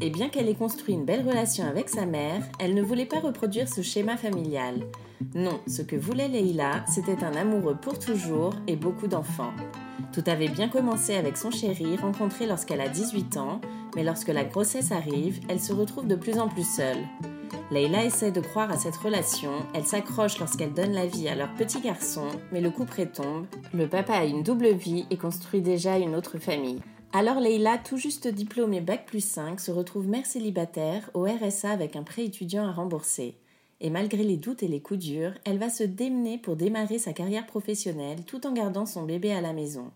Et 0.00 0.10
bien 0.10 0.28
qu'elle 0.28 0.48
ait 0.48 0.54
construit 0.54 0.94
une 0.94 1.04
belle 1.04 1.26
relation 1.26 1.64
avec 1.66 1.88
sa 1.88 2.04
mère, 2.04 2.42
elle 2.58 2.74
ne 2.74 2.82
voulait 2.82 3.06
pas 3.06 3.20
reproduire 3.20 3.68
ce 3.68 3.82
schéma 3.82 4.16
familial. 4.16 4.86
Non, 5.34 5.60
ce 5.66 5.82
que 5.82 5.96
voulait 5.96 6.28
Leila, 6.28 6.84
c'était 6.86 7.22
un 7.24 7.34
amoureux 7.34 7.76
pour 7.76 7.98
toujours 7.98 8.54
et 8.66 8.76
beaucoup 8.76 9.06
d'enfants. 9.06 9.52
Tout 10.12 10.24
avait 10.26 10.48
bien 10.48 10.68
commencé 10.68 11.14
avec 11.14 11.36
son 11.36 11.50
chéri, 11.50 11.96
rencontré 11.96 12.46
lorsqu'elle 12.46 12.80
a 12.80 12.88
18 12.88 13.36
ans, 13.36 13.60
mais 13.94 14.02
lorsque 14.02 14.28
la 14.28 14.44
grossesse 14.44 14.92
arrive, 14.92 15.40
elle 15.48 15.60
se 15.60 15.72
retrouve 15.72 16.06
de 16.06 16.16
plus 16.16 16.38
en 16.38 16.48
plus 16.48 16.68
seule. 16.68 16.98
Leila 17.70 18.04
essaie 18.04 18.32
de 18.32 18.40
croire 18.40 18.70
à 18.70 18.76
cette 18.76 18.96
relation, 18.96 19.50
elle 19.74 19.84
s'accroche 19.84 20.38
lorsqu'elle 20.38 20.74
donne 20.74 20.92
la 20.92 21.06
vie 21.06 21.28
à 21.28 21.34
leur 21.34 21.52
petit 21.54 21.80
garçon, 21.80 22.26
mais 22.52 22.60
le 22.60 22.70
coup 22.70 22.84
tombe. 23.12 23.46
Le 23.72 23.88
papa 23.88 24.14
a 24.14 24.24
une 24.24 24.42
double 24.42 24.72
vie 24.72 25.06
et 25.10 25.16
construit 25.16 25.62
déjà 25.62 25.98
une 25.98 26.14
autre 26.14 26.38
famille. 26.38 26.80
Alors 27.16 27.38
Leila, 27.38 27.78
tout 27.78 27.96
juste 27.96 28.26
diplômée 28.26 28.80
Bac 28.80 29.06
plus 29.06 29.24
5, 29.24 29.60
se 29.60 29.70
retrouve 29.70 30.08
mère 30.08 30.26
célibataire 30.26 31.08
au 31.14 31.22
RSA 31.22 31.70
avec 31.70 31.94
un 31.94 32.02
prêt 32.02 32.24
étudiant 32.24 32.66
à 32.66 32.72
rembourser. 32.72 33.36
Et 33.80 33.88
malgré 33.88 34.24
les 34.24 34.36
doutes 34.36 34.64
et 34.64 34.68
les 34.68 34.80
coups 34.80 34.98
durs, 34.98 35.32
elle 35.44 35.58
va 35.58 35.70
se 35.70 35.84
démener 35.84 36.38
pour 36.38 36.56
démarrer 36.56 36.98
sa 36.98 37.12
carrière 37.12 37.46
professionnelle 37.46 38.24
tout 38.24 38.48
en 38.48 38.52
gardant 38.52 38.84
son 38.84 39.04
bébé 39.04 39.30
à 39.30 39.40
la 39.40 39.52
maison. 39.52 39.92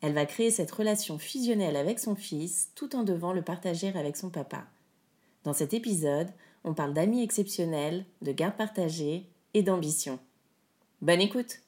Elle 0.00 0.14
va 0.14 0.24
créer 0.24 0.50
cette 0.50 0.70
relation 0.70 1.18
fusionnelle 1.18 1.76
avec 1.76 1.98
son 1.98 2.14
fils 2.14 2.70
tout 2.74 2.96
en 2.96 3.02
devant 3.02 3.34
le 3.34 3.42
partager 3.42 3.92
avec 3.94 4.16
son 4.16 4.30
papa. 4.30 4.64
Dans 5.42 5.52
cet 5.52 5.74
épisode, 5.74 6.30
on 6.64 6.72
parle 6.72 6.94
d'amis 6.94 7.22
exceptionnels, 7.22 8.06
de 8.22 8.32
garde 8.32 8.56
partagée 8.56 9.26
et 9.52 9.62
d'ambition. 9.62 10.18
Bonne 11.02 11.20
écoute 11.20 11.58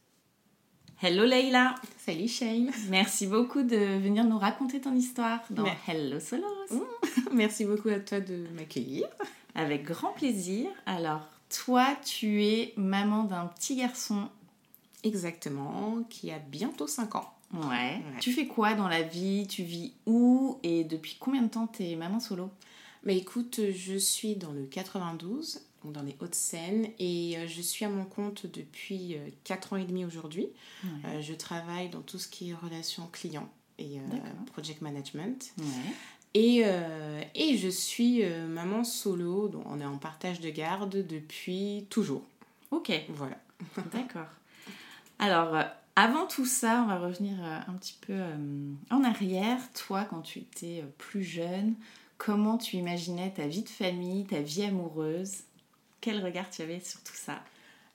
Hello 1.03 1.27
Leila 1.27 1.75
Salut 1.99 2.27
Shane 2.27 2.71
Merci 2.89 3.27
beaucoup 3.27 3.63
de 3.63 3.77
venir 3.77 4.25
nous 4.25 4.39
raconter 4.39 4.81
ton 4.81 4.95
histoire 4.95 5.41
dans 5.51 5.67
Hello 5.87 6.19
Solos 6.19 6.47
mmh. 6.71 6.81
Merci 7.35 7.67
beaucoup 7.67 7.91
à 7.91 8.01
toi 8.01 8.21
de 8.21 8.47
m'accueillir. 8.55 9.07
Avec 9.55 9.85
grand 9.85 10.13
plaisir. 10.13 10.71
Alors, 10.87 11.21
toi, 11.51 11.87
tu 12.03 12.43
es 12.45 12.73
maman 12.79 13.25
d'un 13.25 13.45
petit 13.45 13.77
garçon. 13.77 14.31
Exactement, 15.05 15.99
qui 16.09 16.31
a 16.31 16.39
bientôt 16.39 16.87
5 16.87 17.15
ans. 17.17 17.31
Ouais. 17.53 18.01
Tu 18.21 18.33
fais 18.33 18.47
quoi 18.47 18.73
dans 18.73 18.89
la 18.89 19.03
vie? 19.03 19.47
Tu 19.47 19.65
vis 19.65 19.93
où? 20.07 20.59
Et 20.63 20.83
depuis 20.83 21.19
combien 21.21 21.43
de 21.43 21.49
temps 21.49 21.67
t'es 21.67 21.95
maman 21.95 22.21
solo? 22.21 22.51
Bah 23.05 23.13
écoute, 23.13 23.61
je 23.71 23.97
suis 23.99 24.35
dans 24.35 24.53
le 24.53 24.65
92, 24.65 25.57
donc 25.57 25.63
dans 25.91 26.03
les 26.03 26.17
Hauts-de-Seine, 26.21 26.89
et 26.99 27.37
euh, 27.37 27.47
je 27.47 27.61
suis 27.61 27.85
à 27.85 27.89
mon 27.89 28.05
compte 28.05 28.47
depuis 28.47 29.17
4 29.45 29.73
euh, 29.73 29.77
ans 29.77 29.79
et 29.79 29.85
demi 29.85 30.05
aujourd'hui. 30.05 30.49
Euh, 30.85 31.21
je 31.21 31.35
travaille 31.35 31.89
dans 31.89 32.03
tout 32.03 32.19
ce 32.19 32.29
qui 32.29 32.51
est 32.51 32.55
relations 32.55 33.09
clients 33.13 33.49
et 33.79 33.99
project 34.53 34.81
management. 34.81 35.53
Et, 36.33 36.65
et, 37.35 37.57
je 37.59 37.69
suis 37.69 38.25
maman 38.49 38.85
solo, 38.85 39.49
donc 39.49 39.65
on 39.67 39.81
est 39.81 39.85
en 39.85 39.99
partage 39.99 40.41
de 40.41 40.49
garde 40.49 41.07
depuis 41.07 41.87
toujours. 41.91 42.23
Ok. 42.71 42.91
Voilà. 43.11 43.37
D'accord. 43.93 44.29
Alors, 45.19 45.63
avant 45.95 46.27
tout 46.27 46.47
ça, 46.47 46.83
on 46.85 46.89
va 46.89 46.99
revenir 46.99 47.35
un 47.43 47.73
petit 47.75 47.99
peu 48.01 48.19
en 48.91 49.05
arrière. 49.05 49.59
Toi, 49.75 50.05
quand 50.05 50.23
tu 50.23 50.39
étais 50.39 50.85
plus 50.97 51.23
jeune, 51.23 51.75
Comment 52.19 52.57
tu 52.57 52.77
imaginais 52.77 53.31
ta 53.31 53.47
vie 53.47 53.63
de 53.63 53.69
famille, 53.69 54.25
ta 54.25 54.41
vie 54.41 54.65
amoureuse? 54.65 55.43
Quel 56.07 56.25
regard 56.25 56.49
tu 56.51 56.63
avais 56.63 56.79
sur 56.79 57.03
tout 57.03 57.17
ça 57.17 57.43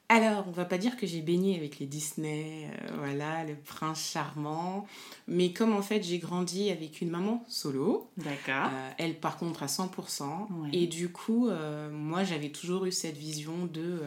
alors, 0.09 0.43
on 0.49 0.51
va 0.51 0.65
pas 0.65 0.77
dire 0.77 0.97
que 0.97 1.07
j'ai 1.07 1.21
baigné 1.21 1.55
avec 1.55 1.79
les 1.79 1.85
Disney, 1.85 2.67
euh, 2.67 2.87
voilà, 2.97 3.45
le 3.45 3.55
prince 3.55 4.11
charmant, 4.11 4.85
mais 5.25 5.53
comme 5.53 5.73
en 5.73 5.81
fait 5.81 6.03
j'ai 6.03 6.19
grandi 6.19 6.69
avec 6.69 6.99
une 6.99 7.09
maman 7.09 7.45
solo, 7.47 8.09
d'accord. 8.17 8.69
Euh, 8.73 8.91
elle 8.97 9.17
par 9.17 9.37
contre 9.37 9.63
à 9.63 9.67
100%, 9.67 10.49
et 10.73 10.87
du 10.87 11.07
coup, 11.13 11.47
euh, 11.47 11.89
moi 11.89 12.25
j'avais 12.25 12.49
toujours 12.49 12.83
eu 12.83 12.91
cette 12.91 13.15
vision 13.15 13.65
de, 13.71 14.01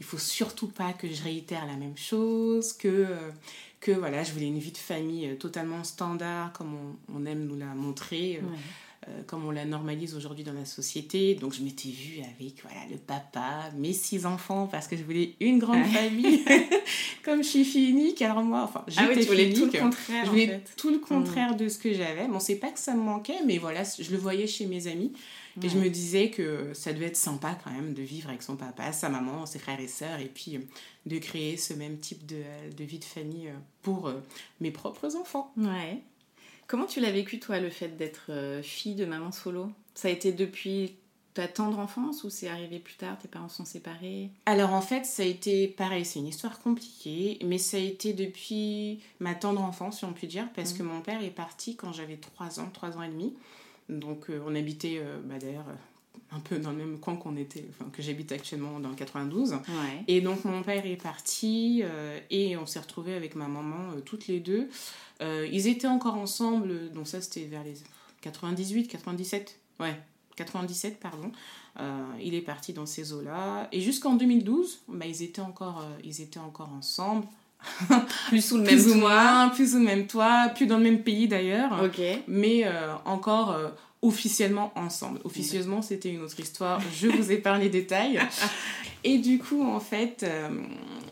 il 0.00 0.06
faut 0.06 0.16
surtout 0.16 0.68
pas 0.68 0.94
que 0.94 1.06
je 1.06 1.22
réitère 1.22 1.66
la 1.66 1.76
même 1.76 1.98
chose, 1.98 2.72
que 2.72 3.06
que 3.80 3.92
voilà, 3.92 4.22
je 4.22 4.32
voulais 4.32 4.46
une 4.46 4.60
vie 4.60 4.72
de 4.72 4.78
famille 4.78 5.36
totalement 5.36 5.84
standard 5.84 6.54
comme 6.54 6.74
on, 6.74 7.14
on 7.14 7.26
aime 7.26 7.44
nous 7.44 7.58
la 7.58 7.74
montrer. 7.74 8.40
Euh, 9.08 9.22
comme 9.26 9.44
on 9.44 9.50
la 9.50 9.64
normalise 9.64 10.14
aujourd'hui 10.14 10.44
dans 10.44 10.52
la 10.52 10.64
société. 10.64 11.34
Donc 11.34 11.52
je 11.54 11.62
m'étais 11.62 11.88
vue 11.88 12.20
avec 12.20 12.62
voilà, 12.62 12.78
le 12.88 12.96
papa, 12.96 13.68
mes 13.76 13.92
six 13.92 14.26
enfants, 14.26 14.68
parce 14.70 14.86
que 14.86 14.96
je 14.96 15.02
voulais 15.02 15.34
une 15.40 15.58
grande 15.58 15.84
famille. 15.86 16.44
comme 17.24 17.42
je 17.42 17.48
suis 17.48 17.64
fille 17.64 17.90
unique, 17.90 18.22
alors 18.22 18.44
moi, 18.44 18.62
enfin, 18.62 18.84
ah 18.96 19.08
oui, 19.08 19.24
voulais 19.24 19.52
tout 19.52 19.64
le 19.64 19.76
contraire. 19.76 20.24
Je 20.24 20.30
voulais 20.30 20.60
tout 20.76 20.90
le 20.90 20.98
contraire 20.98 21.56
de 21.56 21.68
ce 21.68 21.78
que 21.78 21.92
j'avais. 21.92 22.28
Bon, 22.28 22.38
c'est 22.38 22.56
pas 22.56 22.70
que 22.70 22.78
ça 22.78 22.94
me 22.94 23.02
manquait, 23.02 23.42
mais 23.44 23.58
voilà, 23.58 23.82
je 23.82 24.08
le 24.08 24.18
voyais 24.18 24.46
chez 24.46 24.66
mes 24.66 24.86
amis. 24.86 25.12
Et 25.60 25.68
je 25.68 25.76
me 25.76 25.90
disais 25.90 26.30
que 26.30 26.70
ça 26.72 26.92
devait 26.92 27.06
être 27.06 27.16
sympa 27.16 27.58
quand 27.62 27.72
même 27.72 27.94
de 27.94 28.02
vivre 28.02 28.28
avec 28.28 28.42
son 28.42 28.54
papa, 28.54 28.92
sa 28.92 29.08
maman, 29.08 29.46
ses 29.46 29.58
frères 29.58 29.80
et 29.80 29.88
sœurs, 29.88 30.20
et 30.20 30.30
puis 30.32 30.56
euh, 30.56 30.60
de 31.06 31.18
créer 31.18 31.56
ce 31.56 31.74
même 31.74 31.98
type 31.98 32.24
de, 32.24 32.40
de 32.74 32.84
vie 32.84 33.00
de 33.00 33.04
famille 33.04 33.48
euh, 33.48 33.58
pour 33.82 34.10
mes 34.60 34.70
propres 34.70 35.16
enfants. 35.16 35.52
Ouais. 35.58 36.00
Comment 36.72 36.86
tu 36.86 37.00
l'as 37.00 37.10
vécu, 37.10 37.38
toi, 37.38 37.60
le 37.60 37.68
fait 37.68 37.98
d'être 37.98 38.30
euh, 38.30 38.62
fille 38.62 38.94
de 38.94 39.04
maman 39.04 39.30
solo? 39.30 39.70
Ça 39.92 40.08
a 40.08 40.10
été 40.10 40.32
depuis 40.32 40.94
ta 41.34 41.46
tendre 41.46 41.78
enfance 41.78 42.24
ou 42.24 42.30
c'est 42.30 42.48
arrivé 42.48 42.78
plus 42.78 42.94
tard? 42.94 43.18
Tes 43.18 43.28
parents 43.28 43.50
sont 43.50 43.66
séparés? 43.66 44.30
Alors 44.46 44.72
en 44.72 44.80
fait, 44.80 45.04
ça 45.04 45.22
a 45.22 45.26
été 45.26 45.68
pareil, 45.68 46.06
c'est 46.06 46.20
une 46.20 46.28
histoire 46.28 46.60
compliquée, 46.60 47.38
mais 47.44 47.58
ça 47.58 47.76
a 47.76 47.80
été 47.80 48.14
depuis 48.14 49.00
ma 49.20 49.34
tendre 49.34 49.60
enfance, 49.60 49.98
si 49.98 50.06
on 50.06 50.14
peut 50.14 50.26
dire, 50.26 50.48
parce 50.56 50.72
mmh. 50.72 50.78
que 50.78 50.82
mon 50.82 51.02
père 51.02 51.22
est 51.22 51.28
parti 51.28 51.76
quand 51.76 51.92
j'avais 51.92 52.16
3 52.16 52.58
ans, 52.60 52.70
3 52.72 52.96
ans 52.96 53.02
et 53.02 53.08
demi. 53.08 53.34
Donc 53.90 54.30
euh, 54.30 54.42
on 54.46 54.54
habitait 54.54 54.96
euh, 54.98 55.20
bah, 55.22 55.34
d'ailleurs 55.38 55.66
un 56.34 56.40
peu 56.40 56.58
dans 56.58 56.70
le 56.70 56.76
même 56.76 56.98
coin 56.98 57.16
qu'on 57.16 57.36
était, 57.36 57.64
enfin, 57.70 57.90
que 57.92 58.02
j'habite 58.02 58.32
actuellement 58.32 58.80
dans 58.80 58.88
le 58.88 58.94
92. 58.94 59.56
Et 60.08 60.20
donc 60.20 60.44
mon 60.44 60.62
père 60.62 60.86
est 60.86 60.96
parti 60.96 61.82
et 62.30 62.56
on 62.56 62.66
s'est 62.66 62.80
retrouvés 62.80 63.14
avec 63.14 63.34
ma 63.34 63.48
maman 63.48 64.00
toutes 64.04 64.26
les 64.26 64.40
deux. 64.40 64.68
Euh, 65.22 65.46
ils 65.50 65.68
étaient 65.68 65.86
encore 65.86 66.16
ensemble, 66.16 66.90
donc 66.92 67.06
ça 67.06 67.20
c'était 67.20 67.44
vers 67.44 67.62
les 67.62 67.74
98, 68.22 68.88
97, 68.88 69.58
ouais, 69.80 69.96
97, 70.36 70.98
pardon. 70.98 71.30
Euh, 71.80 72.04
il 72.22 72.34
est 72.34 72.40
parti 72.40 72.72
dans 72.72 72.86
ces 72.86 73.12
eaux-là. 73.12 73.68
Et 73.72 73.80
jusqu'en 73.80 74.14
2012, 74.14 74.80
bah, 74.88 75.06
ils, 75.06 75.22
étaient 75.22 75.40
encore, 75.40 75.80
euh, 75.80 76.00
ils 76.04 76.20
étaient 76.20 76.40
encore 76.40 76.70
ensemble. 76.76 77.26
plus 78.28 78.44
sous 78.44 78.56
le 78.56 78.64
même 78.64 79.00
toit. 79.00 79.50
plus 79.54 79.70
sous 79.70 79.78
le 79.78 79.84
même 79.84 80.06
toit, 80.08 80.48
plus 80.52 80.66
dans 80.66 80.78
le 80.78 80.82
même 80.82 81.02
pays 81.04 81.28
d'ailleurs. 81.28 81.88
Mais 82.26 82.64
encore 83.04 83.56
officiellement 84.02 84.72
ensemble. 84.76 85.20
Officieusement, 85.24 85.80
c'était 85.82 86.10
une 86.10 86.20
autre 86.22 86.38
histoire. 86.40 86.80
Je 86.94 87.06
vous 87.08 87.30
épargne 87.32 87.62
les 87.62 87.68
détails. 87.70 88.20
Et 89.04 89.18
du 89.18 89.38
coup, 89.38 89.62
en 89.62 89.80
fait, 89.80 90.26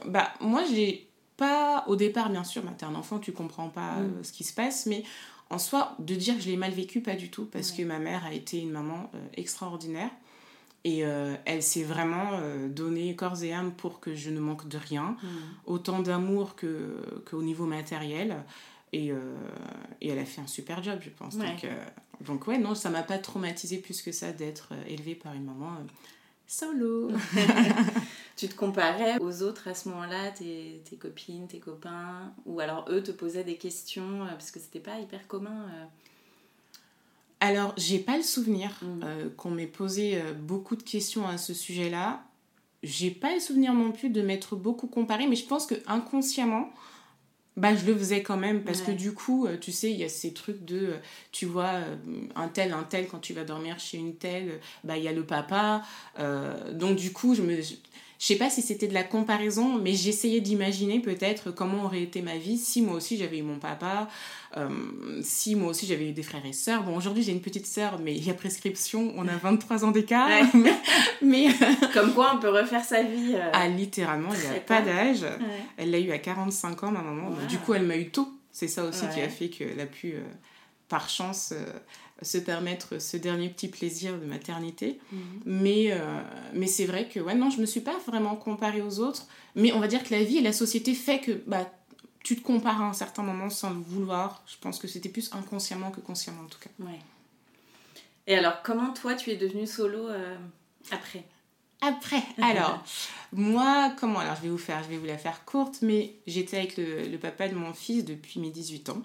Bah, 0.06 0.32
moi, 0.40 0.62
j'ai 0.72 1.08
pas. 1.36 1.84
Au 1.86 1.96
départ, 1.96 2.30
bien 2.30 2.44
sûr, 2.44 2.62
bah, 2.62 2.72
t'es 2.76 2.84
un 2.86 2.94
enfant, 2.94 3.18
tu 3.18 3.32
comprends 3.32 3.68
pas 3.68 3.96
Mm. 3.96 4.02
euh, 4.18 4.22
ce 4.22 4.32
qui 4.32 4.44
se 4.44 4.52
passe, 4.52 4.86
mais 4.86 5.02
en 5.50 5.58
soi, 5.58 5.94
de 5.98 6.14
dire 6.14 6.36
que 6.36 6.42
je 6.42 6.48
l'ai 6.48 6.56
mal 6.56 6.72
vécu, 6.72 7.00
pas 7.00 7.14
du 7.16 7.30
tout, 7.30 7.44
parce 7.46 7.72
que 7.72 7.82
ma 7.82 7.98
mère 7.98 8.24
a 8.24 8.32
été 8.32 8.58
une 8.60 8.70
maman 8.70 9.10
euh, 9.14 9.18
extraordinaire. 9.34 10.10
Et 10.84 11.04
euh, 11.04 11.34
elle 11.44 11.62
s'est 11.62 11.82
vraiment 11.82 12.30
euh, 12.34 12.66
donnée 12.68 13.14
corps 13.14 13.42
et 13.42 13.52
âme 13.52 13.72
pour 13.72 14.00
que 14.00 14.14
je 14.14 14.30
ne 14.30 14.40
manque 14.40 14.66
de 14.68 14.78
rien, 14.78 15.16
Mm. 15.22 15.26
autant 15.66 16.00
d'amour 16.00 16.54
que 16.56 16.96
qu'au 17.30 17.42
niveau 17.42 17.66
matériel. 17.66 18.36
Et, 18.92 19.12
euh, 19.12 19.18
et 20.00 20.08
elle 20.08 20.18
a 20.18 20.24
fait 20.24 20.40
un 20.40 20.46
super 20.46 20.82
job, 20.82 20.98
je 21.00 21.10
pense. 21.10 21.34
Ouais. 21.34 21.46
Donc, 21.46 21.64
euh, 21.64 21.84
donc, 22.26 22.46
ouais, 22.48 22.58
non, 22.58 22.74
ça 22.74 22.90
m'a 22.90 23.02
pas 23.02 23.18
traumatisé 23.18 23.78
plus 23.78 24.02
que 24.02 24.10
ça 24.12 24.32
d'être 24.32 24.70
euh, 24.72 24.82
élevée 24.88 25.14
par 25.14 25.32
une 25.34 25.44
maman 25.44 25.70
euh, 25.74 25.84
solo. 26.46 27.10
Tu 28.36 28.48
te 28.48 28.54
comparais 28.54 29.18
aux 29.20 29.42
autres 29.42 29.68
à 29.68 29.74
ce 29.74 29.90
moment-là, 29.90 30.30
tes, 30.30 30.80
tes 30.88 30.96
copines, 30.96 31.46
tes 31.46 31.58
copains, 31.58 32.32
ou 32.46 32.58
alors 32.60 32.86
eux 32.88 33.02
te 33.02 33.10
posaient 33.10 33.44
des 33.44 33.56
questions, 33.56 34.26
parce 34.30 34.50
que 34.50 34.58
c'était 34.58 34.80
pas 34.80 34.98
hyper 34.98 35.26
commun. 35.28 35.66
Alors, 37.40 37.74
j'ai 37.76 37.98
pas 37.98 38.16
le 38.16 38.22
souvenir 38.22 38.70
Mm. 38.82 39.30
qu'on 39.36 39.50
m'ait 39.50 39.66
posé 39.66 40.22
beaucoup 40.38 40.74
de 40.74 40.82
questions 40.82 41.28
à 41.28 41.36
ce 41.36 41.52
sujet-là. 41.52 42.22
J'ai 42.82 43.10
pas 43.10 43.34
le 43.34 43.40
souvenir 43.40 43.74
non 43.74 43.92
plus 43.92 44.08
de 44.08 44.22
m'être 44.22 44.56
beaucoup 44.56 44.86
comparée, 44.86 45.26
mais 45.26 45.36
je 45.36 45.44
pense 45.44 45.66
que 45.66 45.74
inconsciemment, 45.86 46.70
bah, 47.60 47.74
je 47.76 47.84
le 47.86 47.96
faisais 47.96 48.22
quand 48.22 48.36
même 48.36 48.62
parce 48.64 48.80
que 48.80 48.90
du 48.90 49.12
coup, 49.12 49.46
euh, 49.46 49.56
tu 49.58 49.72
sais, 49.72 49.90
il 49.90 49.98
y 49.98 50.04
a 50.04 50.08
ces 50.08 50.32
trucs 50.32 50.64
de, 50.64 50.78
euh, 50.78 50.96
tu 51.32 51.46
vois, 51.46 51.74
euh, 51.74 51.96
un 52.34 52.48
tel, 52.48 52.72
un 52.72 52.82
tel, 52.84 53.06
quand 53.08 53.18
tu 53.20 53.32
vas 53.34 53.44
dormir 53.44 53.78
chez 53.78 53.98
une 53.98 54.16
telle, 54.16 54.60
bah, 54.84 54.96
il 54.96 55.04
y 55.04 55.08
a 55.08 55.12
le 55.12 55.24
papa. 55.24 55.82
euh, 56.18 56.72
donc, 56.72 56.96
du 56.96 57.12
coup, 57.12 57.34
je 57.34 57.42
me. 57.42 57.56
Je, 58.20 58.26
sais 58.26 58.36
pas 58.36 58.50
si 58.50 58.60
c'était 58.62 58.86
de 58.86 58.94
la 58.94 59.02
comparaison, 59.02 59.78
mais 59.78 59.94
j'essayais 59.94 60.40
d'imaginer 60.40 61.00
peut-être 61.00 61.50
comment 61.50 61.84
aurait 61.84 62.02
été 62.02 62.20
ma 62.20 62.36
vie 62.36 62.58
si 62.58 62.82
moi 62.82 62.94
aussi 62.94 63.16
j'avais 63.16 63.38
eu 63.38 63.42
mon 63.42 63.58
papa, 63.58 64.08
euh, 64.56 64.68
si 65.22 65.56
moi 65.56 65.70
aussi 65.70 65.86
j'avais 65.86 66.08
eu 66.08 66.12
des 66.12 66.22
frères 66.22 66.44
et 66.44 66.52
sœurs. 66.52 66.82
Bon, 66.82 66.96
aujourd'hui 66.96 67.22
j'ai 67.22 67.32
une 67.32 67.40
petite 67.40 67.66
sœur, 67.66 67.98
mais 67.98 68.14
il 68.14 68.24
y 68.24 68.30
a 68.30 68.34
prescription, 68.34 69.12
on 69.16 69.26
a 69.26 69.36
23 69.36 69.84
ans 69.84 69.90
d'écart. 69.90 70.28
Ouais. 70.28 70.72
mais 71.22 71.48
euh, 71.48 71.86
Comme 71.94 72.12
quoi 72.12 72.32
on 72.34 72.38
peut 72.38 72.50
refaire 72.50 72.84
sa 72.84 73.02
vie. 73.02 73.34
euh. 73.34 73.50
ah, 73.52 73.68
littéralement, 73.68 74.30
il 74.34 74.50
n'y 74.50 74.56
a 74.56 74.60
pas 74.60 74.82
d'âge. 74.82 75.22
Ouais. 75.22 75.64
Elle 75.78 75.90
l'a 75.90 75.98
eu 75.98 76.12
à 76.12 76.18
45 76.18 76.84
ans, 76.84 76.90
ma 76.90 77.00
maman. 77.00 77.30
Donc, 77.30 77.46
du 77.46 77.58
coup, 77.58 77.74
elle 77.74 77.86
m'a 77.86 77.96
eu 77.96 78.10
tôt. 78.10 78.28
C'est 78.52 78.68
ça 78.68 78.84
aussi 78.84 79.06
qui 79.14 79.20
a 79.20 79.28
fait 79.28 79.48
qu'elle 79.48 79.80
a 79.80 79.86
pu, 79.86 80.12
euh, 80.12 80.20
par 80.88 81.08
chance, 81.08 81.54
se 82.22 82.38
permettre 82.38 83.00
ce 83.00 83.16
dernier 83.16 83.48
petit 83.48 83.68
plaisir 83.68 84.18
de 84.18 84.26
maternité. 84.26 84.98
Mhm. 85.12 85.20
Mais, 85.44 85.92
euh, 85.92 86.22
mais 86.54 86.66
c'est 86.66 86.86
vrai 86.86 87.08
que, 87.08 87.20
ouais, 87.20 87.34
non, 87.34 87.50
je 87.50 87.60
me 87.60 87.66
suis 87.66 87.80
pas 87.80 87.98
vraiment 88.06 88.36
comparée 88.36 88.82
aux 88.82 89.00
autres. 89.00 89.26
Mais 89.54 89.72
on 89.72 89.80
va 89.80 89.88
dire 89.88 90.04
que 90.04 90.14
la 90.14 90.22
vie 90.22 90.38
et 90.38 90.42
la 90.42 90.52
société 90.52 90.94
fait 90.94 91.20
que 91.20 91.32
bah, 91.46 91.70
tu 92.22 92.36
te 92.36 92.42
compares 92.42 92.80
à 92.80 92.84
un 92.84 92.92
certain 92.92 93.22
moment 93.22 93.50
sans 93.50 93.70
le 93.70 93.80
vouloir. 93.80 94.42
Je 94.46 94.56
pense 94.60 94.78
que 94.78 94.88
c'était 94.88 95.08
plus 95.08 95.30
inconsciemment 95.32 95.90
que 95.90 96.00
consciemment, 96.00 96.42
en 96.42 96.48
tout 96.48 96.58
cas. 96.58 96.70
Ouais. 96.80 96.98
Et 98.26 98.36
alors, 98.36 98.62
comment 98.62 98.92
toi 98.92 99.14
tu 99.14 99.30
es 99.30 99.36
devenue 99.36 99.66
solo 99.66 100.08
euh, 100.08 100.36
après? 100.90 101.24
Après, 101.80 102.22
alors, 102.42 102.84
moi, 103.32 103.92
comment? 103.98 104.18
Alors, 104.18 104.36
je 104.36 104.42
vais 104.42 104.48
vous 104.50 104.58
faire, 104.58 104.82
je 104.84 104.88
vais 104.88 104.98
vous 104.98 105.06
la 105.06 105.16
faire 105.16 105.44
courte, 105.46 105.78
mais 105.80 106.14
j'étais 106.26 106.58
avec 106.58 106.76
le, 106.76 107.08
le 107.08 107.18
papa 107.18 107.48
de 107.48 107.54
mon 107.54 107.72
fils 107.72 108.04
depuis 108.04 108.38
mes 108.38 108.50
18 108.50 108.90
ans. 108.90 109.02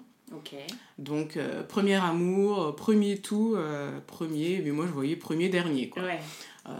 Donc, 0.98 1.36
euh, 1.36 1.62
premier 1.62 1.94
amour, 1.94 2.62
euh, 2.62 2.72
premier 2.72 3.18
tout, 3.18 3.54
euh, 3.56 4.00
premier, 4.06 4.60
mais 4.64 4.70
moi 4.70 4.86
je 4.86 4.92
voyais 4.92 5.16
premier 5.16 5.48
dernier, 5.48 5.88
quoi. 5.88 6.02
Ouais. 6.02 6.20
Euh, 6.68 6.72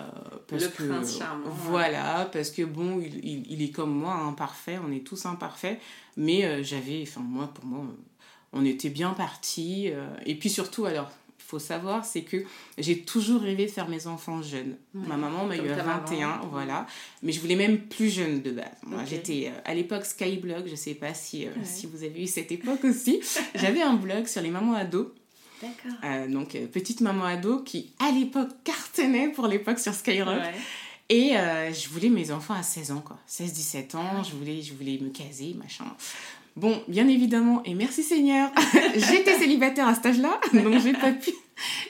parce 0.49 0.65
Le 0.65 0.69
que, 0.71 0.83
prince 0.89 1.19
charmant, 1.19 1.47
Voilà, 1.49 2.29
parce 2.33 2.51
que 2.51 2.63
bon, 2.63 3.01
il, 3.01 3.25
il, 3.25 3.53
il 3.53 3.63
est 3.63 3.71
comme 3.71 3.95
moi, 3.95 4.15
imparfait, 4.15 4.79
on 4.85 4.91
est 4.91 5.07
tous 5.07 5.27
imparfaits, 5.27 5.81
mais 6.17 6.65
j'avais, 6.65 7.03
enfin, 7.03 7.21
moi, 7.21 7.49
pour 7.55 7.65
moi, 7.65 7.85
on 8.53 8.65
était 8.65 8.91
bien 8.91 9.11
partis. 9.11 9.93
et 10.25 10.35
puis 10.35 10.51
surtout, 10.51 10.87
alors, 10.87 11.09
faut 11.47 11.59
savoir, 11.59 12.05
c'est 12.05 12.23
que 12.23 12.39
j'ai 12.79 13.03
toujours 13.03 13.41
rêvé 13.43 13.67
de 13.67 13.71
faire 13.71 13.89
mes 13.89 14.07
enfants 14.07 14.43
jeunes. 14.43 14.77
Ouais, 14.95 15.07
Ma 15.07 15.17
maman 15.17 15.47
m'a 15.47 15.57
eu 15.57 15.69
à 15.71 15.77
ta 15.77 15.83
maman. 15.85 16.01
21, 16.05 16.41
voilà. 16.51 16.87
Mais 17.23 17.33
je 17.33 17.41
voulais 17.41 17.57
même 17.57 17.79
plus 17.79 18.11
jeune 18.11 18.43
de 18.43 18.51
base. 18.51 18.67
Moi, 18.85 19.03
j'étais 19.09 19.53
euh, 19.55 19.61
à 19.65 19.75
l'époque 19.75 20.05
Skyblog, 20.05 20.67
je 20.69 20.75
sais 20.75 20.95
pas 20.95 21.15
si, 21.15 21.47
euh, 21.47 21.51
Ouais. 21.51 21.65
si 21.65 21.87
vous 21.87 22.03
avez 22.05 22.23
eu 22.23 22.27
cette 22.27 22.51
époque 22.53 22.85
aussi. 22.85 23.21
J'avais 23.55 23.83
un 23.83 23.95
blog 23.95 24.27
sur 24.27 24.43
les 24.43 24.51
mamans 24.51 24.75
ados. 24.75 25.09
D'accord. 25.63 25.99
Euh, 26.05 26.29
donc, 26.29 26.57
petite 26.73 27.01
maman 27.01 27.25
ado 27.25 27.61
qui, 27.63 27.93
à 27.99 28.11
l'époque, 28.11 28.51
cartonnait 28.65 29.29
pour 29.31 29.47
l'époque 29.47 29.79
sur 29.79 29.95
Skyrock. 29.95 30.29
Ouais. 30.41 30.55
Et 31.09 31.37
euh, 31.37 31.73
je 31.73 31.89
voulais 31.89 32.09
mes 32.09 32.33
enfants 32.33 32.55
à 32.55 32.63
16 32.65 32.91
ans, 32.91 33.01
quoi. 33.01 33.17
16-17 33.31 33.91
Ah 33.95 33.97
ans, 33.99 34.23
je 34.25 34.33
voulais, 34.35 34.61
je 34.61 34.75
voulais 34.75 34.99
me 35.01 35.09
caser, 35.11 35.55
machin. 35.55 35.85
Bon, 36.57 36.83
bien 36.89 37.07
évidemment, 37.07 37.63
et 37.65 37.75
merci 37.75 38.03
Seigneur, 38.03 38.51
j'étais 38.95 39.39
célibataire 39.39 39.87
à 39.87 39.95
cet 39.95 40.07
âge-là, 40.07 40.41
donc 40.55 40.81
j'ai 40.81 40.95
pas 40.95 41.13
pu, 41.13 41.31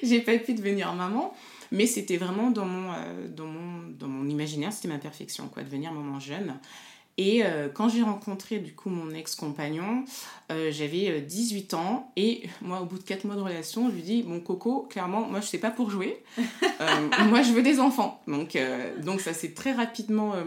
j'ai 0.02 0.20
pas 0.20 0.36
pu 0.38 0.54
devenir 0.54 0.92
maman. 0.92 1.32
Mais 1.72 1.86
c'était 1.86 2.16
vraiment 2.16 2.50
dans 2.50 2.64
mon, 2.64 2.92
euh, 2.92 3.28
dans, 3.28 3.46
mon, 3.46 3.88
dans 3.90 4.06
mon 4.08 4.28
imaginaire, 4.28 4.72
c'était 4.72 4.88
ma 4.88 4.98
perfection, 4.98 5.48
quoi, 5.48 5.62
devenir 5.62 5.92
maman 5.92 6.20
jeune. 6.20 6.58
Et 7.18 7.42
euh, 7.44 7.68
quand 7.72 7.88
j'ai 7.88 8.02
rencontré 8.02 8.58
du 8.58 8.74
coup 8.74 8.90
mon 8.90 9.10
ex-compagnon, 9.12 10.04
euh, 10.52 10.70
j'avais 10.70 11.08
euh, 11.10 11.20
18 11.20 11.74
ans 11.74 12.12
et 12.16 12.42
moi 12.60 12.80
au 12.80 12.84
bout 12.84 12.98
de 12.98 13.04
4 13.04 13.24
mois 13.24 13.36
de 13.36 13.40
relation, 13.40 13.88
je 13.88 13.94
lui 13.94 14.02
dis 14.02 14.22
bon 14.22 14.40
Coco, 14.40 14.86
clairement 14.90 15.26
moi 15.26 15.40
je 15.40 15.46
sais 15.46 15.58
pas 15.58 15.70
pour 15.70 15.90
jouer, 15.90 16.22
Euh, 16.80 17.24
moi 17.30 17.40
je 17.42 17.52
veux 17.52 17.62
des 17.62 17.80
enfants. 17.80 18.20
Donc, 18.28 18.54
euh, 18.54 18.92
donc 19.02 19.20
ça 19.22 19.32
s'est 19.32 19.52
très 19.52 19.72
rapidement... 19.72 20.34
euh, 20.34 20.44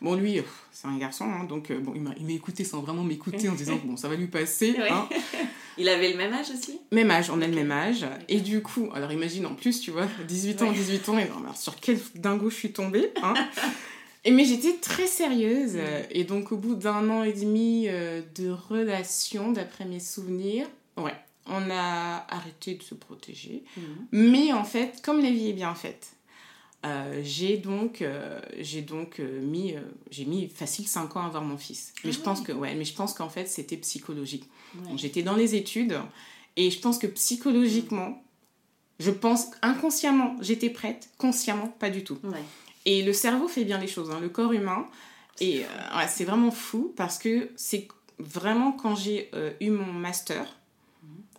bon 0.00 0.14
lui 0.16 0.40
c'est 0.72 0.88
un 0.88 0.96
garçon, 0.98 1.24
hein, 1.24 1.44
donc 1.44 1.70
euh, 1.70 1.78
bon, 1.78 1.92
il 1.94 2.00
m'a 2.02 2.10
il 2.18 2.26
m'a 2.26 2.32
écouté 2.32 2.64
sans 2.64 2.80
vraiment 2.80 3.04
m'écouter 3.04 3.48
en 3.48 3.54
disant 3.54 3.78
bon 3.84 3.96
ça 3.96 4.08
va 4.08 4.16
lui 4.16 4.26
passer. 4.26 4.72
Ouais. 4.72 4.90
hein. 4.90 5.08
Il 5.80 5.88
avait 5.88 6.10
le 6.10 6.16
même 6.16 6.32
âge 6.34 6.50
aussi? 6.50 6.80
Même 6.90 7.08
âge, 7.12 7.30
on 7.30 7.40
a 7.40 7.46
le 7.46 7.54
même 7.54 7.70
âge. 7.70 8.04
Et 8.28 8.40
du 8.40 8.62
coup, 8.62 8.88
alors 8.94 9.12
imagine 9.12 9.46
en 9.46 9.54
plus, 9.54 9.80
tu 9.80 9.92
vois, 9.92 10.08
18 10.26 10.62
ans, 10.62 10.66
Ouais. 10.66 10.74
18 10.74 11.08
ans, 11.10 11.18
et 11.18 11.22
alors, 11.22 11.56
sur 11.56 11.76
quel 11.76 12.00
dingo 12.16 12.50
je 12.50 12.56
suis 12.56 12.72
tombée. 12.72 13.12
Hein 13.22 13.34
et 14.28 14.30
mais 14.30 14.44
j'étais 14.44 14.74
très 14.74 15.06
sérieuse. 15.06 15.78
Et 16.10 16.24
donc, 16.24 16.52
au 16.52 16.58
bout 16.58 16.74
d'un 16.74 17.08
an 17.08 17.22
et 17.22 17.32
demi 17.32 17.86
euh, 17.88 18.20
de 18.36 18.50
relation, 18.50 19.52
d'après 19.52 19.86
mes 19.86 20.00
souvenirs, 20.00 20.66
ouais, 20.98 21.14
on 21.46 21.70
a 21.70 22.26
arrêté 22.28 22.74
de 22.74 22.82
se 22.82 22.94
protéger. 22.94 23.64
Mhm. 23.76 24.06
Mais 24.12 24.52
en 24.52 24.64
fait, 24.64 25.00
comme 25.02 25.22
la 25.22 25.30
vie 25.30 25.48
est 25.48 25.54
bien 25.54 25.74
faite, 25.74 26.08
euh, 26.84 27.22
j'ai 27.24 27.56
donc, 27.56 28.02
euh, 28.02 28.38
j'ai 28.58 28.82
donc 28.82 29.18
euh, 29.18 29.40
mis, 29.40 29.74
j'ai 30.10 30.26
mis 30.26 30.46
facile 30.48 30.86
5 30.86 31.16
ans 31.16 31.22
à 31.22 31.26
avoir 31.26 31.42
mon 31.42 31.56
fils. 31.56 31.94
Mais 32.04 32.10
Ah 32.10 32.12
je 32.12 32.20
pense 32.20 32.42
que, 32.42 32.52
ouais, 32.52 32.74
mais 32.74 32.84
je 32.84 32.94
pense 32.94 33.14
qu'en 33.14 33.30
fait, 33.30 33.46
c'était 33.46 33.78
psychologique. 33.78 34.44
Ouais. 34.74 34.92
J'étais 34.96 35.22
dans 35.22 35.36
les 35.36 35.54
études 35.54 35.98
et 36.56 36.70
je 36.70 36.78
pense 36.80 36.98
que 36.98 37.06
psychologiquement, 37.06 38.22
je 39.00 39.10
pense 39.10 39.46
inconsciemment, 39.62 40.36
j'étais 40.40 40.70
prête, 40.70 41.08
consciemment, 41.16 41.68
pas 41.68 41.88
du 41.88 42.04
tout. 42.04 42.18
Ouais. 42.24 42.42
Et 42.88 43.02
le 43.02 43.12
cerveau 43.12 43.48
fait 43.48 43.64
bien 43.64 43.78
les 43.78 43.86
choses, 43.86 44.10
hein, 44.10 44.18
le 44.18 44.30
corps 44.30 44.52
humain. 44.54 44.86
Et 45.40 45.60
euh, 45.60 45.98
ouais, 45.98 46.08
c'est 46.08 46.24
vraiment 46.24 46.50
fou 46.50 46.94
parce 46.96 47.18
que 47.18 47.50
c'est 47.54 47.86
vraiment 48.18 48.72
quand 48.72 48.94
j'ai 48.94 49.28
euh, 49.34 49.52
eu 49.60 49.68
mon 49.70 49.92
master, 49.92 50.46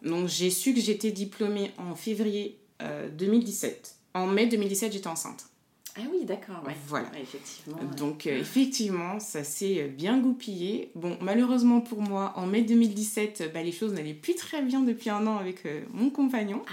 donc 0.03 0.27
j'ai 0.27 0.51
su 0.51 0.75
que 0.75 0.79
j'étais 0.79 1.11
diplômée 1.11 1.71
en 1.79 1.95
février 1.95 2.59
euh, 2.83 3.09
2017. 3.09 3.95
En 4.13 4.27
mai 4.27 4.45
2017, 4.45 4.93
j'étais 4.93 5.07
enceinte. 5.07 5.49
Ah 5.97 6.01
oui, 6.13 6.23
d'accord. 6.23 6.63
Ouais. 6.65 6.75
Voilà. 6.87 7.09
Ouais, 7.09 7.21
effectivement. 7.23 7.77
ouais. 7.77 7.95
Donc 7.97 8.27
euh, 8.27 8.39
effectivement, 8.39 9.19
ça 9.19 9.43
s'est 9.43 9.81
euh, 9.81 9.87
bien 9.87 10.19
goupillé. 10.19 10.91
Bon, 10.93 11.17
malheureusement 11.19 11.81
pour 11.81 12.01
moi, 12.01 12.31
en 12.35 12.45
mai 12.45 12.61
2017, 12.61 13.41
euh, 13.41 13.47
bah, 13.49 13.63
les 13.63 13.71
choses 13.71 13.93
n'allaient 13.93 14.13
plus 14.13 14.35
très 14.35 14.61
bien 14.61 14.81
depuis 14.81 15.09
un 15.09 15.25
an 15.25 15.37
avec 15.37 15.65
euh, 15.65 15.81
mon 15.91 16.11
compagnon. 16.11 16.61
Ah, 16.67 16.71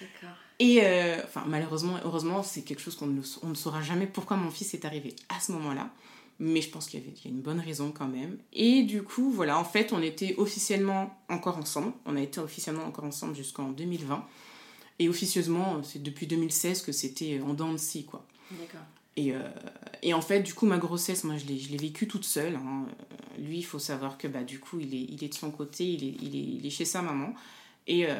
d'accord. 0.00 0.36
Et 0.58 0.80
euh, 0.82 1.18
enfin, 1.24 1.44
malheureusement, 1.46 1.98
heureusement, 2.04 2.42
c'est 2.42 2.62
quelque 2.62 2.80
chose 2.80 2.96
qu'on 2.96 3.06
ne, 3.06 3.20
on 3.42 3.48
ne 3.48 3.54
saura 3.54 3.82
jamais 3.82 4.06
pourquoi 4.06 4.36
mon 4.36 4.50
fils 4.50 4.72
est 4.74 4.84
arrivé 4.84 5.14
à 5.28 5.38
ce 5.40 5.52
moment-là. 5.52 5.90
Mais 6.38 6.60
je 6.60 6.68
pense 6.70 6.86
qu'il 6.88 7.00
y 7.00 7.02
avait 7.02 7.12
il 7.16 7.24
y 7.24 7.28
a 7.28 7.30
une 7.34 7.40
bonne 7.42 7.60
raison 7.60 7.92
quand 7.92 8.06
même. 8.08 8.36
Et 8.52 8.82
du 8.82 9.02
coup, 9.02 9.30
voilà, 9.30 9.58
en 9.58 9.64
fait, 9.64 9.92
on 9.92 10.02
était 10.02 10.34
officiellement 10.38 11.18
encore 11.28 11.56
ensemble. 11.58 11.92
On 12.04 12.16
a 12.16 12.20
été 12.20 12.40
officiellement 12.40 12.84
encore 12.84 13.04
ensemble 13.04 13.34
jusqu'en 13.34 13.68
2020. 13.70 14.24
Et 14.98 15.08
officieusement, 15.08 15.82
c'est 15.82 16.02
depuis 16.02 16.26
2016 16.26 16.82
que 16.82 16.92
c'était 16.92 17.40
en 17.40 17.52
dents 17.54 17.72
de 17.72 17.78
scie, 17.78 18.04
quoi. 18.04 18.26
D'accord. 18.50 18.80
Et, 19.16 19.32
euh, 19.34 19.40
et 20.02 20.12
en 20.12 20.20
fait, 20.20 20.40
du 20.40 20.52
coup, 20.52 20.66
ma 20.66 20.76
grossesse, 20.78 21.24
moi, 21.24 21.36
je 21.38 21.46
l'ai, 21.46 21.58
je 21.58 21.70
l'ai 21.70 21.78
vécue 21.78 22.06
toute 22.06 22.24
seule. 22.24 22.56
hein. 22.56 22.84
Lui, 23.38 23.58
il 23.58 23.62
faut 23.62 23.78
savoir 23.78 24.18
que, 24.18 24.28
bah, 24.28 24.42
du 24.42 24.58
coup, 24.58 24.78
il 24.78 24.94
est, 24.94 25.06
il 25.10 25.24
est 25.24 25.28
de 25.28 25.34
son 25.34 25.50
côté, 25.50 25.84
il 25.84 26.04
est, 26.04 26.16
il 26.22 26.36
est, 26.36 26.58
il 26.60 26.66
est 26.66 26.70
chez 26.70 26.84
sa 26.84 27.00
maman. 27.02 27.32
Et 27.86 28.06
euh, 28.06 28.14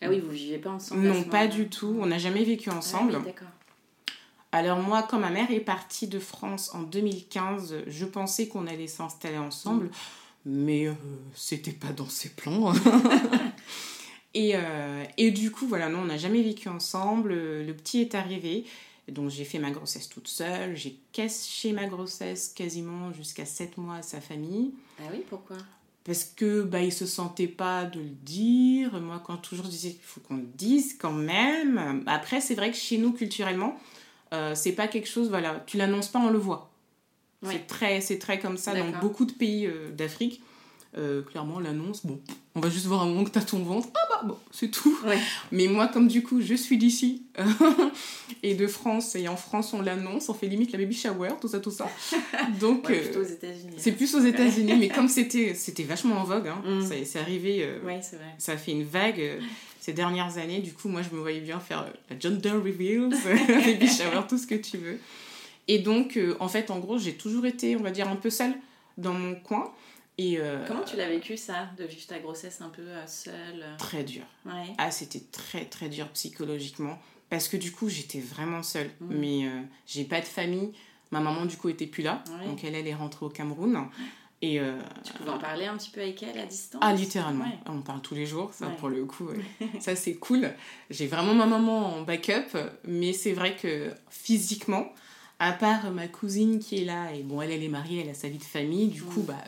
Ah 0.00 0.08
oui, 0.08 0.20
vous 0.20 0.30
vivez 0.30 0.58
pas 0.58 0.70
ensemble 0.70 1.02
non, 1.02 1.24
pas 1.24 1.46
du 1.46 1.68
tout. 1.68 1.96
On 2.00 2.06
n'a 2.06 2.18
jamais 2.18 2.44
vécu 2.44 2.70
ensemble. 2.70 3.14
Ah 3.16 3.18
oui, 3.18 3.26
d'accord. 3.26 3.48
Alors 4.52 4.78
moi, 4.78 5.02
quand 5.02 5.18
ma 5.18 5.30
mère 5.30 5.50
est 5.50 5.60
partie 5.60 6.06
de 6.06 6.20
France 6.20 6.72
en 6.74 6.82
2015, 6.82 7.84
je 7.88 8.04
pensais 8.04 8.46
qu'on 8.46 8.68
allait 8.68 8.86
s'installer 8.86 9.38
ensemble, 9.38 9.90
mais 10.46 10.86
euh, 10.86 10.92
c'était 11.34 11.72
pas 11.72 11.92
dans 11.92 12.08
ses 12.08 12.28
plans. 12.28 12.72
et, 14.34 14.52
euh, 14.54 15.04
et 15.16 15.32
du 15.32 15.50
coup, 15.50 15.66
voilà, 15.66 15.88
non, 15.88 16.00
on 16.00 16.04
n'a 16.04 16.18
jamais 16.18 16.42
vécu 16.42 16.68
ensemble. 16.68 17.32
Le 17.34 17.72
petit 17.72 18.00
est 18.00 18.14
arrivé. 18.14 18.64
Donc 19.08 19.30
j'ai 19.30 19.44
fait 19.44 19.58
ma 19.58 19.70
grossesse 19.70 20.08
toute 20.08 20.28
seule, 20.28 20.76
j'ai 20.76 20.96
caché 21.12 21.72
ma 21.72 21.86
grossesse 21.86 22.48
quasiment 22.48 23.12
jusqu'à 23.12 23.44
7 23.44 23.76
mois 23.76 23.96
à 23.96 24.02
sa 24.02 24.20
famille. 24.20 24.72
Ah 24.98 25.08
oui, 25.12 25.22
pourquoi? 25.28 25.56
Parce 26.04 26.24
que 26.24 26.62
bah 26.62 26.82
il 26.82 26.92
se 26.92 27.06
sentait 27.06 27.48
pas 27.48 27.84
de 27.84 27.98
le 27.98 28.10
dire. 28.10 29.00
Moi 29.00 29.22
quand 29.24 29.38
toujours 29.38 29.64
je 29.64 29.70
disais 29.70 29.90
qu'il 29.92 30.02
faut 30.02 30.20
qu'on 30.20 30.36
le 30.36 30.46
dise 30.54 30.96
quand 30.98 31.12
même. 31.12 32.02
Après 32.06 32.40
c'est 32.40 32.54
vrai 32.54 32.70
que 32.70 32.76
chez 32.76 32.98
nous 32.98 33.12
culturellement, 33.12 33.78
euh, 34.34 34.54
c'est 34.54 34.72
pas 34.72 34.86
quelque 34.86 35.08
chose 35.08 35.30
voilà, 35.30 35.62
tu 35.66 35.78
l'annonces 35.78 36.08
pas 36.08 36.18
on 36.18 36.30
le 36.30 36.38
voit. 36.38 36.70
C'est 37.42 37.66
très 37.66 38.00
c'est 38.00 38.18
très 38.18 38.38
comme 38.38 38.56
ça 38.56 38.74
dans 38.74 38.98
beaucoup 39.00 39.24
de 39.24 39.32
pays 39.32 39.66
euh, 39.66 39.90
d'Afrique. 39.90 40.42
Euh, 40.96 41.22
clairement, 41.22 41.58
l'annonce, 41.58 42.06
bon, 42.06 42.20
on 42.54 42.60
va 42.60 42.70
juste 42.70 42.86
voir 42.86 43.02
un 43.02 43.06
moment 43.06 43.24
que 43.24 43.30
t'as 43.30 43.40
ton 43.40 43.58
ventre. 43.64 43.88
Ah 43.94 44.06
bah 44.08 44.20
bon, 44.24 44.38
c'est 44.52 44.70
tout. 44.70 44.96
Mais 45.50 45.66
moi, 45.66 45.88
comme 45.88 46.06
du 46.06 46.22
coup, 46.22 46.40
je 46.40 46.54
suis 46.54 46.78
d'ici 46.78 47.24
et 48.44 48.54
de 48.54 48.66
France, 48.68 49.16
et 49.16 49.26
en 49.26 49.36
France, 49.36 49.72
on 49.72 49.82
l'annonce, 49.82 50.28
on 50.28 50.34
fait 50.34 50.46
limite 50.46 50.70
la 50.70 50.78
baby 50.78 50.94
shower, 50.94 51.30
tout 51.40 51.48
ça, 51.48 51.58
tout 51.58 51.72
ça. 51.72 51.90
Donc, 52.60 52.88
ouais, 52.88 53.16
aux 53.16 53.24
États-Unis. 53.24 53.74
C'est 53.76 53.92
plus 53.92 54.14
aux 54.14 54.20
États-Unis, 54.20 54.74
mais 54.78 54.88
comme 54.88 55.08
c'était, 55.08 55.54
c'était 55.54 55.82
vachement 55.82 56.20
en 56.20 56.24
vogue, 56.24 56.46
hein, 56.46 56.62
mm. 56.64 57.04
c'est 57.04 57.18
arrivé. 57.18 57.64
Euh, 57.64 57.80
vrai. 57.82 58.00
Ça 58.38 58.52
a 58.52 58.56
fait 58.56 58.72
une 58.72 58.84
vague. 58.84 59.20
Euh, 59.20 59.40
ces 59.80 59.92
dernières 59.92 60.38
années, 60.38 60.60
du 60.60 60.72
coup, 60.72 60.88
moi, 60.88 61.02
je 61.02 61.14
me 61.14 61.20
voyais 61.20 61.40
bien 61.40 61.58
faire 61.58 61.86
la 62.08 62.18
gender 62.18 62.52
reveals, 62.52 63.10
baby 63.10 63.88
shower, 63.88 64.22
tout 64.28 64.38
ce 64.38 64.46
que 64.46 64.54
tu 64.54 64.78
veux. 64.78 64.98
Et 65.66 65.80
donc, 65.80 66.18
en 66.40 66.48
fait, 66.48 66.70
en 66.70 66.78
gros, 66.78 66.98
j'ai 66.98 67.14
toujours 67.14 67.44
été, 67.46 67.76
on 67.76 67.82
va 67.82 67.90
dire, 67.90 68.08
un 68.08 68.16
peu 68.16 68.30
seule 68.30 68.54
dans 68.96 69.12
mon 69.12 69.34
coin. 69.34 69.72
Et 70.16 70.38
euh, 70.38 70.64
Comment 70.66 70.84
tu 70.84 70.96
l'as 70.96 71.08
vécu 71.08 71.36
ça, 71.36 71.68
de 71.76 71.84
vivre 71.84 72.06
ta 72.06 72.18
grossesse 72.20 72.60
un 72.60 72.68
peu 72.68 72.82
euh, 72.82 73.06
seule 73.06 73.64
Très 73.78 74.04
dur. 74.04 74.22
Ah, 74.78 74.90
c'était 74.90 75.22
très 75.32 75.64
très 75.64 75.88
dur 75.88 76.08
psychologiquement. 76.10 76.98
Parce 77.30 77.48
que 77.48 77.56
du 77.56 77.72
coup, 77.72 77.88
j'étais 77.88 78.20
vraiment 78.20 78.62
seule. 78.62 78.90
Mmh. 79.00 79.14
Mais 79.14 79.46
euh, 79.46 79.60
j'ai 79.86 80.04
pas 80.04 80.20
de 80.20 80.26
famille. 80.26 80.72
Ma 81.10 81.20
maman, 81.20 81.46
du 81.46 81.56
coup, 81.56 81.68
était 81.68 81.86
plus 81.86 82.02
là. 82.02 82.22
Donc 82.46 82.64
elle, 82.64 82.74
elle 82.74 82.86
est 82.86 82.94
rentrée 82.94 83.26
au 83.26 83.28
Cameroun. 83.28 83.88
Et 84.42 84.60
tu 85.04 85.12
pouvais 85.14 85.30
en 85.30 85.38
parler 85.38 85.64
un 85.66 85.76
petit 85.76 85.90
peu 85.90 86.00
avec 86.00 86.22
elle 86.22 86.38
à 86.38 86.44
distance? 86.44 86.80
Ah, 86.84 86.92
littéralement. 86.92 87.46
On 87.66 87.80
parle 87.82 88.02
tous 88.02 88.14
les 88.14 88.26
jours, 88.26 88.52
ça, 88.52 88.66
pour 88.66 88.88
le 88.88 89.04
coup. 89.04 89.28
ça, 89.80 89.96
c'est 89.96 90.14
cool. 90.14 90.50
J'ai 90.90 91.06
vraiment 91.06 91.34
ma 91.34 91.46
maman 91.46 91.96
en 91.96 92.02
backup. 92.02 92.56
Mais 92.84 93.12
c'est 93.12 93.32
vrai 93.32 93.56
que 93.56 93.92
physiquement, 94.10 94.92
à 95.38 95.52
part 95.52 95.90
ma 95.92 96.08
cousine 96.08 96.58
qui 96.58 96.82
est 96.82 96.84
là, 96.84 97.12
et 97.12 97.22
bon, 97.22 97.42
elle, 97.42 97.52
elle 97.52 97.62
est 97.62 97.68
mariée, 97.68 98.02
elle 98.02 98.10
a 98.10 98.14
sa 98.14 98.28
vie 98.28 98.38
de 98.38 98.44
famille. 98.44 98.88
Du 98.88 99.02
coup, 99.02 99.22
bah 99.22 99.44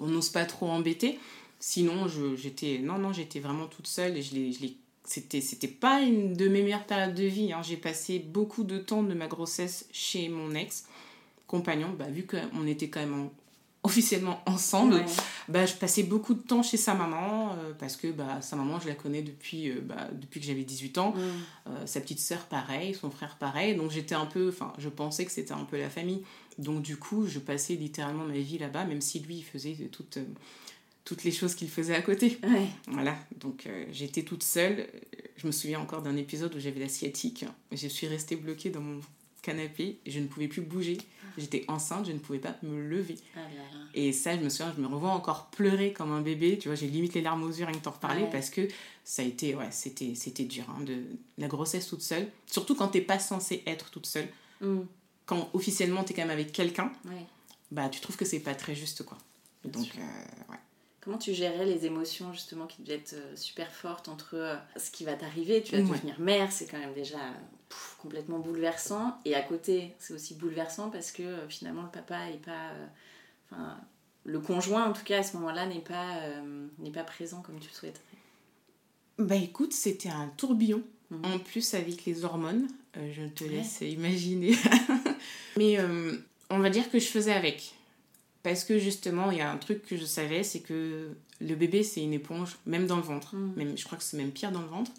on 0.00 0.06
n'ose 0.06 0.30
pas 0.30 0.44
trop 0.44 0.68
embêter. 0.68 1.18
Sinon, 1.58 2.06
j'étais 2.36 3.40
vraiment 3.40 3.66
toute 3.66 3.86
seule 3.86 4.16
et 4.16 4.22
je 4.22 4.34
l'ai 4.34 4.76
c'était 5.04 5.66
pas 5.68 6.02
une 6.02 6.34
de 6.34 6.48
mes 6.48 6.62
meilleures 6.62 6.86
périodes 6.86 7.14
de 7.14 7.24
vie 7.24 7.52
hein. 7.52 7.62
j'ai 7.62 7.76
passé 7.76 8.20
beaucoup 8.20 8.62
de 8.62 8.78
temps 8.78 9.02
de 9.02 9.12
ma 9.12 9.26
grossesse 9.26 9.88
chez 9.90 10.28
mon 10.28 10.54
ex 10.54 10.84
compagnon 11.48 11.90
bah, 11.98 12.08
vu 12.08 12.26
qu'on 12.26 12.66
était 12.66 12.88
quand 12.88 13.00
même 13.00 13.30
officiellement 13.90 14.42
ensemble 14.46 15.02
bah 15.48 15.64
je 15.64 15.74
passais 15.74 16.02
beaucoup 16.02 16.34
de 16.34 16.40
temps 16.40 16.62
chez 16.62 16.76
sa 16.76 16.94
maman 16.94 17.54
euh, 17.54 17.72
parce 17.78 17.96
que 17.96 18.08
bah 18.08 18.42
sa 18.42 18.54
maman 18.56 18.78
je 18.78 18.86
la 18.86 18.94
connais 18.94 19.22
depuis 19.22 19.70
euh, 19.70 19.80
bah, 19.82 20.08
depuis 20.12 20.38
que 20.38 20.46
j'avais 20.46 20.64
18 20.64 20.98
ans 20.98 21.14
euh, 21.66 21.86
sa 21.86 22.00
petite 22.00 22.20
sœur 22.20 22.40
pareil 22.40 22.94
son 22.94 23.10
frère 23.10 23.36
pareil 23.38 23.74
donc 23.74 23.90
j'étais 23.90 24.14
un 24.14 24.26
peu 24.26 24.50
enfin 24.50 24.74
je 24.78 24.90
pensais 24.90 25.24
que 25.24 25.32
c'était 25.32 25.52
un 25.52 25.64
peu 25.64 25.78
la 25.78 25.88
famille 25.88 26.22
donc 26.60 26.82
du 26.82 26.96
coup, 26.96 27.26
je 27.26 27.38
passais 27.38 27.74
littéralement 27.74 28.24
ma 28.24 28.38
vie 28.38 28.58
là-bas, 28.58 28.84
même 28.84 29.00
si 29.00 29.18
lui, 29.20 29.36
il 29.36 29.42
faisait 29.42 29.74
toutes, 29.90 30.18
toutes 31.04 31.24
les 31.24 31.32
choses 31.32 31.54
qu'il 31.54 31.70
faisait 31.70 31.94
à 31.94 32.02
côté. 32.02 32.38
Voilà, 32.88 33.16
donc 33.38 33.66
j'étais 33.92 34.22
toute 34.22 34.42
seule. 34.42 34.86
Je 35.36 35.46
me 35.46 35.52
souviens 35.52 35.80
encore 35.80 36.02
d'un 36.02 36.16
épisode 36.16 36.54
où 36.54 36.60
j'avais 36.60 36.80
la 36.80 36.88
sciatique. 36.88 37.46
Je 37.72 37.88
suis 37.88 38.06
restée 38.06 38.36
bloquée 38.36 38.68
dans 38.68 38.82
mon 38.82 39.00
canapé 39.42 39.98
et 40.04 40.10
je 40.10 40.20
ne 40.20 40.26
pouvais 40.26 40.48
plus 40.48 40.60
bouger. 40.60 40.98
J'étais 41.40 41.64
enceinte, 41.68 42.06
je 42.06 42.12
ne 42.12 42.18
pouvais 42.18 42.38
pas 42.38 42.54
me 42.62 42.80
lever. 42.80 43.16
Ah 43.36 43.40
et 43.94 44.12
ça, 44.12 44.36
je 44.36 44.42
me 44.42 44.48
souviens, 44.48 44.72
je 44.76 44.80
me 44.80 44.86
revois 44.86 45.10
encore 45.10 45.46
pleurer 45.46 45.92
comme 45.92 46.12
un 46.12 46.20
bébé. 46.20 46.58
Tu 46.58 46.68
vois, 46.68 46.76
j'ai 46.76 46.86
limite 46.86 47.14
les 47.14 47.22
larmes 47.22 47.42
aux 47.42 47.50
yeux 47.50 47.64
rien 47.64 47.74
que 47.74 47.82
t'en 47.82 47.90
reparler 47.90 48.26
parce 48.30 48.50
que 48.50 48.68
ça 49.04 49.22
a 49.22 49.24
été, 49.24 49.54
ouais, 49.56 49.68
c'était, 49.70 50.14
c'était 50.14 50.44
dur. 50.44 50.64
Hein, 50.68 50.84
de 50.84 51.02
la 51.38 51.48
grossesse 51.48 51.88
toute 51.88 52.02
seule. 52.02 52.28
Surtout 52.46 52.74
quand 52.76 52.88
t'es 52.88 53.00
pas 53.00 53.18
censée 53.18 53.62
être 53.66 53.90
toute 53.90 54.06
seule. 54.06 54.28
Mm 54.60 54.80
quand 55.30 55.48
officiellement 55.52 56.02
tu 56.02 56.12
es 56.12 56.16
quand 56.16 56.22
même 56.22 56.30
avec 56.30 56.50
quelqu'un, 56.50 56.92
bah 57.70 57.88
tu 57.88 58.00
trouves 58.00 58.16
que 58.16 58.24
c'est 58.24 58.40
pas 58.40 58.56
très 58.56 58.74
juste 58.74 59.04
quoi. 59.04 59.16
Donc 59.64 59.86
euh, 59.96 60.52
ouais. 60.52 60.58
Comment 61.00 61.18
tu 61.18 61.32
gérais 61.32 61.64
les 61.64 61.86
émotions 61.86 62.32
justement 62.32 62.66
qui 62.66 62.82
devaient 62.82 62.96
être 62.96 63.14
euh, 63.14 63.34
super 63.34 63.72
fortes 63.72 64.08
entre 64.08 64.34
euh, 64.34 64.56
ce 64.76 64.90
qui 64.90 65.04
va 65.04 65.14
t'arriver, 65.14 65.62
tu 65.62 65.76
vas 65.76 65.82
devenir 65.82 66.20
mère, 66.20 66.52
c'est 66.52 66.66
quand 66.66 66.78
même 66.78 66.92
déjà 66.92 67.18
complètement 67.98 68.38
bouleversant, 68.38 69.18
et 69.24 69.34
à 69.34 69.42
côté 69.42 69.94
c'est 69.98 70.12
aussi 70.12 70.34
bouleversant 70.34 70.90
parce 70.90 71.12
que 71.12 71.36
finalement 71.48 71.82
le 71.82 71.90
papa 71.90 72.28
est 72.30 72.44
pas, 72.44 72.72
enfin 73.50 73.78
le 74.24 74.40
conjoint 74.40 74.88
en 74.88 74.92
tout 74.92 75.04
cas 75.04 75.20
à 75.20 75.22
ce 75.22 75.36
moment-là 75.36 75.66
n'est 75.66 75.80
pas 75.80 76.20
n'est 76.78 76.90
pas 76.90 77.04
présent 77.04 77.42
comme 77.42 77.60
tu 77.60 77.68
le 77.68 77.74
souhaiterais. 77.74 78.02
Bah 79.20 79.36
écoute, 79.36 79.72
c'était 79.72 80.08
un 80.08 80.28
tourbillon. 80.36 80.82
Mhm. 81.10 81.24
En 81.24 81.38
plus 81.38 81.74
avec 81.74 82.04
les 82.04 82.24
hormones, 82.24 82.68
je 82.94 83.24
te 83.24 83.44
laisse 83.44 83.82
imaginer. 83.82 84.56
Mais 85.56 85.78
euh, 85.78 86.16
on 86.48 86.58
va 86.58 86.70
dire 86.70 86.90
que 86.90 86.98
je 86.98 87.06
faisais 87.06 87.32
avec. 87.32 87.74
Parce 88.42 88.64
que 88.64 88.78
justement, 88.78 89.30
il 89.30 89.38
y 89.38 89.40
a 89.40 89.50
un 89.50 89.58
truc 89.58 89.84
que 89.84 89.96
je 89.96 90.04
savais, 90.04 90.42
c'est 90.42 90.60
que 90.60 91.10
le 91.40 91.54
bébé, 91.54 91.82
c'est 91.82 92.02
une 92.02 92.12
éponge, 92.12 92.56
même 92.66 92.86
dans 92.86 92.96
le 92.96 93.02
ventre. 93.02 93.34
Mm. 93.34 93.52
Même, 93.56 93.78
je 93.78 93.84
crois 93.84 93.98
que 93.98 94.04
c'est 94.04 94.16
même 94.16 94.30
pire 94.30 94.52
dans 94.52 94.62
le 94.62 94.68
ventre. 94.68 94.90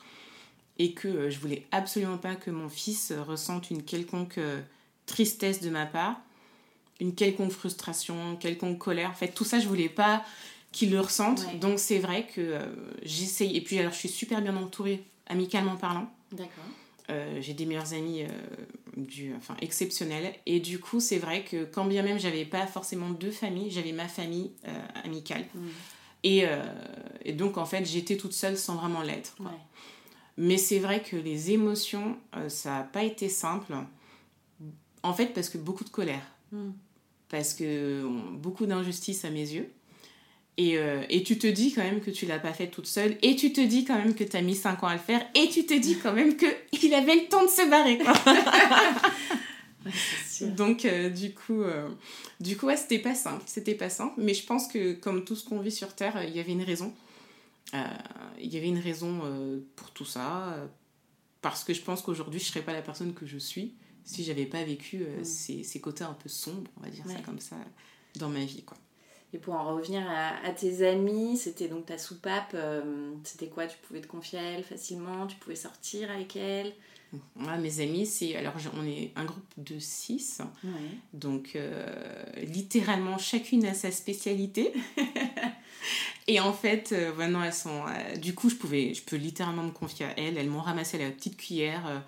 Et 0.80 0.94
que 0.94 1.08
euh, 1.08 1.30
je 1.30 1.40
voulais 1.40 1.66
absolument 1.72 2.18
pas 2.18 2.36
que 2.36 2.52
mon 2.52 2.70
fils 2.70 3.12
ressente 3.12 3.72
une 3.72 3.84
quelconque 3.84 4.38
euh, 4.38 4.62
tristesse 5.06 5.62
de 5.62 5.70
ma 5.70 5.86
part, 5.86 6.22
une 7.00 7.16
quelconque 7.16 7.52
frustration, 7.52 8.36
quelconque 8.38 8.78
colère. 8.78 9.10
En 9.10 9.16
fait, 9.16 9.30
tout 9.30 9.44
ça, 9.44 9.60
je 9.60 9.68
voulais 9.68 9.90
pas 9.90 10.24
qu'il 10.72 10.92
le 10.92 11.00
ressente. 11.00 11.46
Donc, 11.60 11.80
c'est 11.80 12.00
vrai 12.00 12.28
que 12.34 12.60
j'essaye. 13.04 13.58
Et 13.58 13.62
puis, 13.62 13.78
alors, 13.80 13.92
je 13.92 13.98
suis 13.98 14.10
super 14.10 14.42
bien 14.42 14.56
entourée, 14.56 15.04
amicalement 15.28 15.76
parlant. 15.76 16.10
D'accord. 16.32 16.64
Euh, 17.10 17.42
j'ai 17.42 17.54
des 17.54 17.66
meilleurs 17.66 17.94
amis 17.94 18.24
euh, 18.24 18.28
du, 18.96 19.34
enfin, 19.36 19.56
exceptionnels. 19.62 20.34
Et 20.46 20.60
du 20.60 20.80
coup, 20.80 21.00
c'est 21.00 21.18
vrai 21.18 21.44
que 21.44 21.66
quand 21.66 21.86
bien 21.86 22.04
même 22.04 22.20
j'avais 22.20 22.46
pas 22.46 22.68
forcément 22.68 23.10
deux 23.10 23.32
familles, 23.32 23.72
j'avais 23.72 23.92
ma 23.92 24.08
famille 24.08 24.52
euh, 24.68 24.72
amicale. 25.04 25.46
Mm. 25.54 25.68
Et, 26.24 26.46
et, 27.26 27.34
donc, 27.34 27.58
en 27.58 27.66
fait, 27.66 27.84
j'étais 27.84 28.16
toute 28.16 28.34
seule 28.34 28.56
sans 28.56 28.76
vraiment 28.76 29.02
l'être. 29.02 29.38
Mais 30.38 30.58
c'est 30.58 30.78
vrai 30.78 31.02
que 31.02 31.16
les 31.16 31.50
émotions, 31.50 32.16
ça 32.48 32.78
n'a 32.78 32.84
pas 32.84 33.04
été 33.04 33.28
simple. 33.28 33.74
En 35.02 35.14
fait, 35.14 35.34
parce 35.34 35.50
que 35.50 35.58
beaucoup 35.58 35.84
de 35.84 35.90
colère. 35.90 36.22
Mm. 36.52 36.70
Parce 37.28 37.56
que 37.56 38.08
beaucoup 38.34 38.68
d'injustice 38.68 39.26
à 39.26 39.32
mes 39.32 39.52
yeux. 39.52 39.72
Et, 40.58 40.78
euh, 40.78 41.04
et, 41.10 41.24
tu 41.24 41.38
te 41.38 41.48
dis 41.48 41.74
quand 41.74 41.82
même 41.82 42.02
que 42.02 42.12
tu 42.12 42.26
l'as 42.26 42.40
pas 42.40 42.54
fait 42.54 42.68
toute 42.68 42.86
seule. 42.86 43.18
Et 43.22 43.36
tu 43.36 43.54
te 43.54 43.62
dis 43.62 43.86
quand 43.86 43.98
même 43.98 44.14
que 44.14 44.24
tu 44.24 44.36
as 44.36 44.42
mis 44.42 44.56
5 44.56 44.84
ans 44.84 44.88
à 44.88 44.94
le 44.94 45.00
faire. 45.00 45.26
Et 45.34 45.50
tu 45.50 45.66
te 45.66 45.74
dis 45.74 45.98
quand 45.98 46.14
même 46.14 46.36
qu'il 46.36 46.94
avait 46.94 47.16
le 47.16 47.28
temps 47.30 47.44
de 47.44 47.50
se 47.50 47.70
barrer. 47.70 47.98
Quoi. 47.98 48.14
Donc, 50.56 50.86
euh, 50.86 51.10
du 51.10 51.34
coup, 51.34 51.62
euh, 51.62 51.90
du 52.40 52.58
coup 52.58 52.68
ouais, 52.68 52.78
c'était 52.78 53.00
pas 53.00 53.16
simple. 53.16 53.44
C'était 53.46 53.76
pas 53.76 53.90
simple. 53.90 54.16
Mais 54.18 54.34
je 54.34 54.46
pense 54.46 54.68
que, 54.68 54.94
comme 54.94 55.24
tout 55.24 55.36
ce 55.36 55.48
qu'on 55.48 55.60
vit 55.60 55.72
sur 55.72 55.96
Terre, 55.96 56.24
il 56.24 56.36
y 56.36 56.40
avait 56.40 56.52
une 56.52 56.64
raison. 56.64 56.94
Il 58.40 58.54
y 58.54 58.58
avait 58.58 58.68
une 58.68 58.80
raison 58.80 59.22
pour 59.78 59.92
tout 59.92 60.06
ça. 60.06 60.70
parce 61.42 61.64
que 61.64 61.74
je 61.74 61.82
pense 61.82 62.02
qu'aujourd'hui, 62.02 62.40
je 62.40 62.46
serais 62.46 62.62
pas 62.62 62.74
la 62.74 62.82
personne 62.82 63.14
que 63.14 63.26
je 63.26 63.38
suis 63.38 63.74
si 64.04 64.24
j'avais 64.24 64.46
pas 64.46 64.64
vécu 64.64 64.98
mm. 64.98 65.24
ces, 65.24 65.64
ces, 65.64 65.80
côtés 65.80 66.04
un 66.04 66.14
peu 66.14 66.28
sombres, 66.28 66.70
on 66.78 66.82
va 66.82 66.90
dire 66.90 67.06
ça 67.08 67.20
comme 67.22 67.40
ça, 67.40 67.56
dans 68.16 68.30
ma 68.30 68.44
vie. 68.44 68.64
quoi. 68.64 68.78
Et 69.34 69.38
pour 69.38 69.54
en 69.54 69.76
revenir 69.76 70.04
à, 70.10 70.50
tes 70.52 70.86
amis, 70.86 71.38
c'était 71.38 71.68
donc 71.68 71.86
ta 71.86 71.98
soupape, 71.98 72.52
euh, 72.54 73.14
c'était 73.24 73.48
quoi? 73.48 73.66
Tu 73.66 73.78
pouvais 73.88 74.02
te 74.02 74.08
confier 74.08 74.40
à 74.40 74.44
elle 74.44 74.64
facilement? 74.64 75.26
Tu 75.28 75.38
pouvais 75.38 75.56
sortir 75.56 76.12
avec 76.12 76.36
elle? 76.36 76.74
Mes 77.36 77.82
amis, 77.82 78.06
c'est 78.06 78.38
alors 78.38 78.54
on 78.80 78.86
est 78.86 79.12
un 79.18 79.26
groupe 79.26 79.44
de 79.58 79.80
six, 79.80 80.42
donc 81.14 81.52
euh, 81.56 82.24
littéralement 82.38 83.18
chacune 83.18 83.66
a 83.66 83.74
sa 83.74 83.92
spécialité. 83.92 84.72
et 86.28 86.40
en 86.40 86.54
fait, 86.54 86.94
euh, 86.94 87.42
elles 87.44 87.54
sont. 87.54 87.84
du 88.22 88.34
coup, 88.34 88.50
je 88.50 88.56
pouvais, 88.56 88.94
je 88.94 89.02
peux 89.02 89.18
littéralement 89.18 89.64
me 89.64 89.72
confier 89.72 90.06
à 90.06 90.18
elles. 90.18 90.38
Elles 90.38 90.50
m'ont 90.50 90.62
ramassé 90.62 90.98
la 90.98 91.10
petite 91.10 91.36
cuillère 91.36 91.86
euh, 91.88 92.00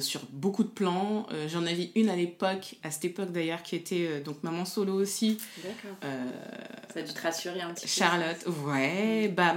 sur 0.00 0.20
beaucoup 0.30 0.64
de 0.64 0.68
plans. 0.68 1.26
Euh, 1.32 1.48
j'en 1.48 1.64
avais 1.66 1.90
une 1.94 2.08
à 2.08 2.16
l'époque, 2.16 2.76
à 2.82 2.90
cette 2.90 3.06
époque 3.06 3.32
d'ailleurs, 3.32 3.62
qui 3.62 3.76
était 3.76 4.06
euh, 4.08 4.22
donc 4.22 4.42
maman 4.42 4.64
solo 4.64 4.94
aussi. 4.94 5.38
D'accord. 5.58 6.10
ça 6.92 7.00
a 7.00 7.02
dû 7.02 7.12
te 7.12 7.22
rassurer 7.22 7.60
un 7.60 7.72
petit 7.72 7.86
peu. 7.86 7.90
Charlotte, 7.90 8.46
ouais, 8.66 9.28
bah 9.28 9.56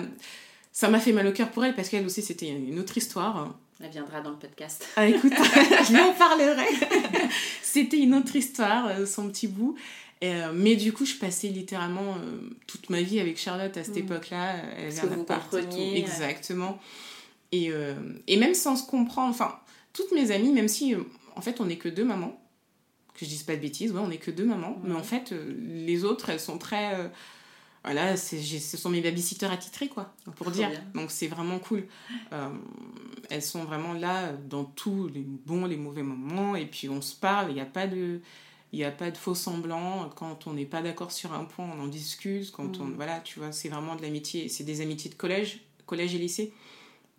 ça 0.71 0.89
m'a 0.89 0.99
fait 0.99 1.11
mal 1.11 1.27
au 1.27 1.31
cœur 1.31 1.49
pour 1.49 1.65
elle 1.65 1.75
parce 1.75 1.89
qu'elle 1.89 2.05
aussi 2.05 2.21
c'était 2.21 2.49
une 2.49 2.79
autre 2.79 2.97
histoire. 2.97 3.55
Elle 3.81 3.91
viendra 3.91 4.21
dans 4.21 4.31
le 4.31 4.37
podcast. 4.37 4.85
Ah 4.95 5.07
écoute, 5.07 5.33
je 5.87 5.93
lui 5.93 6.01
en 6.01 6.13
parlerai. 6.13 6.67
c'était 7.61 7.97
une 7.97 8.13
autre 8.15 8.35
histoire, 8.35 9.07
son 9.07 9.29
petit 9.29 9.47
bout. 9.47 9.77
mais 10.21 10.75
du 10.75 10.91
coup, 10.93 11.05
je 11.05 11.15
passais 11.15 11.47
littéralement 11.47 12.15
toute 12.67 12.89
ma 12.89 13.01
vie 13.01 13.19
avec 13.19 13.37
Charlotte 13.37 13.75
à 13.77 13.83
cette 13.83 13.95
mm. 13.95 13.99
époque-là. 13.99 14.55
Elle 14.77 14.93
Parce 15.25 15.47
que 15.47 15.57
vous. 15.57 15.95
Exactement. 15.95 16.79
Et, 17.51 17.71
et, 18.27 18.37
même 18.37 18.53
sans 18.53 18.75
se 18.75 18.85
comprendre, 18.85 19.29
enfin, 19.29 19.57
toutes 19.93 20.11
mes 20.11 20.31
amies, 20.31 20.51
même 20.51 20.67
si 20.67 20.93
euh, 20.95 21.03
en 21.35 21.41
fait, 21.41 21.59
on 21.61 21.65
n'est 21.65 21.77
que 21.77 21.89
deux 21.89 22.05
mamans. 22.05 22.41
Que 23.13 23.25
je 23.25 23.29
dise 23.29 23.43
pas 23.43 23.55
de 23.55 23.61
bêtises, 23.61 23.91
ouais, 23.91 23.99
on 23.99 24.07
n'est 24.07 24.17
que 24.17 24.31
deux 24.31 24.45
mamans. 24.45 24.79
Mais 24.83 24.93
en 24.95 25.03
fait, 25.03 25.31
euh, 25.33 25.53
les 25.85 26.03
autres, 26.05 26.29
elles 26.29 26.39
sont 26.39 26.57
très. 26.57 26.95
euh, 26.95 27.07
voilà, 27.83 28.17
ce 28.17 28.37
sont 28.77 28.89
mes 28.89 29.01
babysitters 29.01 29.49
attitrés, 29.51 29.87
quoi, 29.87 30.13
pour 30.25 30.35
Trop 30.35 30.51
dire. 30.51 30.69
bien. 30.69 30.83
Donc 30.95 31.11
c'est 31.11 31.27
vraiment 31.27 31.59
cool. 31.59 31.85
Euh, 32.33 32.49
elles 33.29 33.41
sont 33.41 33.63
vraiment 33.63 33.93
là 33.93 34.33
dans 34.33 34.65
tous 34.65 35.07
les 35.07 35.21
bons, 35.21 35.65
les 35.65 35.77
mauvais 35.77 36.03
moments. 36.03 36.55
Et 36.55 36.65
puis 36.65 36.89
on 36.89 37.01
se 37.01 37.15
parle, 37.15 37.51
il 37.51 37.55
n'y 37.55 37.61
a 37.61 37.65
pas 37.65 37.87
de. 37.87 38.19
Il 38.71 38.77
n'y 38.77 38.85
a 38.85 38.91
pas 38.91 39.09
de 39.09 39.17
faux 39.17 39.33
semblants. 39.33 40.09
Quand 40.15 40.45
on 40.45 40.53
n'est 40.53 40.65
pas 40.65 40.83
d'accord 40.83 41.11
sur 41.11 41.33
un 41.33 41.43
point, 41.45 41.65
on 41.75 41.81
en 41.83 41.87
discute. 41.87 42.51
Quand 42.51 42.79
on, 42.79 42.89
voilà, 42.89 43.19
tu 43.21 43.39
vois, 43.39 43.51
c'est 43.51 43.67
vraiment 43.69 43.95
de 43.95 44.03
l'amitié. 44.03 44.47
C'est 44.47 44.63
des 44.63 44.81
amitiés 44.81 45.09
de 45.09 45.15
collège, 45.15 45.61
collège 45.87 46.13
et 46.13 46.19
lycée. 46.19 46.53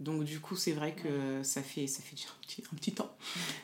Donc 0.01 0.25
du 0.25 0.41
coup, 0.41 0.57
c'est 0.57 0.73
vrai 0.73 0.95
que 0.95 1.43
ça 1.43 1.63
fait, 1.63 1.87
ça 1.87 2.03
fait 2.03 2.17
déjà 2.17 2.29
un 2.29 2.41
petit, 2.41 2.63
un 2.73 2.77
petit 2.77 2.93
temps. 2.93 3.15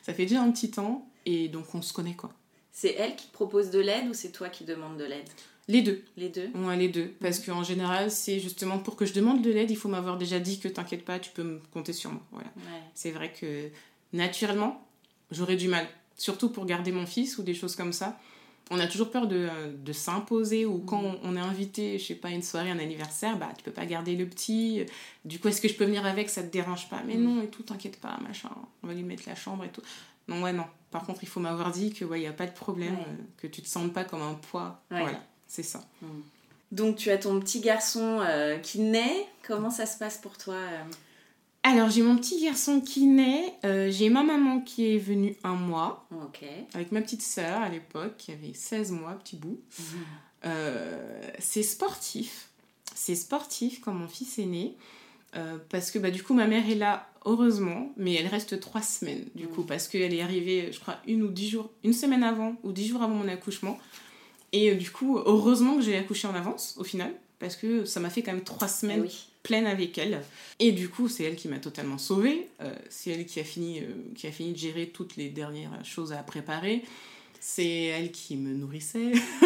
Ça 0.02 0.14
fait 0.14 0.26
déjà 0.26 0.42
un 0.42 0.50
petit 0.52 0.70
temps. 0.70 1.08
Et 1.24 1.48
donc 1.48 1.74
on 1.74 1.82
se 1.82 1.92
connaît, 1.92 2.14
quoi. 2.14 2.30
C'est 2.72 2.94
elle 2.98 3.16
qui 3.16 3.26
te 3.26 3.32
propose 3.32 3.70
de 3.70 3.80
l'aide 3.80 4.06
ou 4.08 4.14
c'est 4.14 4.32
toi 4.32 4.50
qui 4.50 4.64
demandes 4.64 4.98
de 4.98 5.04
l'aide? 5.04 5.28
Les 5.66 5.82
deux. 5.82 6.04
Les 6.16 6.28
deux? 6.28 6.48
Ouais, 6.54 6.76
les 6.76 6.88
deux. 6.88 7.08
Parce 7.20 7.40
qu'en 7.40 7.64
général, 7.64 8.10
c'est 8.10 8.38
justement 8.38 8.78
pour 8.78 8.94
que 8.96 9.06
je 9.06 9.14
demande 9.14 9.42
de 9.42 9.50
l'aide, 9.50 9.70
il 9.70 9.76
faut 9.76 9.88
m'avoir 9.88 10.18
déjà 10.18 10.38
dit 10.38 10.60
que 10.60 10.68
t'inquiète 10.68 11.04
pas, 11.04 11.18
tu 11.18 11.30
peux 11.30 11.42
me 11.42 11.60
compter 11.72 11.92
sur 11.92 12.12
moi. 12.12 12.22
Voilà. 12.30 12.48
Ouais. 12.56 12.82
C'est 12.94 13.10
vrai 13.10 13.32
que 13.32 13.70
naturellement, 14.12 14.86
j'aurais 15.30 15.56
du 15.56 15.68
mal. 15.68 15.88
Surtout 16.16 16.50
pour 16.50 16.66
garder 16.66 16.92
mon 16.92 17.06
fils 17.06 17.38
ou 17.38 17.42
des 17.42 17.54
choses 17.54 17.74
comme 17.74 17.92
ça. 17.92 18.18
On 18.70 18.80
a 18.80 18.86
toujours 18.88 19.10
peur 19.12 19.28
de, 19.28 19.36
euh, 19.48 19.72
de 19.76 19.92
s'imposer 19.92 20.66
ou 20.66 20.78
quand 20.78 21.00
on, 21.00 21.18
on 21.22 21.36
est 21.36 21.40
invité, 21.40 21.98
je 22.00 22.04
sais 22.06 22.14
pas, 22.16 22.30
une 22.30 22.42
soirée, 22.42 22.70
un 22.70 22.80
anniversaire, 22.80 23.38
bah 23.38 23.48
tu 23.56 23.62
peux 23.62 23.70
pas 23.70 23.86
garder 23.86 24.16
le 24.16 24.26
petit. 24.26 24.84
Du 25.24 25.38
coup, 25.38 25.46
est-ce 25.48 25.60
que 25.60 25.68
je 25.68 25.74
peux 25.74 25.84
venir 25.84 26.04
avec? 26.04 26.28
Ça 26.28 26.42
te 26.42 26.50
dérange 26.50 26.88
pas? 26.88 27.00
Mais 27.06 27.14
non, 27.14 27.42
et 27.42 27.46
tout, 27.46 27.62
t'inquiète 27.62 28.00
pas, 28.00 28.18
machin. 28.26 28.50
On 28.82 28.88
va 28.88 28.94
lui 28.94 29.04
mettre 29.04 29.22
la 29.26 29.36
chambre 29.36 29.62
et 29.64 29.68
tout. 29.68 29.82
Non, 30.26 30.42
ouais, 30.42 30.52
non. 30.52 30.64
Par 30.90 31.04
contre, 31.04 31.20
il 31.22 31.28
faut 31.28 31.38
m'avoir 31.38 31.70
dit 31.70 31.92
que 31.92 32.04
ouais, 32.04 32.20
y 32.22 32.26
a 32.26 32.32
pas 32.32 32.46
de 32.46 32.52
problème, 32.54 32.94
Ouais. 32.94 33.04
euh, 33.06 33.22
que 33.36 33.46
tu 33.46 33.62
te 33.62 33.68
sentes 33.68 33.92
pas 33.92 34.02
comme 34.02 34.22
un 34.22 34.34
poids. 34.34 34.82
Ouais. 34.90 35.00
Voilà, 35.00 35.22
c'est 35.46 35.62
ça. 35.62 35.84
Donc 36.72 36.96
tu 36.96 37.10
as 37.10 37.18
ton 37.18 37.38
petit 37.38 37.60
garçon 37.60 38.18
euh, 38.26 38.58
qui 38.58 38.80
naît. 38.80 39.26
Comment 39.46 39.70
ça 39.70 39.86
se 39.86 39.96
passe 39.96 40.18
pour 40.18 40.36
toi 40.36 40.54
euh? 40.54 40.82
Alors, 41.68 41.90
j'ai 41.90 42.02
mon 42.02 42.16
petit 42.16 42.40
garçon 42.44 42.80
qui 42.80 43.06
naît. 43.06 43.54
euh, 43.64 43.90
j'ai 43.90 44.08
ma 44.08 44.22
maman 44.22 44.60
qui 44.60 44.94
est 44.94 44.98
venue 44.98 45.34
un 45.42 45.54
mois, 45.54 46.06
avec 46.74 46.92
ma 46.92 47.00
petite 47.02 47.22
sœur 47.22 47.60
à 47.60 47.68
l'époque, 47.68 48.16
qui 48.18 48.30
avait 48.30 48.52
16 48.54 48.92
mois, 48.92 49.12
petit 49.14 49.34
bout. 49.36 49.58
Euh, 50.44 51.20
c'est 51.40 51.64
sportif. 51.64 52.50
C'est 52.94 53.16
sportif 53.16 53.80
quand 53.80 53.92
mon 53.92 54.06
fils 54.08 54.38
est 54.38 54.46
né. 54.46 54.76
euh, 55.34 55.58
parce 55.68 55.90
que 55.90 55.98
bah, 55.98 56.10
du 56.12 56.22
coup, 56.22 56.34
ma 56.34 56.46
mère 56.46 56.68
est 56.70 56.76
là, 56.76 57.08
heureusement, 57.24 57.90
mais 57.96 58.14
elle 58.14 58.28
reste 58.28 58.60
trois 58.60 58.82
semaines, 58.82 59.24
du 59.34 59.48
coup, 59.48 59.64
parce 59.64 59.88
qu'elle 59.88 60.14
est 60.14 60.22
arrivée, 60.22 60.70
je 60.72 60.78
crois, 60.78 60.96
une 61.08 61.22
ou 61.24 61.28
dix 61.28 61.48
jours, 61.48 61.70
une 61.82 61.92
semaine 61.92 62.22
avant, 62.22 62.54
ou 62.62 62.70
dix 62.72 62.86
jours 62.86 63.02
avant 63.02 63.14
mon 63.16 63.26
accouchement. 63.28 63.76
Et 64.52 64.70
euh, 64.70 64.74
du 64.76 64.90
coup, 64.92 65.18
heureusement 65.18 65.74
que 65.76 65.82
j'ai 65.82 65.96
accouché 65.96 66.28
en 66.28 66.34
avance, 66.34 66.76
au 66.78 66.84
final, 66.84 67.12
parce 67.40 67.56
que 67.56 67.84
ça 67.84 67.98
m'a 68.00 68.08
fait 68.08 68.22
quand 68.22 68.32
même 68.32 68.44
trois 68.44 68.68
Eh 68.68 68.70
semaines 68.70 69.00
oui. 69.02 69.26
Pleine 69.46 69.66
avec 69.66 69.96
elle. 69.98 70.22
Et 70.58 70.72
du 70.72 70.88
coup, 70.88 71.08
c'est 71.08 71.22
elle 71.24 71.36
qui 71.36 71.48
m'a 71.48 71.58
totalement 71.58 71.98
sauvée. 71.98 72.48
Euh, 72.60 72.74
c'est 72.88 73.10
elle 73.10 73.26
qui 73.26 73.38
a, 73.40 73.44
fini, 73.44 73.80
euh, 73.80 73.84
qui 74.14 74.26
a 74.26 74.32
fini 74.32 74.52
de 74.52 74.58
gérer 74.58 74.88
toutes 74.88 75.16
les 75.16 75.28
dernières 75.28 75.84
choses 75.84 76.12
à 76.12 76.22
préparer. 76.22 76.82
C'est 77.40 77.84
elle 77.84 78.10
qui 78.10 78.36
me 78.36 78.52
nourrissait. 78.54 79.12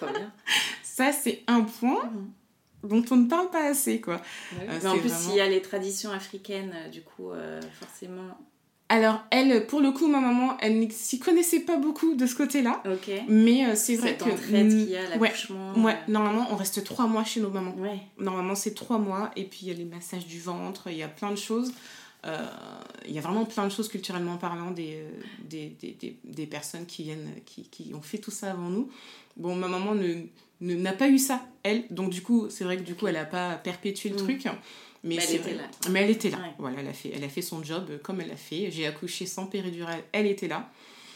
Trop 0.00 0.06
bien. 0.06 0.32
Ça, 0.82 1.12
c'est 1.12 1.42
un 1.46 1.60
point 1.62 2.10
dont 2.82 3.04
on 3.10 3.16
ne 3.16 3.28
parle 3.28 3.50
pas 3.50 3.68
assez, 3.68 4.00
quoi. 4.00 4.22
Oui. 4.52 4.58
Euh, 4.68 4.78
Mais 4.82 4.86
en 4.88 4.92
plus, 4.98 5.08
vraiment- 5.08 5.20
s'il 5.20 5.34
y 5.36 5.40
a 5.40 5.48
les 5.48 5.60
traditions 5.60 6.10
africaines, 6.12 6.74
du 6.90 7.02
coup, 7.02 7.30
euh, 7.30 7.60
forcément. 7.80 8.38
Alors, 8.90 9.20
elle, 9.30 9.66
pour 9.66 9.80
le 9.80 9.92
coup, 9.92 10.08
ma 10.08 10.18
maman, 10.20 10.56
elle 10.60 10.78
ne 10.80 10.88
s'y 10.90 11.18
connaissait 11.18 11.60
pas 11.60 11.76
beaucoup 11.76 12.14
de 12.14 12.24
ce 12.26 12.34
côté-là. 12.34 12.82
Ok. 12.90 13.10
Mais 13.28 13.66
euh, 13.66 13.74
c'est 13.74 13.96
vrai 13.96 14.10
Cette 14.18 14.24
que... 14.24 14.30
entraide 14.30 14.68
qu'il 14.70 14.88
y 14.90 14.96
a, 14.96 15.02
ouais, 15.18 15.28
l'accouchement. 15.28 15.74
ouais, 15.84 15.92
euh, 15.92 16.10
normalement, 16.10 16.46
on 16.50 16.56
reste 16.56 16.82
trois 16.84 17.06
mois 17.06 17.22
chez 17.24 17.40
nos 17.40 17.50
mamans. 17.50 17.74
Ouais. 17.76 18.00
Normalement, 18.18 18.54
c'est 18.54 18.74
trois 18.74 18.98
mois. 18.98 19.30
Et 19.36 19.44
puis, 19.44 19.60
il 19.62 19.68
y 19.68 19.70
a 19.72 19.74
les 19.74 19.84
massages 19.84 20.26
du 20.26 20.40
ventre, 20.40 20.84
il 20.90 20.96
y 20.96 21.02
a 21.02 21.08
plein 21.08 21.30
de 21.30 21.36
choses. 21.36 21.72
Euh, 22.26 22.46
il 23.06 23.12
y 23.12 23.18
a 23.18 23.20
vraiment 23.20 23.44
plein 23.44 23.64
de 23.64 23.70
choses 23.70 23.88
culturellement 23.88 24.38
parlant 24.38 24.70
des, 24.70 25.04
des, 25.48 25.76
des, 25.80 25.92
des, 26.00 26.16
des 26.24 26.46
personnes 26.46 26.86
qui 26.86 27.04
viennent, 27.04 27.30
qui, 27.44 27.64
qui 27.64 27.92
ont 27.94 28.02
fait 28.02 28.18
tout 28.18 28.30
ça 28.32 28.52
avant 28.52 28.70
nous. 28.70 28.88
Bon, 29.36 29.54
ma 29.54 29.68
maman 29.68 29.94
ne 29.94 30.14
ne- 30.60 30.74
n'a 30.74 30.92
pas 30.92 31.08
eu 31.08 31.18
ça, 31.18 31.42
elle. 31.62 31.84
Donc, 31.90 32.10
du 32.10 32.20
coup, 32.22 32.46
c'est 32.50 32.64
vrai 32.64 32.76
que 32.78 32.82
du 32.82 32.96
coup, 32.96 33.06
elle 33.06 33.14
n'a 33.14 33.24
pas 33.26 33.54
perpétué 33.54 34.08
le 34.08 34.16
Mm. 34.16 34.18
truc. 34.18 34.48
Mais, 35.04 35.16
Mais 35.16 35.24
elle 35.28 35.34
était 35.36 35.54
là. 35.54 35.62
Mais 35.90 36.00
elle 36.02 36.10
était 36.10 36.30
là. 36.30 36.38
Ouais. 36.38 36.52
Voilà, 36.58 36.80
elle 36.80 36.88
a, 36.88 36.92
fait, 36.92 37.12
elle 37.14 37.24
a 37.24 37.28
fait 37.28 37.42
son 37.42 37.62
job 37.62 37.86
euh, 37.90 37.98
comme 37.98 38.20
elle 38.20 38.28
l'a 38.28 38.36
fait. 38.36 38.70
J'ai 38.70 38.86
accouché 38.86 39.26
sans 39.26 39.46
péridurale, 39.46 40.02
elle 40.12 40.26
était 40.26 40.48
là. 40.48 40.70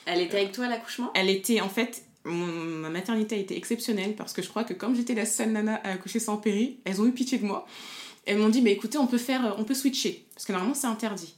Elle 0.07 0.21
était 0.21 0.39
avec 0.39 0.53
toi 0.53 0.67
à 0.67 0.69
l'accouchement? 0.69 1.11
Elle 1.15 1.31
était 1.31 1.61
en 1.61 1.69
fait. 1.69 2.05
mon- 2.25 2.47
ma 2.47 2.89
maternité 2.91 3.35
a 3.35 3.39
été 3.39 3.57
exceptionnelle 3.57 4.15
parce 4.15 4.33
que 4.33 4.43
je 4.43 4.49
crois 4.49 4.63
que 4.65 4.75
comme 4.75 4.95
j'étais 4.95 5.15
la 5.15 5.27
seule 5.27 5.51
nana 5.51 5.81
à 5.85 5.91
accoucher 5.93 6.21
sans 6.21 6.37
péri, 6.37 6.79
elles 6.85 7.01
ont 7.01 7.07
eu 7.07 7.13
pitié 7.13 7.39
de 7.39 7.45
moi. 7.45 7.67
Elles 8.25 8.39
m'ont 8.39 8.49
dit 8.49 8.61
bah 8.61 8.71
écoutez 8.71 8.99
on 8.99 9.07
peut 9.09 9.19
faire 9.19 9.45
euh, 9.47 9.55
on 9.59 9.65
peut 9.65 9.75
switcher 9.75 10.27
parce 10.35 10.45
que 10.47 10.53
normalement 10.53 10.75
c'est 10.75 10.87
interdit. 10.87 11.35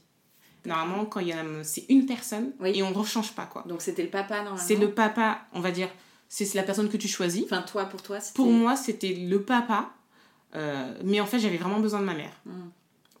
Normalement 0.65 1.05
quand 1.05 1.19
il 1.19 1.27
y 1.29 1.33
a 1.33 1.43
c'est 1.63 1.85
une 1.89 2.05
personne 2.05 2.53
Oui. 2.59 2.71
et 2.75 2.83
on 2.83 2.89
ne 2.91 2.95
rechange 2.95 3.31
pas 3.33 3.45
quoi. 3.45 3.63
Donc 3.67 3.81
c'était 3.81 4.03
le 4.03 4.09
papa 4.09 4.37
normalement? 4.43 4.57
C'est 4.67 4.75
le 4.75 4.91
papa 4.91 5.41
on 5.53 5.59
va 5.61 5.71
dire 5.71 5.89
c'est 6.27 6.51
la 6.55 6.63
personne 6.63 6.89
que 6.89 6.97
tu 6.97 7.07
choisis. 7.07 7.43
Enfin, 7.45 7.61
toi, 7.61 7.85
pour 7.85 8.01
toi, 8.01 8.19
c'était. 8.19 8.35
Pour 8.35 8.51
moi 8.51 8.75
c'était 8.75 9.13
le 9.13 9.41
papa 9.43 9.91
euh, 10.55 10.93
mais 11.03 11.19
en 11.19 11.25
fait 11.25 11.39
j'avais 11.39 11.57
vraiment 11.57 11.79
besoin 11.79 11.99
de 12.01 12.05
ma 12.05 12.13
mère. 12.13 12.33
Mm. 12.45 12.69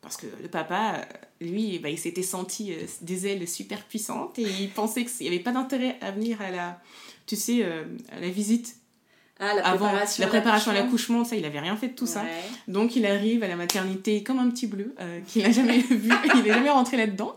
Parce 0.05 0.17
que 0.17 0.27
le 0.39 0.47
papa, 0.47 0.97
euh, 0.99 1.03
lui, 1.41 1.79
bah, 1.79 1.89
il 1.89 1.97
s'était 1.97 2.21
senti 2.21 2.71
euh, 2.71 2.75
des 3.01 3.25
ailes 3.25 3.47
super 3.47 3.83
puissantes 3.85 4.37
et 4.37 4.43
il 4.43 4.69
pensait 4.69 5.03
qu'il 5.03 5.27
n'y 5.27 5.33
avait 5.33 5.43
pas 5.43 5.51
d'intérêt 5.51 5.97
à 5.99 6.11
venir 6.11 6.39
à 6.43 6.51
la, 6.51 6.79
tu 7.25 7.35
sais, 7.35 7.61
euh, 7.63 7.85
à 8.15 8.19
la 8.19 8.29
visite 8.29 8.75
Ah, 9.39 9.55
la 9.55 9.65
avant 9.65 9.87
préparation. 9.87 10.23
la 10.23 10.27
préparation 10.27 10.71
à 10.71 10.73
l'accouchement. 10.75 11.25
ça, 11.25 11.35
il 11.35 11.43
avait 11.43 11.59
rien 11.59 11.75
fait 11.75 11.87
de 11.87 11.95
tout 11.95 12.05
ça. 12.05 12.23
Donc 12.67 12.95
il 12.95 13.03
arrive 13.07 13.41
à 13.41 13.47
la 13.47 13.55
maternité 13.55 14.21
comme 14.21 14.37
un 14.37 14.47
petit 14.51 14.67
bleu 14.67 14.93
qu'il 15.27 15.41
n'a 15.41 15.51
jamais 15.51 15.79
vu, 15.89 16.13
il 16.35 16.43
n'est 16.43 16.53
jamais 16.53 16.69
rentré 16.69 16.97
là-dedans. 16.97 17.33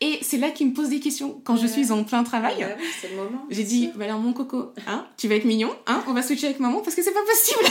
Et 0.00 0.20
c'est 0.22 0.38
là 0.38 0.50
qu'il 0.50 0.68
me 0.68 0.74
pose 0.74 0.90
des 0.90 1.00
questions 1.00 1.40
quand 1.42 1.56
je 1.56 1.66
suis 1.66 1.90
en 1.90 2.04
plein 2.04 2.22
travail. 2.22 2.64
C'est 3.00 3.10
le 3.10 3.16
moment. 3.16 3.46
J'ai 3.50 3.64
dit, 3.64 3.90
bah 3.96 4.04
alors 4.04 4.20
mon 4.20 4.32
coco, 4.32 4.72
hein, 4.86 5.06
tu 5.16 5.26
vas 5.26 5.34
être 5.34 5.44
mignon, 5.44 5.74
hein, 5.88 6.04
on 6.06 6.12
va 6.12 6.22
switcher 6.22 6.46
avec 6.46 6.60
maman 6.60 6.82
parce 6.82 6.94
que 6.94 7.02
c'est 7.02 7.14
pas 7.14 7.24
possible. 7.24 7.64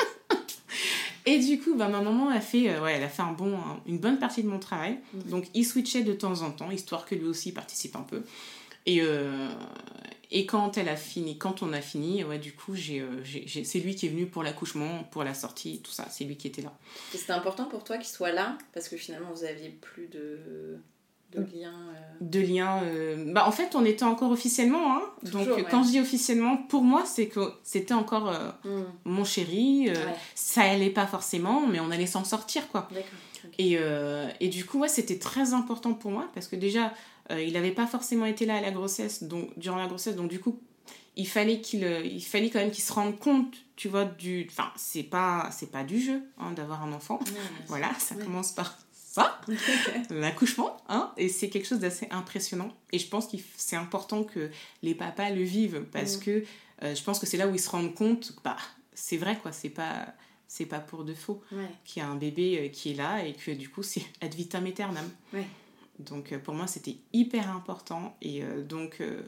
Et 1.28 1.38
du 1.40 1.58
coup, 1.60 1.74
bah, 1.74 1.88
ma 1.88 2.00
maman 2.00 2.28
a 2.30 2.40
fait, 2.40 2.70
euh, 2.70 2.80
ouais, 2.82 2.94
elle 2.94 3.02
a 3.02 3.08
fait 3.08 3.22
un 3.22 3.32
bon, 3.32 3.56
un- 3.56 3.80
une 3.86 3.98
bonne 3.98 4.18
partie 4.18 4.42
de 4.44 4.48
mon 4.48 4.58
travail. 4.60 4.98
Donc 5.28 5.46
il 5.54 5.64
switchait 5.64 6.02
de 6.04 6.12
temps 6.12 6.42
en 6.42 6.50
temps, 6.52 6.70
histoire 6.70 7.04
que 7.04 7.14
lui 7.16 7.24
aussi 7.26 7.52
participe 7.52 7.96
un 7.96 8.02
peu. 8.02 8.22
Et, 8.86 9.00
euh, 9.02 9.48
et 10.30 10.46
quand 10.46 10.78
elle 10.78 10.88
a 10.88 10.94
fini, 10.96 11.36
quand 11.38 11.62
on 11.64 11.72
a 11.72 11.80
fini, 11.80 12.22
ouais, 12.22 12.38
du 12.38 12.52
coup, 12.52 12.76
j'ai, 12.76 13.00
euh, 13.00 13.24
j'ai- 13.24 13.44
j'ai- 13.48 13.64
c'est 13.64 13.80
lui 13.80 13.96
qui 13.96 14.06
est 14.06 14.08
venu 14.10 14.26
pour 14.26 14.44
l'accouchement, 14.44 15.02
pour 15.10 15.24
la 15.24 15.34
sortie, 15.34 15.80
tout 15.82 15.90
ça. 15.90 16.06
C'est 16.10 16.22
lui 16.24 16.36
qui 16.36 16.46
était 16.46 16.62
là. 16.62 16.72
Et 17.12 17.18
C'était 17.18 17.32
important 17.32 17.64
pour 17.64 17.82
toi 17.82 17.96
qu'il 17.98 18.06
soit 18.06 18.30
là? 18.32 18.56
Parce 18.72 18.88
que 18.88 18.96
finalement 18.96 19.32
vous 19.32 19.42
aviez 19.44 19.70
plus 19.70 20.06
de, 20.06 20.78
de 21.32 21.40
lien. 21.40 21.72
euh, 21.72 22.16
de 22.20 22.40
liens. 22.40 22.82
euh, 22.84 23.32
Bah, 23.32 23.46
en 23.46 23.52
fait, 23.52 23.74
on 23.74 23.84
était 23.84 24.04
encore 24.04 24.30
officiellement. 24.30 24.96
Hein. 24.96 25.02
Donc, 25.24 25.42
Toujours, 25.44 25.56
ouais. 25.56 25.66
quand 25.70 25.82
je 25.82 25.90
dis 25.90 26.00
officiellement, 26.00 26.56
pour 26.56 26.82
moi, 26.82 27.04
c'est 27.04 27.26
que 27.28 27.40
c'était 27.62 27.94
encore 27.94 28.28
euh, 28.30 28.50
hmm, 28.64 28.84
mon 29.04 29.24
chéri. 29.24 29.88
Ouais. 29.90 29.94
Ça 30.34 30.62
allait 30.62 30.90
pas 30.90 31.06
forcément, 31.06 31.66
mais 31.66 31.80
on 31.80 31.90
allait 31.90 32.06
s'en 32.06 32.24
sortir, 32.24 32.68
quoi. 32.68 32.88
Et, 33.58 33.78
et 34.40 34.48
du 34.48 34.64
coup, 34.64 34.78
ouais, 34.80 34.88
c'était 34.88 35.18
très 35.18 35.52
important 35.54 35.94
pour 35.94 36.10
moi 36.10 36.28
parce 36.34 36.48
que 36.48 36.56
déjà, 36.56 36.92
il 37.30 37.52
n'avait 37.52 37.70
pas 37.72 37.86
forcément 37.86 38.26
été 38.26 38.44
là 38.46 38.56
à 38.56 38.60
la 38.60 38.70
grossesse, 38.70 39.22
donc, 39.22 39.50
durant 39.58 39.76
la 39.76 39.86
grossesse. 39.86 40.16
Donc, 40.16 40.28
du 40.28 40.40
coup, 40.40 40.58
il 41.16 41.26
fallait 41.28 41.60
qu'il 41.60 41.82
il 42.04 42.20
fallait 42.24 42.50
quand 42.50 42.58
même 42.58 42.70
qu'il 42.70 42.84
se 42.84 42.92
rende 42.92 43.18
compte, 43.18 43.54
tu 43.76 43.88
vois, 43.88 44.04
du. 44.04 44.46
Enfin, 44.50 44.70
c'est 44.76 45.02
pas, 45.04 45.48
c'est 45.52 45.70
pas 45.70 45.84
du 45.84 46.00
jeu 46.00 46.22
hein, 46.38 46.52
d'avoir 46.52 46.82
un 46.82 46.92
enfant. 46.92 47.18
Ouais. 47.20 47.40
Voilà, 47.68 47.90
ça 47.98 48.14
commence 48.16 48.52
par 48.52 48.76
ça, 49.16 49.40
l'accouchement, 50.10 50.76
hein, 50.88 51.12
et 51.16 51.28
c'est 51.28 51.48
quelque 51.48 51.66
chose 51.66 51.78
d'assez 51.80 52.06
impressionnant. 52.10 52.68
Et 52.92 52.98
je 52.98 53.08
pense 53.08 53.26
que 53.28 53.36
c'est 53.56 53.76
important 53.76 54.24
que 54.24 54.50
les 54.82 54.94
papas 54.94 55.30
le 55.30 55.42
vivent 55.42 55.84
parce 55.92 56.16
Mm. 56.16 56.20
que 56.20 56.44
euh, 56.82 56.94
je 56.94 57.02
pense 57.02 57.18
que 57.18 57.26
c'est 57.26 57.36
là 57.38 57.46
où 57.48 57.54
ils 57.54 57.60
se 57.60 57.70
rendent 57.70 57.94
compte, 57.94 58.34
que, 58.36 58.40
bah, 58.42 58.56
c'est 58.92 59.16
vrai 59.16 59.38
quoi, 59.42 59.52
c'est 59.52 59.70
pas, 59.70 60.06
c'est 60.48 60.66
pas 60.66 60.80
pour 60.80 61.04
de 61.04 61.14
faux 61.14 61.42
Ouais. 61.52 61.68
qu'il 61.84 62.02
y 62.02 62.06
a 62.06 62.08
un 62.08 62.16
bébé 62.16 62.58
euh, 62.58 62.68
qui 62.68 62.90
est 62.92 62.94
là 62.94 63.24
et 63.24 63.32
que 63.32 63.50
du 63.50 63.68
coup 63.70 63.82
c'est 63.82 64.04
ad 64.20 64.34
vitam 64.34 64.66
aeternam. 64.66 65.08
Ouais. 65.32 65.46
Donc 65.98 66.32
euh, 66.32 66.38
pour 66.38 66.52
moi 66.54 66.66
c'était 66.66 66.96
hyper 67.14 67.50
important 67.50 68.16
et 68.20 68.42
euh, 68.44 68.62
donc 68.62 69.00
euh, 69.00 69.22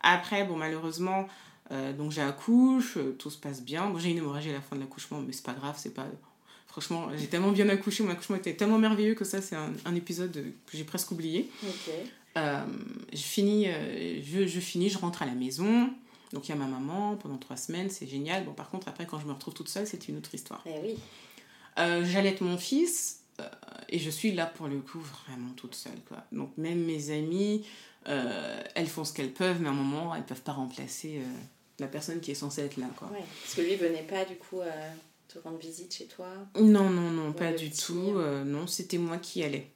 après 0.00 0.44
bon 0.44 0.56
malheureusement 0.56 1.28
euh, 1.70 1.92
donc 1.92 2.12
j'accouche, 2.12 2.96
tout 3.18 3.28
se 3.30 3.36
passe 3.38 3.60
bien. 3.62 3.90
Bon 3.90 3.98
j'ai 3.98 4.10
une 4.10 4.18
hémorragie 4.18 4.48
à 4.50 4.54
la 4.54 4.62
fin 4.62 4.74
de 4.76 4.80
l'accouchement 4.80 5.20
mais 5.20 5.32
c'est 5.34 5.44
pas 5.44 5.52
grave, 5.52 5.74
c'est 5.78 5.92
pas 5.92 6.06
franchement 6.80 7.08
j'ai 7.16 7.26
tellement 7.26 7.50
bien 7.52 7.68
accouché, 7.68 8.02
mon 8.02 8.10
accouchement 8.10 8.36
était 8.36 8.54
tellement 8.54 8.78
merveilleux 8.78 9.14
que 9.14 9.24
ça 9.24 9.42
c'est 9.42 9.56
un, 9.56 9.72
un 9.84 9.94
épisode 9.94 10.32
que 10.66 10.76
j'ai 10.76 10.84
presque 10.84 11.10
oublié. 11.10 11.50
Ok. 11.64 11.92
Euh, 12.36 12.64
je 13.12 13.16
finis, 13.22 13.68
euh, 13.68 14.20
je, 14.22 14.46
je 14.46 14.60
finis, 14.60 14.88
je 14.90 14.98
rentre 14.98 15.22
à 15.22 15.26
la 15.26 15.32
maison. 15.32 15.90
Donc 16.32 16.46
il 16.46 16.50
y 16.50 16.52
a 16.52 16.56
ma 16.56 16.66
maman 16.66 17.16
pendant 17.16 17.38
trois 17.38 17.56
semaines, 17.56 17.90
c'est 17.90 18.06
génial. 18.06 18.44
Bon 18.44 18.52
par 18.52 18.70
contre 18.70 18.86
après 18.88 19.06
quand 19.06 19.18
je 19.18 19.26
me 19.26 19.32
retrouve 19.32 19.54
toute 19.54 19.68
seule 19.68 19.86
c'est 19.86 20.08
une 20.08 20.18
autre 20.18 20.34
histoire. 20.34 20.62
Eh 20.66 20.78
oui. 20.82 20.94
Euh, 21.78 22.04
J'allaite 22.04 22.40
mon 22.42 22.58
fils. 22.58 23.20
euh, 23.40 23.48
et 23.88 23.98
je 23.98 24.10
suis 24.10 24.32
là 24.32 24.46
pour 24.46 24.68
le 24.68 24.78
coup 24.80 25.00
vraiment 25.00 25.50
toute 25.56 25.74
seule. 25.74 26.00
Quoi. 26.06 26.18
Donc 26.32 26.56
même 26.58 26.84
mes 26.84 27.10
amies, 27.10 27.64
euh, 28.08 28.62
elles 28.74 28.86
font 28.88 29.04
ce 29.04 29.12
qu'elles 29.12 29.32
peuvent, 29.32 29.60
mais 29.60 29.68
à 29.68 29.72
un 29.72 29.74
moment, 29.74 30.14
elles 30.14 30.22
ne 30.22 30.26
peuvent 30.26 30.42
pas 30.42 30.52
remplacer 30.52 31.20
la 31.78 31.86
personne 31.86 32.20
qui 32.20 32.30
est 32.32 32.34
censée 32.34 32.62
être 32.62 32.76
là. 32.76 32.88
Quoi. 32.96 33.08
Ouais, 33.08 33.24
parce 33.42 33.54
que 33.54 33.62
lui 33.62 33.76
venait 33.76 34.02
pas 34.02 34.24
du 34.24 34.34
coup 34.36 34.60
te 35.28 35.38
rendre 35.38 35.58
visite 35.58 35.94
chez 35.94 36.06
toi 36.06 36.28
Non, 36.60 36.90
non, 36.90 37.10
non, 37.10 37.32
pas 37.32 37.52
du 37.52 37.70
tout. 37.70 38.18
non, 38.44 38.66
c'était 38.66 38.98
moi 38.98 39.18
qui 39.18 39.42
allais. 39.42 39.70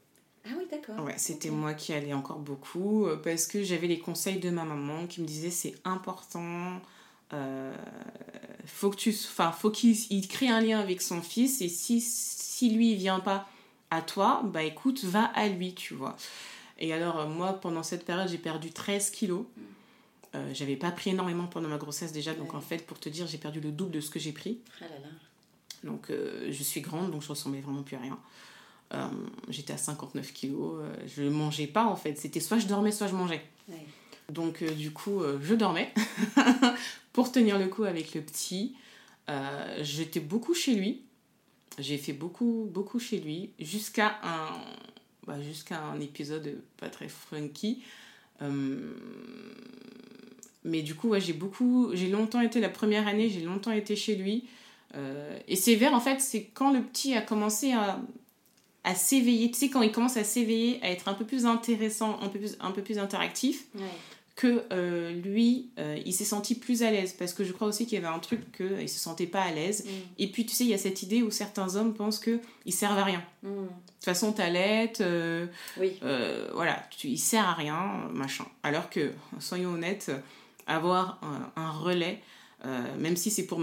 Ah 0.44 0.50
oui, 0.58 0.64
d'accord. 0.70 1.04
Ouais, 1.04 1.14
c'était 1.18 1.50
moi 1.50 1.74
qui 1.74 1.92
allais 1.92 2.12
encore 2.12 2.40
beaucoup 2.40 3.06
parce 3.22 3.46
que 3.46 3.62
j'avais 3.62 3.86
les 3.86 4.00
conseils 4.00 4.40
de 4.40 4.50
ma 4.50 4.64
maman 4.64 5.06
qui 5.06 5.20
me 5.20 5.26
disait 5.26 5.50
c'est 5.50 5.74
important 5.84 6.80
euh, 7.32 7.72
faut 8.66 8.90
que 8.90 8.96
tu 8.96 9.10
enfin 9.10 9.52
faut 9.52 9.70
qu'il 9.70 10.28
crée 10.28 10.48
un 10.48 10.60
lien 10.60 10.78
avec 10.78 11.00
son 11.00 11.22
fils 11.22 11.62
et 11.62 11.68
si 11.68 12.00
si 12.00 12.70
lui 12.70 12.92
il 12.92 12.98
vient 12.98 13.20
pas 13.20 13.48
à 13.90 14.02
toi 14.02 14.42
bah 14.44 14.62
écoute 14.62 15.02
va 15.04 15.24
à 15.24 15.48
lui 15.48 15.74
tu 15.74 15.94
vois 15.94 16.16
et 16.78 16.92
alors 16.92 17.20
euh, 17.20 17.26
moi 17.26 17.54
pendant 17.54 17.82
cette 17.82 18.04
période 18.04 18.28
j'ai 18.28 18.38
perdu 18.38 18.70
13 18.70 19.10
kilos 19.10 19.46
euh, 20.34 20.50
j'avais 20.52 20.76
pas 20.76 20.90
pris 20.90 21.10
énormément 21.10 21.46
pendant 21.46 21.68
ma 21.68 21.78
grossesse 21.78 22.12
déjà 22.12 22.34
donc 22.34 22.52
en 22.52 22.60
fait 22.60 22.86
pour 22.86 23.00
te 23.00 23.08
dire 23.08 23.26
j'ai 23.26 23.38
perdu 23.38 23.60
le 23.60 23.72
double 23.72 23.92
de 23.92 24.00
ce 24.00 24.10
que 24.10 24.18
j'ai 24.18 24.32
pris 24.32 24.60
ah 24.80 24.84
là 24.84 24.98
là. 25.00 25.08
Donc 25.84 26.10
euh, 26.10 26.48
je 26.50 26.62
suis 26.62 26.80
grande 26.80 27.10
donc 27.10 27.22
je 27.22 27.28
ressemblais 27.28 27.60
vraiment 27.60 27.82
plus 27.82 27.96
à 27.96 28.00
rien 28.00 28.18
j'étais 29.48 29.72
à 29.72 29.78
59 29.78 30.34
kilos 30.34 30.82
je 31.06 31.22
mangeais 31.22 31.66
pas 31.66 31.86
en 31.86 31.96
fait 31.96 32.18
c'était 32.18 32.40
soit 32.40 32.58
je 32.58 32.66
dormais 32.66 32.92
soit 32.92 33.06
je 33.06 33.14
mangeais 33.14 33.42
donc 34.28 34.62
du 34.62 34.92
coup 34.92 35.22
je 35.40 35.54
dormais 35.54 35.94
pour 37.12 37.30
tenir 37.30 37.58
le 37.58 37.68
coup 37.68 37.84
avec 37.84 38.14
le 38.14 38.20
petit. 38.20 38.74
Euh, 39.28 39.78
j'étais 39.82 40.20
beaucoup 40.20 40.54
chez 40.54 40.74
lui. 40.74 41.02
J'ai 41.78 41.98
fait 41.98 42.12
beaucoup, 42.12 42.68
beaucoup 42.70 42.98
chez 42.98 43.18
lui 43.18 43.50
jusqu'à 43.58 44.18
un, 44.22 44.60
bah, 45.26 45.40
jusqu'à 45.40 45.80
un 45.80 46.00
épisode 46.00 46.60
pas 46.76 46.88
très 46.88 47.08
funky. 47.08 47.82
Euh, 48.42 48.94
mais 50.64 50.82
du 50.82 50.94
coup, 50.94 51.08
ouais, 51.08 51.20
j'ai 51.20 51.32
beaucoup, 51.32 51.90
j'ai 51.94 52.08
longtemps 52.08 52.40
été 52.40 52.60
la 52.60 52.68
première 52.68 53.08
année, 53.08 53.30
j'ai 53.30 53.40
longtemps 53.40 53.72
été 53.72 53.96
chez 53.96 54.16
lui. 54.16 54.44
Euh, 54.94 55.38
et 55.48 55.56
c'est 55.56 55.74
vers, 55.74 55.94
en 55.94 56.00
fait, 56.00 56.20
c'est 56.20 56.44
quand 56.54 56.72
le 56.72 56.82
petit 56.82 57.14
a 57.14 57.22
commencé 57.22 57.72
à, 57.72 58.00
à 58.84 58.94
s'éveiller, 58.94 59.50
tu 59.50 59.58
sais, 59.58 59.70
quand 59.70 59.82
il 59.82 59.92
commence 59.92 60.16
à 60.16 60.24
s'éveiller, 60.24 60.80
à 60.82 60.90
être 60.90 61.08
un 61.08 61.14
peu 61.14 61.24
plus 61.24 61.46
intéressant, 61.46 62.18
un 62.20 62.28
peu 62.28 62.38
plus, 62.38 62.56
un 62.60 62.70
peu 62.70 62.82
plus 62.82 62.98
interactif. 62.98 63.66
Ouais 63.74 63.82
que 64.34 64.64
euh, 64.72 65.12
lui, 65.12 65.70
euh, 65.78 65.98
il 66.04 66.12
s'est 66.12 66.24
senti 66.24 66.54
plus 66.54 66.82
à 66.82 66.90
l'aise. 66.90 67.12
Parce 67.12 67.34
que 67.34 67.44
je 67.44 67.52
crois 67.52 67.68
aussi 67.68 67.86
qu'il 67.86 68.00
y 68.00 68.04
avait 68.04 68.14
un 68.14 68.18
truc 68.18 68.40
qu'il 68.56 68.76
ne 68.76 68.86
se 68.86 68.98
sentait 68.98 69.26
pas 69.26 69.42
à 69.42 69.50
l'aise. 69.50 69.84
Mm. 69.84 69.88
Et 70.18 70.26
puis, 70.28 70.46
tu 70.46 70.54
sais, 70.54 70.64
il 70.64 70.70
y 70.70 70.74
a 70.74 70.78
cette 70.78 71.02
idée 71.02 71.22
où 71.22 71.30
certains 71.30 71.76
hommes 71.76 71.94
pensent 71.94 72.18
qu'ils 72.18 72.72
servent 72.72 72.98
à 72.98 73.04
rien. 73.04 73.22
Mm. 73.42 73.48
De 73.48 73.66
toute 73.66 74.04
façon, 74.04 74.32
t'allaites, 74.32 75.00
euh, 75.00 75.46
oui. 75.78 75.98
Euh, 76.02 76.48
voilà, 76.54 76.82
tu, 76.96 77.08
il 77.08 77.18
sert 77.18 77.46
à 77.46 77.54
rien, 77.54 78.08
machin. 78.12 78.46
Alors 78.62 78.88
que, 78.88 79.12
soyons 79.38 79.74
honnêtes, 79.74 80.10
avoir 80.66 81.20
un, 81.56 81.70
relais, 81.70 82.20
même 82.98 83.16
si 83.16 83.30
c'est 83.30 83.46
pour 83.46 83.60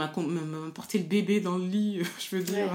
porter 0.73 0.97
le 0.97 1.05
bébé 1.05 1.39
dans 1.39 1.57
le 1.57 1.65
lit, 1.65 2.01
je 2.19 2.35
veux 2.35 2.43
dire, 2.43 2.71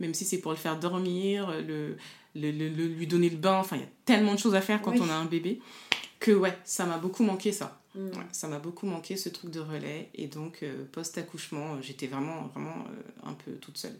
même 0.00 0.14
si 0.14 0.24
c'est 0.24 0.38
pour 0.38 0.52
le 0.52 0.58
faire 0.58 0.78
dormir, 0.78 1.52
le, 1.66 1.96
le, 2.34 2.50
lui 2.50 3.06
donner 3.06 3.30
le 3.30 3.36
bain, 3.36 3.58
enfin, 3.58 3.76
il 3.76 3.82
y 3.82 3.84
a 3.84 3.90
tellement 4.04 4.34
de 4.34 4.38
choses 4.38 4.54
à 4.54 4.60
faire 4.60 4.82
quand 4.82 4.98
on 4.98 5.08
a 5.08 5.14
un 5.14 5.26
bébé 5.26 5.60
que 6.20 6.30
ouais, 6.30 6.56
ça 6.64 6.86
m'a 6.86 6.98
beaucoup 6.98 7.24
manqué 7.24 7.52
ça. 7.52 7.78
Mm. 7.94 8.10
ça 8.32 8.48
m'a 8.48 8.58
beaucoup 8.58 8.86
manqué 8.86 9.18
ce 9.18 9.28
truc 9.28 9.50
de 9.50 9.60
relais 9.60 10.08
et 10.14 10.26
donc 10.26 10.62
euh, 10.62 10.84
post-accouchement, 10.92 11.74
euh, 11.74 11.82
j'étais 11.82 12.06
vraiment, 12.06 12.46
vraiment 12.54 12.86
euh, 12.88 13.28
un 13.28 13.34
peu 13.34 13.52
toute 13.52 13.76
seule. 13.76 13.98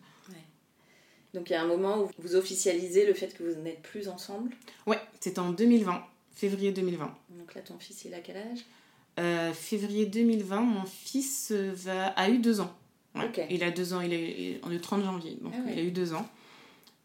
Donc 1.35 1.49
il 1.49 1.55
y 1.55 1.57
a 1.57 1.63
un 1.63 1.67
moment 1.67 2.03
où 2.03 2.11
vous 2.19 2.37
officialisez 2.37 3.07
le 3.07 3.15
fait 3.15 3.35
que 3.35 3.43
vous 3.43 3.59
n'êtes 3.63 3.81
plus 3.81 4.09
ensemble? 4.09 4.51
Ouais, 4.87 4.99
c'était 5.19 5.39
en 5.39 5.51
2020, 5.51 6.05
février 6.35 6.73
2020. 6.73 7.15
Donc 7.31 7.55
là, 7.55 7.63
ton 7.63 7.79
fils, 7.79 8.05
il 8.05 8.13
a 8.13 8.21
quel 8.21 8.37
âge? 8.37 8.67
Février 9.55 10.07
2020, 10.07 10.61
mon 10.61 10.85
fils 10.85 11.53
va, 11.53 12.09
a 12.09 12.29
eu 12.29 12.39
deux 12.39 12.61
ans. 12.61 12.73
Il 13.51 13.63
a 13.63 13.71
deux 13.71 13.93
ans, 13.93 14.01
il 14.01 14.13
est, 14.13 14.61
on 14.63 14.71
est 14.71 14.75
le 14.75 14.81
30 14.81 15.05
janvier, 15.05 15.39
donc 15.41 15.53
ah 15.57 15.71
il 15.71 15.79
a 15.79 15.83
eu 15.83 15.91
deux 15.91 16.15
ans. 16.15 16.27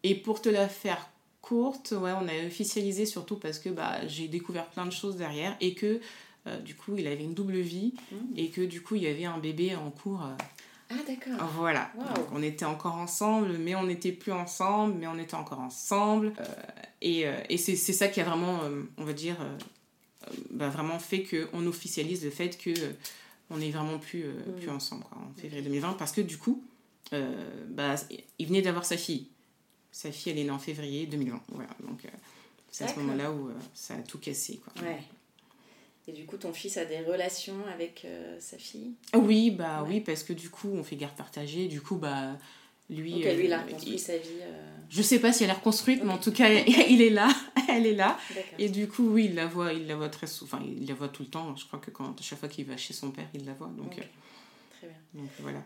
Et 0.02 0.14
pour 0.14 0.40
te 0.40 0.48
la 0.48 0.68
faire 0.68 1.08
courte, 1.40 1.92
ouais, 1.98 2.12
on 2.12 2.28
a 2.28 2.46
officialisé 2.46 3.06
surtout 3.06 3.36
parce 3.36 3.58
que 3.58 3.68
bah, 3.68 4.06
j'ai 4.06 4.28
découvert 4.28 4.66
plein 4.66 4.86
de 4.86 4.92
choses 4.92 5.16
derrière 5.16 5.56
et 5.60 5.74
que 5.74 6.00
euh, 6.46 6.58
du 6.60 6.74
coup 6.74 6.96
il 6.96 7.06
avait 7.06 7.24
une 7.24 7.34
double 7.34 7.58
vie 7.58 7.94
mmh. 8.12 8.16
et 8.36 8.48
que 8.48 8.60
du 8.62 8.82
coup 8.82 8.94
il 8.94 9.02
y 9.02 9.06
avait 9.06 9.24
un 9.24 9.38
bébé 9.38 9.74
en 9.74 9.90
cours. 9.90 10.22
Euh, 10.22 10.34
ah 10.90 10.94
d'accord. 11.06 11.46
Voilà. 11.56 11.90
on 12.32 12.42
était 12.42 12.64
encore 12.64 12.94
ensemble, 12.94 13.58
mais 13.58 13.74
on 13.74 13.84
n'était 13.84 14.12
plus 14.12 14.32
ensemble, 14.32 14.94
mais 14.98 15.06
on 15.06 15.18
était 15.18 15.34
encore 15.34 15.60
ensemble. 15.60 16.32
Euh, 16.40 16.44
et, 17.02 17.26
et 17.50 17.58
c'est 17.58 17.76
ça 17.76 18.08
qui 18.08 18.22
a 18.22 18.24
vraiment, 18.24 18.60
on 18.96 19.04
va 19.04 19.12
dire, 19.12 19.36
bah, 20.50 20.68
vraiment 20.68 20.98
fait 20.98 21.24
qu'on 21.24 21.66
officialise 21.66 22.24
le 22.24 22.30
fait 22.30 22.58
que 22.58 22.70
on 23.50 23.58
n'est 23.58 23.70
vraiment 23.70 23.98
plus, 23.98 24.24
mmh. 24.24 24.60
plus 24.60 24.68
ensemble 24.68 25.04
quoi, 25.04 25.18
en 25.18 25.40
février 25.40 25.62
2020 25.62 25.94
parce 25.94 26.12
que 26.12 26.20
du 26.20 26.36
coup, 26.36 26.62
bah, 27.10 27.94
il 28.38 28.46
venait 28.46 28.62
d'avoir 28.62 28.84
sa 28.84 28.96
fille. 28.96 29.28
Sa 29.98 30.12
fille, 30.12 30.32
elle 30.32 30.38
est 30.38 30.44
née 30.44 30.50
en 30.50 30.58
février 30.58 31.06
2020. 31.06 31.42
Voilà, 31.48 31.70
donc 31.80 32.04
euh, 32.04 32.08
c'est 32.70 32.84
à 32.84 32.88
ce 32.88 33.00
moment-là 33.00 33.32
où 33.32 33.48
euh, 33.48 33.54
ça 33.74 33.94
a 33.94 33.98
tout 33.98 34.18
cassé. 34.18 34.60
Quoi. 34.62 34.84
Ouais. 34.84 35.02
Et 36.06 36.12
du 36.12 36.24
coup, 36.24 36.36
ton 36.36 36.52
fils 36.52 36.76
a 36.76 36.84
des 36.84 37.00
relations 37.00 37.66
avec 37.74 38.04
euh, 38.04 38.36
sa 38.38 38.58
fille? 38.58 38.92
Oui, 39.14 39.50
bah 39.50 39.84
oui, 39.88 40.00
parce 40.00 40.22
que 40.22 40.32
du 40.32 40.50
coup, 40.50 40.68
on 40.72 40.84
fait 40.84 40.96
garde 40.96 41.16
partagée. 41.16 41.68
Du 41.68 41.80
coup, 41.80 41.96
bah 41.96 42.38
lui. 42.88 43.12
Donc, 43.12 43.24
lui, 43.24 43.46
il 43.46 43.52
a 43.52 43.62
reconstruit 43.62 43.98
sa 43.98 44.16
vie. 44.16 44.28
Je 44.90 45.02
sais 45.02 45.18
pas 45.18 45.32
si 45.32 45.44
elle 45.44 45.50
est 45.50 45.54
reconstruite, 45.54 46.02
mais 46.02 46.12
en 46.12 46.18
tout 46.18 46.32
cas, 46.32 46.48
il 46.88 47.02
est 47.02 47.10
là, 47.10 47.28
elle 47.68 47.86
est 47.86 47.94
là. 47.94 48.18
Et 48.58 48.68
du 48.68 48.88
coup, 48.88 49.08
oui, 49.10 49.26
il 49.26 49.34
la 49.34 49.46
voit, 49.46 49.72
il 49.72 49.86
la 49.86 49.96
voit 49.96 50.08
très 50.08 50.26
souvent. 50.26 50.58
Enfin, 50.58 50.64
il 50.66 50.86
la 50.88 50.94
voit 50.94 51.08
tout 51.08 51.22
le 51.22 51.28
temps. 51.28 51.54
Je 51.56 51.66
crois 51.66 51.78
que 51.78 51.90
quand, 51.90 52.18
à 52.18 52.22
chaque 52.22 52.38
fois 52.38 52.48
qu'il 52.48 52.64
va 52.64 52.76
chez 52.76 52.94
son 52.94 53.10
père, 53.10 53.28
il 53.34 53.44
la 53.44 53.52
voit. 53.52 53.70
Donc, 53.76 53.90
très 53.90 54.86
bien. 54.86 54.96
Donc 55.14 55.30
voilà. 55.40 55.62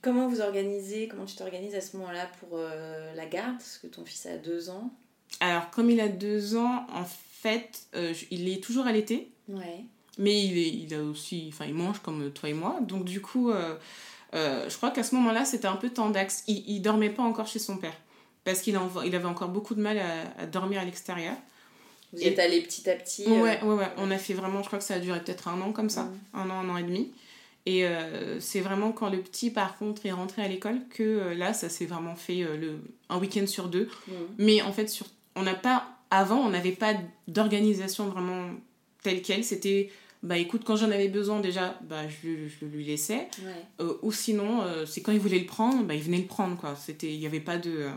Comment 0.00 0.28
vous 0.28 0.40
organisez, 0.40 1.08
comment 1.08 1.24
tu 1.24 1.34
t'organises 1.34 1.74
à 1.74 1.80
ce 1.80 1.96
moment-là 1.96 2.30
pour 2.38 2.50
euh, 2.52 3.14
la 3.14 3.26
garde? 3.26 3.56
Parce 3.56 3.78
que 3.78 3.88
ton 3.88 4.04
fils 4.04 4.26
a 4.26 4.36
deux 4.36 4.70
ans. 4.70 4.92
Alors, 5.40 5.70
comme 5.70 5.90
il 5.90 6.00
a 6.00 6.08
deux 6.08 6.56
ans, 6.56 6.86
en 6.92 7.04
fait, 7.04 7.86
euh, 7.96 8.14
il 8.30 8.48
est 8.48 8.62
toujours 8.62 8.86
allaité. 8.86 9.32
Ouais. 9.48 9.84
Mais 10.18 10.44
il, 10.44 10.58
est, 10.58 10.68
il 10.68 10.94
a 10.94 11.02
aussi, 11.02 11.50
enfin, 11.52 11.64
il 11.66 11.74
mange 11.74 12.00
comme 12.00 12.30
toi 12.30 12.48
et 12.48 12.52
moi. 12.54 12.78
Donc, 12.82 13.04
du 13.04 13.20
coup, 13.20 13.50
euh, 13.50 13.76
je 14.32 14.76
crois 14.76 14.90
qu'à 14.90 15.02
ce 15.02 15.14
moment-là, 15.16 15.44
c'était 15.44 15.68
un 15.68 15.76
peu 15.76 15.90
tendax. 15.90 16.44
Il, 16.46 16.62
il 16.68 16.80
dormait 16.80 17.10
pas 17.10 17.24
encore 17.24 17.46
chez 17.46 17.58
son 17.58 17.76
père. 17.76 17.96
Parce 18.48 18.62
qu'il 18.62 18.78
il 19.04 19.14
avait 19.14 19.26
encore 19.26 19.50
beaucoup 19.50 19.74
de 19.74 19.82
mal 19.82 19.98
à, 19.98 20.46
dormir 20.46 20.80
à 20.80 20.84
l'extérieur. 20.86 21.34
Vous 22.14 22.22
êtes 22.22 22.38
allé 22.38 22.62
petit 22.62 22.88
à 22.88 22.94
petit 22.94 23.26
Ouais, 23.26 23.62
ouais, 23.62 23.74
ouais. 23.74 23.88
On 23.98 24.10
a 24.10 24.16
fait 24.16 24.32
vraiment, 24.32 24.62
je 24.62 24.68
crois 24.68 24.78
que 24.78 24.86
ça 24.86 24.94
a 24.94 24.98
duré 25.00 25.20
peut-être 25.20 25.48
un 25.48 25.60
an 25.60 25.72
comme 25.72 25.90
ça. 25.90 26.08
Un 26.32 26.48
an, 26.48 26.60
un 26.60 26.70
an 26.70 26.78
et 26.78 26.82
demi. 26.82 27.12
Et 27.66 27.84
euh, 27.84 28.40
c'est 28.40 28.60
vraiment 28.60 28.90
quand 28.90 29.10
le 29.10 29.20
petit, 29.20 29.50
par 29.50 29.76
contre, 29.76 30.06
est 30.06 30.12
rentré 30.12 30.40
à 30.40 30.48
l'école 30.48 30.80
que 30.88 31.02
euh, 31.02 31.34
là, 31.34 31.52
ça 31.52 31.68
s'est 31.68 31.84
vraiment 31.84 32.16
fait 32.16 32.42
euh, 32.42 32.56
le, 32.56 32.80
un 33.10 33.18
week-end 33.18 33.46
sur 33.46 33.68
deux. 33.68 33.90
Mmh. 34.06 34.12
Mais 34.38 34.62
en 34.62 34.72
fait, 34.72 34.88
sur, 34.88 35.04
on 35.36 35.42
n'a 35.42 35.54
pas. 35.54 35.86
Avant, 36.10 36.38
on 36.38 36.48
n'avait 36.48 36.72
pas 36.72 36.94
d'organisation 37.26 38.08
vraiment 38.08 38.48
telle 39.02 39.20
qu'elle. 39.20 39.44
C'était. 39.44 39.90
Bah 40.22 40.38
écoute, 40.38 40.62
quand 40.64 40.76
j'en 40.76 40.90
avais 40.90 41.08
besoin 41.08 41.40
déjà, 41.40 41.78
bah 41.82 42.08
je, 42.08 42.48
je 42.48 42.64
le 42.64 42.70
lui 42.70 42.86
laissais. 42.86 43.28
ou 44.02 44.10
sinon, 44.10 44.64
c'est 44.84 45.02
quand 45.02 45.12
il 45.12 45.20
voulait 45.20 45.38
le 45.38 45.46
prendre, 45.46 45.84
bah 45.84 45.94
il 45.94 46.02
venait 46.02 46.18
le 46.18 46.24
prendre 46.26 46.56
quoi. 46.56 46.74
C'était, 46.74 47.12
il 47.12 47.20
n'y 47.20 47.26
avait 47.26 47.38
pas 47.38 47.58
de. 47.58 47.88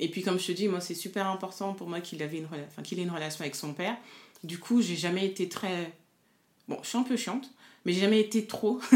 Et 0.00 0.08
puis 0.08 0.22
comme 0.22 0.38
je 0.38 0.46
te 0.46 0.52
dis, 0.52 0.68
moi 0.68 0.80
c'est 0.80 0.94
super 0.94 1.26
important 1.26 1.74
pour 1.74 1.88
moi 1.88 2.00
qu'il 2.00 2.22
avait 2.22 2.38
une 2.38 2.46
enfin, 2.46 2.82
qu'il 2.82 2.98
ait 2.98 3.02
une 3.02 3.10
relation 3.10 3.42
avec 3.42 3.54
son 3.54 3.74
père. 3.74 3.96
Du 4.44 4.58
coup, 4.58 4.80
j'ai 4.80 4.96
jamais 4.96 5.26
été 5.26 5.48
très. 5.48 5.92
Bon, 6.68 6.78
je 6.82 6.88
suis 6.88 6.98
un 6.98 7.02
peu 7.02 7.16
chiante, 7.16 7.50
mais 7.84 7.92
j'ai 7.92 8.00
jamais 8.00 8.20
été 8.20 8.46
trop 8.46 8.80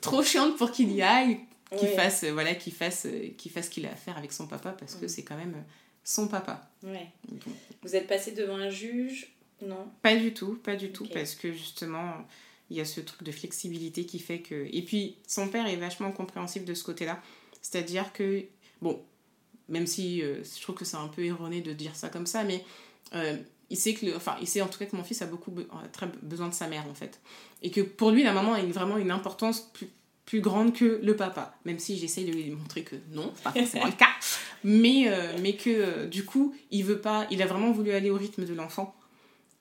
trop 0.00 0.22
chiante 0.22 0.56
pour 0.56 0.72
qu'il 0.72 0.92
y 0.92 1.02
aille 1.02 1.40
qu'il 1.76 1.88
fasse 1.88 2.24
voilà 2.24 2.54
qu'il 2.54 2.72
fasse 2.72 3.06
qu'il 3.36 3.50
fasse 3.50 3.66
ce 3.66 3.70
qu'il 3.70 3.86
a 3.86 3.92
à 3.92 3.96
faire 3.96 4.16
avec 4.16 4.32
son 4.32 4.46
papa 4.46 4.72
parce 4.72 4.94
que 4.94 5.08
c'est 5.08 5.22
quand 5.22 5.36
même 5.36 5.64
son 6.02 6.28
papa 6.28 6.70
ouais. 6.82 7.08
vous 7.82 7.94
êtes 7.94 8.06
passé 8.06 8.32
devant 8.32 8.56
un 8.56 8.70
juge 8.70 9.32
non? 9.60 9.90
Pas 10.02 10.16
du 10.16 10.32
tout 10.32 10.54
pas 10.54 10.76
du 10.76 10.92
tout 10.92 11.06
parce 11.12 11.34
que 11.34 11.52
justement 11.52 12.14
il 12.70 12.76
y 12.76 12.80
a 12.80 12.84
ce 12.84 13.00
truc 13.00 13.22
de 13.22 13.32
flexibilité 13.32 14.06
qui 14.06 14.18
fait 14.18 14.40
que 14.40 14.68
et 14.70 14.82
puis 14.82 15.16
son 15.26 15.48
père 15.48 15.66
est 15.66 15.76
vachement 15.76 16.12
compréhensif 16.12 16.64
de 16.64 16.74
ce 16.74 16.84
côté 16.84 17.04
là 17.04 17.20
c'est 17.60 17.78
à 17.78 17.82
dire 17.82 18.12
que 18.12 18.44
bon 18.82 19.02
même 19.68 19.86
si 19.86 20.22
euh, 20.22 20.42
je 20.42 20.62
trouve 20.62 20.74
que 20.74 20.84
c'est 20.84 20.96
un 20.96 21.08
peu 21.08 21.24
erroné 21.24 21.60
de 21.60 21.72
dire 21.72 21.94
ça 21.94 22.08
comme 22.08 22.26
ça 22.26 22.44
mais 22.44 22.64
euh, 23.14 23.36
il 23.70 23.76
sait 23.76 23.94
que 23.94 24.16
enfin 24.16 24.36
il 24.40 24.46
sait 24.48 24.62
en 24.62 24.66
tout 24.66 24.78
cas 24.78 24.86
que 24.86 24.96
mon 24.96 25.04
fils 25.04 25.20
a 25.22 25.26
beaucoup 25.26 25.54
très 25.92 26.08
besoin 26.22 26.48
de 26.48 26.54
sa 26.54 26.68
mère 26.68 26.86
en 26.88 26.94
fait. 26.94 27.20
Et 27.62 27.70
que 27.70 27.80
pour 27.80 28.10
lui 28.10 28.22
la 28.22 28.32
maman 28.32 28.54
a 28.54 28.62
vraiment 28.62 28.96
une 28.96 29.10
importance 29.10 29.60
plus, 29.72 29.88
plus 30.24 30.40
grande 30.40 30.72
que 30.74 31.00
le 31.02 31.16
papa. 31.16 31.54
Même 31.64 31.78
si 31.78 31.98
j'essaye 31.98 32.24
de 32.24 32.32
lui 32.32 32.50
montrer 32.50 32.82
que 32.82 32.96
non 33.12 33.30
c'est 33.34 33.44
pas 33.44 33.52
forcément 33.52 33.86
le 33.86 33.92
cas. 33.92 34.08
Mais 34.64 35.04
euh, 35.08 35.36
mais 35.42 35.54
que 35.54 36.06
du 36.06 36.24
coup 36.24 36.54
il 36.70 36.84
veut 36.84 37.00
pas 37.00 37.26
il 37.30 37.42
a 37.42 37.46
vraiment 37.46 37.70
voulu 37.70 37.92
aller 37.92 38.10
au 38.10 38.16
rythme 38.16 38.46
de 38.46 38.54
l'enfant. 38.54 38.94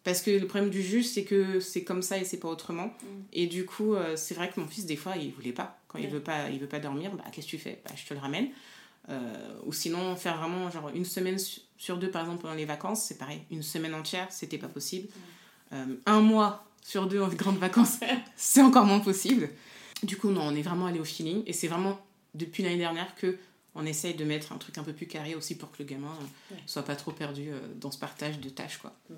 Parce 0.05 0.21
que 0.21 0.31
le 0.31 0.47
problème 0.47 0.69
du 0.69 0.81
juge 0.81 1.05
c'est 1.05 1.25
que 1.25 1.59
c'est 1.59 1.83
comme 1.83 2.01
ça 2.01 2.17
et 2.17 2.23
c'est 2.23 2.39
pas 2.39 2.47
autrement. 2.47 2.85
Mm. 2.85 3.07
et 3.33 3.47
du 3.47 3.65
coup 3.65 3.95
c'est 4.15 4.35
vrai 4.35 4.49
que 4.49 4.59
mon 4.59 4.67
fils 4.67 4.85
des 4.85 4.95
fois 4.95 5.17
il 5.17 5.31
voulait 5.31 5.51
pas. 5.51 5.81
Quand 5.89 5.99
il 5.99 6.07
veut 6.07 6.21
pas 6.21 6.49
il 6.49 6.59
veut 6.59 6.67
pas 6.67 6.79
dormir 6.79 7.11
bah 7.11 7.25
qu'est-ce 7.33 7.47
que 7.47 7.51
tu 7.51 7.57
fais? 7.57 7.81
Bah, 7.83 7.91
je 7.93 8.05
te 8.05 8.13
le 8.13 8.21
ramène 8.21 8.47
ou 9.65 9.73
sinon, 9.73 10.15
faire 10.15 10.37
vraiment 10.37 10.69
genre 10.69 10.89
une 10.93 11.05
semaine 11.05 11.37
sur 11.77 11.97
deux, 11.97 12.11
par 12.11 12.23
exemple, 12.23 12.41
pendant 12.41 12.55
les 12.55 12.65
vacances, 12.65 13.03
c'est 13.03 13.17
pareil. 13.17 13.41
Une 13.51 13.63
semaine 13.63 13.93
entière, 13.93 14.27
c'était 14.31 14.57
pas 14.57 14.67
possible. 14.67 15.07
un 15.71 16.21
mois 16.21 16.65
sur 16.81 17.07
deux 17.07 17.21
en 17.21 17.27
grandes 17.27 17.57
vacances, 17.57 17.99
c'est 18.35 18.61
encore 18.61 18.85
moins 18.85 18.99
possible. 18.99 19.49
Du 20.03 20.17
coup, 20.17 20.29
non, 20.29 20.41
on 20.41 20.55
est 20.55 20.61
vraiment 20.61 20.85
allé 20.85 20.99
au 20.99 21.05
feeling. 21.05 21.43
Et 21.45 21.53
c'est 21.53 21.67
vraiment 21.67 21.99
depuis 22.33 22.63
l'année 22.63 22.77
dernière 22.77 23.15
que 23.15 23.37
on 23.75 23.85
essaye 23.85 24.15
de 24.15 24.25
mettre 24.25 24.51
un 24.51 24.57
truc 24.57 24.77
un 24.79 24.83
peu 24.83 24.93
plus 24.93 25.05
carré 25.05 25.35
aussi 25.35 25.55
pour 25.55 25.71
que 25.71 25.77
le 25.79 25.85
gamin 25.85 26.13
ne 26.51 26.55
soit 26.65 26.83
pas 26.83 26.95
trop 26.95 27.11
perdu 27.11 27.51
dans 27.75 27.91
ce 27.91 27.99
partage 27.99 28.39
de 28.39 28.49
tâches, 28.49 28.79
quoi. 28.79 28.93
Mm. 29.09 29.15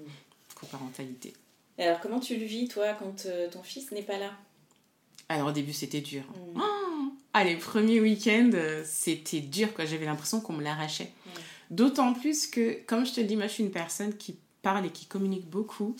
Coparentalité. 0.53 1.33
Et 1.77 1.83
alors, 1.83 2.01
comment 2.01 2.19
tu 2.19 2.35
le 2.35 2.45
vis, 2.45 2.67
toi, 2.67 2.93
quand 2.93 3.25
euh, 3.25 3.49
ton 3.49 3.63
fils 3.63 3.89
n'est 3.91 4.03
pas 4.03 4.17
là? 4.17 4.33
Alors, 5.29 5.47
au 5.47 5.51
début, 5.53 5.71
c'était 5.71 6.01
dur. 6.01 6.23
Mm. 6.23 6.61
Oh 6.61 6.78
ah, 7.33 7.43
les 7.43 7.55
premiers 7.55 7.99
week-ends, 7.99 8.51
euh, 8.53 8.83
c'était 8.85 9.41
dur, 9.41 9.73
quoi. 9.73 9.85
J'avais 9.85 10.05
l'impression 10.05 10.41
qu'on 10.41 10.53
me 10.53 10.63
l'arrachait. 10.63 11.11
D'autant 11.69 12.13
plus 12.13 12.47
que, 12.47 12.83
comme 12.87 13.05
je 13.05 13.13
te 13.13 13.21
le 13.21 13.27
dis, 13.27 13.35
moi, 13.35 13.47
je 13.47 13.53
suis 13.53 13.63
une 13.63 13.71
personne 13.71 14.15
qui 14.17 14.37
parle 14.61 14.87
et 14.87 14.89
qui 14.89 15.05
communique 15.05 15.47
beaucoup. 15.47 15.95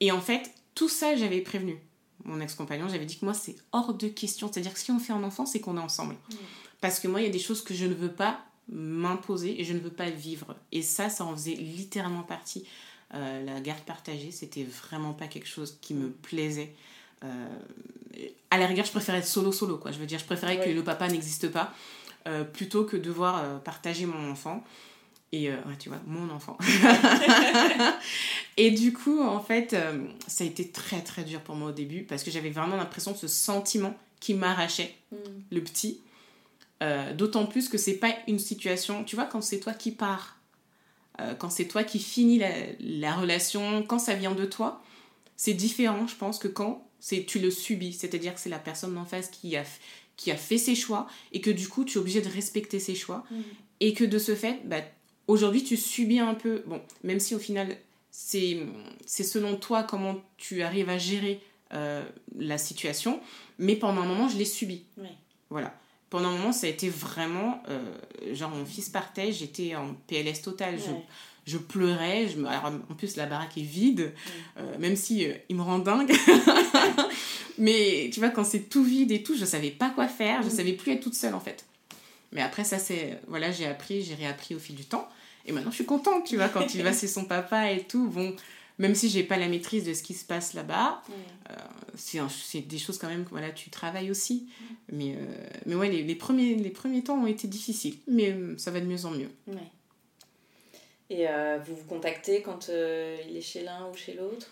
Et 0.00 0.12
en 0.12 0.20
fait, 0.20 0.50
tout 0.74 0.88
ça, 0.88 1.16
j'avais 1.16 1.40
prévenu 1.40 1.78
mon 2.24 2.40
ex-compagnon. 2.40 2.88
J'avais 2.88 3.06
dit 3.06 3.18
que 3.18 3.24
moi, 3.24 3.34
c'est 3.34 3.56
hors 3.72 3.94
de 3.94 4.08
question. 4.08 4.50
C'est-à-dire 4.52 4.74
que 4.74 4.78
si 4.78 4.90
on 4.90 4.98
fait 4.98 5.14
un 5.14 5.22
enfant, 5.24 5.46
c'est 5.46 5.60
qu'on 5.60 5.78
est 5.78 5.80
ensemble. 5.80 6.16
Parce 6.80 7.00
que 7.00 7.08
moi, 7.08 7.20
il 7.20 7.24
y 7.24 7.28
a 7.28 7.32
des 7.32 7.38
choses 7.38 7.62
que 7.62 7.74
je 7.74 7.86
ne 7.86 7.94
veux 7.94 8.12
pas 8.12 8.44
m'imposer 8.70 9.60
et 9.60 9.64
je 9.64 9.72
ne 9.72 9.78
veux 9.78 9.90
pas 9.90 10.10
vivre. 10.10 10.54
Et 10.72 10.82
ça, 10.82 11.08
ça 11.08 11.24
en 11.24 11.34
faisait 11.34 11.54
littéralement 11.54 12.22
partie. 12.22 12.66
Euh, 13.14 13.42
la 13.44 13.60
garde 13.60 13.80
partagée, 13.80 14.30
c'était 14.30 14.64
vraiment 14.64 15.14
pas 15.14 15.26
quelque 15.26 15.48
chose 15.48 15.78
qui 15.80 15.94
me 15.94 16.10
plaisait. 16.10 16.74
Euh, 17.24 18.28
à 18.50 18.58
la 18.58 18.66
rigueur, 18.66 18.84
je 18.84 18.90
préférais 18.90 19.18
être 19.18 19.26
solo-solo, 19.26 19.78
quoi. 19.78 19.92
Je 19.92 19.98
veux 19.98 20.06
dire, 20.06 20.18
je 20.18 20.24
préférais 20.24 20.58
que 20.64 20.70
le 20.70 20.82
papa 20.82 21.08
n'existe 21.08 21.50
pas 21.50 21.72
euh, 22.26 22.44
plutôt 22.44 22.84
que 22.84 22.96
devoir 22.96 23.62
partager 23.62 24.06
mon 24.06 24.30
enfant. 24.30 24.64
Et 25.30 25.50
tu 25.78 25.90
vois, 25.90 25.98
mon 26.06 26.30
enfant. 26.30 26.56
et 28.56 28.70
du 28.70 28.94
coup, 28.94 29.20
en 29.20 29.40
fait, 29.40 29.76
ça 30.26 30.42
a 30.42 30.46
été 30.46 30.70
très 30.70 31.02
très 31.02 31.22
dur 31.22 31.42
pour 31.42 31.54
moi 31.54 31.68
au 31.68 31.72
début 31.72 32.02
parce 32.04 32.22
que 32.22 32.30
j'avais 32.30 32.48
vraiment 32.48 32.76
l'impression 32.76 33.12
de 33.12 33.18
ce 33.18 33.28
sentiment 33.28 33.94
qui 34.20 34.32
m'arrachait, 34.32 34.96
mm. 35.12 35.16
le 35.50 35.60
petit. 35.60 36.00
D'autant 37.14 37.44
plus 37.44 37.68
que 37.68 37.76
c'est 37.76 37.98
pas 37.98 38.14
une 38.26 38.38
situation, 38.38 39.04
tu 39.04 39.16
vois, 39.16 39.26
quand 39.26 39.42
c'est 39.42 39.60
toi 39.60 39.74
qui 39.74 39.90
pars 39.90 40.38
euh, 41.20 41.34
quand 41.34 41.50
c'est 41.50 41.66
toi 41.66 41.82
qui 41.84 41.98
finis 41.98 42.40
la, 42.80 43.14
relation, 43.14 43.82
quand 43.82 43.98
ça 43.98 44.14
vient 44.14 44.34
de 44.34 44.44
toi, 44.44 44.82
c'est 45.36 45.54
différent, 45.54 46.06
je 46.06 46.14
pense, 46.14 46.38
que 46.38 46.48
quand 46.48 46.86
c'est 47.00 47.24
tu 47.24 47.38
le 47.38 47.50
subis. 47.50 47.92
C'est-à-dire 47.92 48.34
que 48.34 48.40
c'est 48.40 48.48
la 48.48 48.58
personne 48.58 48.96
en 48.98 49.04
face 49.04 49.28
qui 49.28 49.56
a, 49.56 49.64
qui 50.16 50.30
a 50.30 50.36
fait 50.36 50.58
ses 50.58 50.74
choix 50.74 51.06
et 51.32 51.40
que 51.40 51.50
du 51.50 51.68
coup, 51.68 51.84
tu 51.84 51.98
es 51.98 52.00
obligé 52.00 52.20
de 52.20 52.28
respecter 52.28 52.80
ses 52.80 52.94
choix. 52.94 53.24
Mm. 53.30 53.40
Et 53.80 53.94
que 53.94 54.04
de 54.04 54.18
ce 54.18 54.34
fait, 54.34 54.60
bah, 54.64 54.82
aujourd'hui, 55.28 55.62
tu 55.62 55.76
subis 55.76 56.18
un 56.18 56.34
peu, 56.34 56.62
bon, 56.66 56.80
même 57.04 57.20
si 57.20 57.34
au 57.34 57.38
final, 57.38 57.76
c'est 58.10 58.58
selon 59.06 59.56
toi 59.56 59.84
comment 59.84 60.16
tu 60.36 60.62
arrives 60.62 60.88
à 60.88 60.98
gérer 60.98 61.40
euh, 61.72 62.04
la 62.36 62.58
situation, 62.58 63.20
mais 63.58 63.76
pendant 63.76 64.02
un 64.02 64.06
moment, 64.06 64.28
je 64.28 64.36
l'ai 64.36 64.44
subi. 64.44 64.84
Voilà 65.50 65.74
pendant 66.10 66.28
un 66.28 66.36
moment, 66.36 66.52
ça 66.52 66.66
a 66.66 66.70
été 66.70 66.88
vraiment. 66.88 67.62
Euh, 67.68 67.80
genre, 68.32 68.50
mon 68.50 68.64
fils 68.64 68.88
partait, 68.88 69.32
j'étais 69.32 69.74
en 69.74 69.94
PLS 70.06 70.42
total. 70.42 70.78
Je, 70.78 70.90
je 71.48 71.58
pleurais. 71.58 72.28
Je 72.28 72.38
me, 72.38 72.46
alors, 72.46 72.66
en 72.66 72.94
plus, 72.94 73.16
la 73.16 73.26
baraque 73.26 73.56
est 73.58 73.62
vide, 73.62 74.12
euh, 74.58 74.78
même 74.78 74.96
si 74.96 75.26
euh, 75.26 75.32
il 75.48 75.56
me 75.56 75.62
rend 75.62 75.78
dingue. 75.78 76.12
Mais 77.58 78.10
tu 78.12 78.20
vois, 78.20 78.28
quand 78.28 78.44
c'est 78.44 78.68
tout 78.68 78.84
vide 78.84 79.10
et 79.10 79.22
tout, 79.22 79.36
je 79.36 79.44
savais 79.44 79.70
pas 79.70 79.90
quoi 79.90 80.06
faire. 80.06 80.42
Je 80.42 80.48
savais 80.48 80.74
plus 80.74 80.92
être 80.92 81.02
toute 81.02 81.14
seule, 81.14 81.34
en 81.34 81.40
fait. 81.40 81.64
Mais 82.32 82.42
après, 82.42 82.64
ça, 82.64 82.78
c'est. 82.78 83.20
Voilà, 83.26 83.50
j'ai 83.50 83.66
appris, 83.66 84.02
j'ai 84.02 84.14
réappris 84.14 84.54
au 84.54 84.58
fil 84.58 84.76
du 84.76 84.84
temps. 84.84 85.08
Et 85.46 85.52
maintenant, 85.52 85.70
je 85.70 85.76
suis 85.76 85.86
contente, 85.86 86.24
tu 86.24 86.36
vois, 86.36 86.48
quand 86.48 86.74
il 86.74 86.82
va, 86.82 86.92
c'est 86.94 87.08
son 87.08 87.24
papa 87.24 87.72
et 87.72 87.84
tout. 87.84 88.08
Bon 88.08 88.34
même 88.78 88.94
si 88.94 89.08
j'ai 89.08 89.24
pas 89.24 89.36
la 89.36 89.48
maîtrise 89.48 89.84
de 89.84 89.92
ce 89.92 90.02
qui 90.02 90.14
se 90.14 90.24
passe 90.24 90.54
là-bas, 90.54 91.02
euh, 91.50 91.54
c'est 91.96 92.60
des 92.60 92.78
choses 92.78 92.98
quand 92.98 93.08
même 93.08 93.24
que 93.24 93.30
voilà, 93.30 93.50
tu 93.50 93.70
travailles 93.70 94.10
aussi. 94.10 94.48
Mais, 94.92 95.16
euh, 95.16 95.48
mais 95.66 95.74
ouais, 95.74 95.90
les, 95.90 96.04
les, 96.04 96.14
premiers, 96.14 96.54
les 96.54 96.70
premiers 96.70 97.02
temps 97.02 97.20
ont 97.20 97.26
été 97.26 97.48
difficiles, 97.48 97.96
mais 98.06 98.30
euh, 98.30 98.56
ça 98.56 98.70
va 98.70 98.80
de 98.80 98.86
mieux 98.86 99.04
en 99.04 99.10
mieux. 99.10 99.30
Et 101.10 101.26
vous 101.64 101.76
vous 101.76 101.84
contactez 101.84 102.42
quand 102.42 102.68
il 102.68 103.36
est 103.36 103.40
chez 103.40 103.62
l'un 103.62 103.88
ou 103.88 103.96
chez 103.96 104.14
l'autre? 104.14 104.46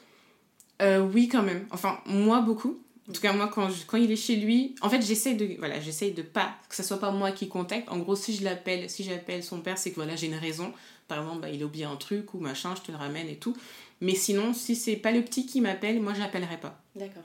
Oui, 1.12 1.28
quand 1.28 1.42
même. 1.42 1.66
Enfin, 1.70 2.00
moi, 2.06 2.40
beaucoup. 2.40 2.80
En 3.08 3.12
tout 3.12 3.20
cas, 3.20 3.32
moi, 3.32 3.48
quand, 3.48 3.68
quand 3.86 3.98
il 3.98 4.10
est 4.10 4.16
chez 4.16 4.36
lui, 4.36 4.74
en 4.80 4.90
fait, 4.90 5.00
j'essaye 5.00 5.36
de, 5.36 5.56
voilà, 5.58 5.80
j'essaye 5.80 6.12
de 6.12 6.22
pas, 6.22 6.54
que 6.68 6.74
ce 6.74 6.82
soit 6.82 6.98
pas 6.98 7.12
moi 7.12 7.30
qui 7.30 7.48
contacte. 7.48 7.88
En 7.88 7.98
gros, 7.98 8.16
si 8.16 8.34
je 8.34 8.42
l'appelle, 8.42 8.90
si 8.90 9.04
j'appelle 9.04 9.44
son 9.44 9.60
père, 9.60 9.78
c'est 9.78 9.90
que 9.90 9.96
voilà, 9.96 10.16
j'ai 10.16 10.26
une 10.26 10.34
raison. 10.34 10.72
Par 11.06 11.18
exemple, 11.18 11.42
bah, 11.42 11.50
il 11.50 11.62
a 11.62 11.66
oublié 11.66 11.84
un 11.84 11.96
truc 11.96 12.34
ou 12.34 12.40
machin, 12.40 12.74
je 12.74 12.82
te 12.82 12.90
le 12.90 12.98
ramène 12.98 13.28
et 13.28 13.36
tout. 13.36 13.56
Mais 14.00 14.14
sinon, 14.14 14.52
si 14.52 14.74
c'est 14.74 14.96
pas 14.96 15.12
le 15.12 15.22
petit 15.22 15.46
qui 15.46 15.60
m'appelle, 15.60 16.00
moi 16.00 16.14
j'appellerai 16.14 16.58
pas. 16.58 16.80
D'accord. 16.96 17.22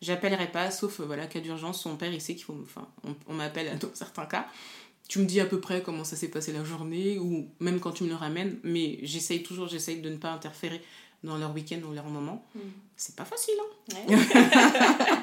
J'appellerai 0.00 0.46
pas, 0.46 0.70
sauf 0.70 1.00
euh, 1.00 1.04
voilà, 1.04 1.26
cas 1.26 1.40
d'urgence, 1.40 1.82
son 1.82 1.96
père 1.96 2.12
il 2.12 2.20
sait 2.20 2.34
qu'il 2.34 2.44
faut. 2.44 2.56
Enfin, 2.62 2.86
on, 3.26 3.34
m'appelle 3.34 3.76
dans 3.78 3.88
certains 3.94 4.26
cas. 4.26 4.46
Tu 5.08 5.18
me 5.18 5.24
dis 5.24 5.40
à 5.40 5.46
peu 5.46 5.60
près 5.60 5.82
comment 5.82 6.04
ça 6.04 6.16
s'est 6.16 6.28
passé 6.28 6.52
la 6.52 6.64
journée, 6.64 7.18
ou 7.18 7.48
même 7.60 7.80
quand 7.80 7.92
tu 7.92 8.04
me 8.04 8.10
le 8.10 8.14
ramènes, 8.14 8.58
mais 8.62 8.98
j'essaye 9.02 9.42
toujours, 9.42 9.66
j'essaye 9.66 10.00
de 10.00 10.10
ne 10.10 10.16
pas 10.16 10.30
interférer 10.30 10.82
dans 11.24 11.36
leur 11.36 11.52
week-end 11.54 11.80
ou 11.88 11.92
leur 11.92 12.06
moment. 12.06 12.46
Hmm. 12.54 12.60
C'est 12.96 13.16
pas 13.16 13.24
facile, 13.24 13.54
hein 13.92 14.06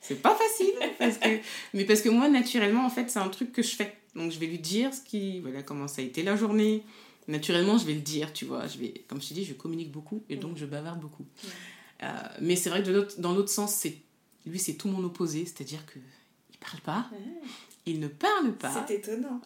C'est 0.00 0.20
pas 0.20 0.34
facile, 0.34 0.74
parce 0.98 1.18
que... 1.18 1.28
mais 1.74 1.84
parce 1.84 2.02
que 2.02 2.08
moi, 2.08 2.28
naturellement, 2.28 2.84
en 2.84 2.90
fait, 2.90 3.08
c'est 3.08 3.20
un 3.20 3.28
truc 3.28 3.52
que 3.52 3.62
je 3.62 3.74
fais. 3.74 3.96
Donc 4.14 4.30
je 4.32 4.38
vais 4.38 4.46
lui 4.46 4.58
dire 4.58 4.92
ce 4.92 5.00
qui, 5.00 5.40
voilà, 5.40 5.62
comment 5.62 5.88
ça 5.88 6.02
a 6.02 6.04
été 6.04 6.22
la 6.22 6.36
journée, 6.36 6.82
naturellement, 7.28 7.78
je 7.78 7.86
vais 7.86 7.94
le 7.94 8.00
dire, 8.00 8.32
tu 8.32 8.44
vois. 8.44 8.66
Je 8.66 8.78
vais, 8.78 9.04
comme 9.08 9.22
je 9.22 9.28
t'ai 9.28 9.34
dit, 9.34 9.44
je 9.44 9.54
communique 9.54 9.90
beaucoup 9.90 10.22
et 10.28 10.36
donc 10.36 10.56
je 10.56 10.66
bavarde 10.66 11.00
beaucoup. 11.00 11.24
Euh, 12.02 12.08
mais 12.40 12.56
c'est 12.56 12.68
vrai 12.68 12.82
que 12.82 12.90
de 12.90 13.08
dans 13.18 13.32
l'autre 13.32 13.48
sens, 13.48 13.74
c'est 13.74 13.96
lui, 14.44 14.58
c'est 14.58 14.74
tout 14.74 14.88
mon 14.88 15.02
opposé, 15.04 15.44
c'est-à-dire 15.44 15.86
que 15.86 15.98
il 16.50 16.58
parle 16.58 16.80
pas, 16.80 17.10
il 17.86 18.00
ne 18.00 18.08
parle 18.08 18.52
pas. 18.52 18.84
C'est 18.86 18.94
étonnant. 18.94 19.40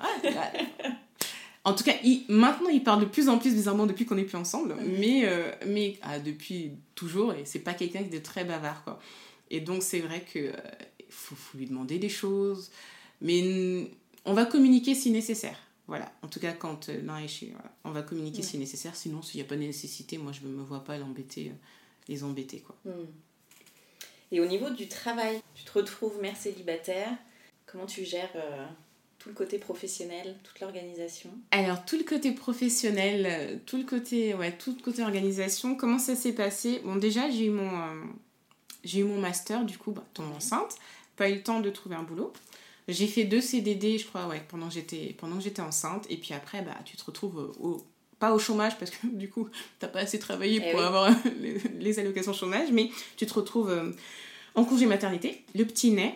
en 1.64 1.74
tout 1.74 1.84
cas, 1.84 1.94
il, 2.04 2.24
maintenant, 2.28 2.68
il 2.68 2.82
parle 2.82 3.00
de 3.00 3.06
plus 3.06 3.28
en 3.28 3.38
plus 3.38 3.54
bizarrement 3.54 3.86
depuis 3.86 4.04
qu'on 4.04 4.16
n'est 4.16 4.24
plus 4.24 4.38
ensemble, 4.38 4.76
mais, 4.98 5.22
euh, 5.24 5.50
mais 5.66 5.98
ah, 6.02 6.18
depuis 6.18 6.72
toujours, 6.94 7.32
et 7.32 7.44
c'est 7.44 7.60
pas 7.60 7.74
quelqu'un 7.74 8.02
qui 8.04 8.14
est 8.14 8.20
très 8.20 8.44
bavard, 8.44 8.84
quoi. 8.84 9.00
Et 9.50 9.60
donc, 9.60 9.82
c'est 9.82 10.00
vrai 10.00 10.24
que 10.32 10.38
euh, 10.38 10.52
faut, 11.08 11.36
faut 11.36 11.56
lui 11.58 11.66
demander 11.66 11.98
des 11.98 12.08
choses, 12.08 12.70
mais 13.20 13.88
on 14.24 14.34
va 14.34 14.44
communiquer 14.44 14.94
si 14.94 15.10
nécessaire. 15.10 15.58
Voilà, 15.88 16.12
en 16.22 16.28
tout 16.28 16.40
cas, 16.40 16.52
quand 16.52 16.88
euh, 16.88 17.00
l'un 17.02 17.18
est 17.18 17.28
chez. 17.28 17.54
On 17.84 17.92
va 17.92 18.02
communiquer 18.02 18.42
si 18.42 18.58
nécessaire, 18.58 18.96
sinon, 18.96 19.22
s'il 19.22 19.40
n'y 19.40 19.46
a 19.46 19.48
pas 19.48 19.54
de 19.54 19.60
nécessité, 19.60 20.18
moi, 20.18 20.32
je 20.32 20.46
ne 20.46 20.52
me 20.52 20.62
vois 20.62 20.82
pas 20.82 20.98
l'embêter, 20.98 21.50
euh, 21.50 21.54
les 22.08 22.24
embêter. 22.24 22.58
Quoi. 22.58 22.76
Hmm. 22.84 23.06
Et 24.32 24.40
au 24.40 24.46
niveau 24.46 24.70
du 24.70 24.88
travail, 24.88 25.40
tu 25.54 25.64
te 25.64 25.72
retrouves 25.72 26.20
mère 26.20 26.36
célibataire, 26.36 27.16
comment 27.76 27.86
tu 27.86 28.04
gères 28.04 28.30
euh, 28.36 28.64
tout 29.18 29.28
le 29.28 29.34
côté 29.34 29.58
professionnel, 29.58 30.36
toute 30.42 30.60
l'organisation? 30.60 31.30
Alors, 31.50 31.84
tout 31.84 31.98
le 31.98 32.04
côté 32.04 32.32
professionnel, 32.32 33.60
tout 33.66 33.76
le 33.76 33.84
côté, 33.84 34.34
ouais, 34.34 34.56
tout 34.56 34.74
le 34.76 34.82
côté 34.82 35.02
organisation, 35.02 35.76
comment 35.76 35.98
ça 35.98 36.16
s'est 36.16 36.32
passé? 36.32 36.80
Bon, 36.84 36.96
déjà, 36.96 37.28
j'ai 37.30 37.46
eu, 37.46 37.50
mon, 37.50 37.70
j'ai 38.82 39.00
eu 39.00 39.04
mon 39.04 39.20
master, 39.20 39.64
du 39.64 39.76
coup, 39.76 39.92
bah, 39.92 40.04
tombe 40.14 40.32
enceinte, 40.34 40.76
pas 41.16 41.28
eu 41.28 41.34
le 41.34 41.42
temps 41.42 41.60
de 41.60 41.68
trouver 41.68 41.96
un 41.96 42.02
boulot. 42.02 42.32
J'ai 42.88 43.08
fait 43.08 43.24
deux 43.24 43.40
CDD, 43.40 43.98
je 43.98 44.06
crois, 44.06 44.26
ouais, 44.26 44.42
pendant 44.48 44.68
que 44.68 44.74
j'étais, 44.74 45.14
pendant 45.18 45.36
que 45.36 45.42
j'étais 45.42 45.62
enceinte. 45.62 46.06
Et 46.08 46.16
puis 46.16 46.32
après, 46.32 46.62
bah, 46.62 46.76
tu 46.84 46.96
te 46.96 47.04
retrouves 47.04 47.52
au, 47.60 47.84
pas 48.18 48.32
au 48.32 48.38
chômage 48.38 48.78
parce 48.78 48.90
que 48.90 49.06
du 49.06 49.28
coup, 49.28 49.48
t'as 49.80 49.88
pas 49.88 50.00
assez 50.00 50.18
travaillé 50.18 50.62
eh 50.64 50.70
pour 50.70 50.80
avoir 50.80 51.10
les, 51.80 51.98
allocations 51.98 52.32
chômage, 52.32 52.70
mais 52.72 52.90
tu 53.16 53.26
te 53.26 53.34
retrouves 53.34 53.70
euh, 53.70 53.90
en 54.54 54.64
congé 54.64 54.86
maternité. 54.86 55.44
Le 55.54 55.64
petit 55.64 55.90
naît 55.90 56.14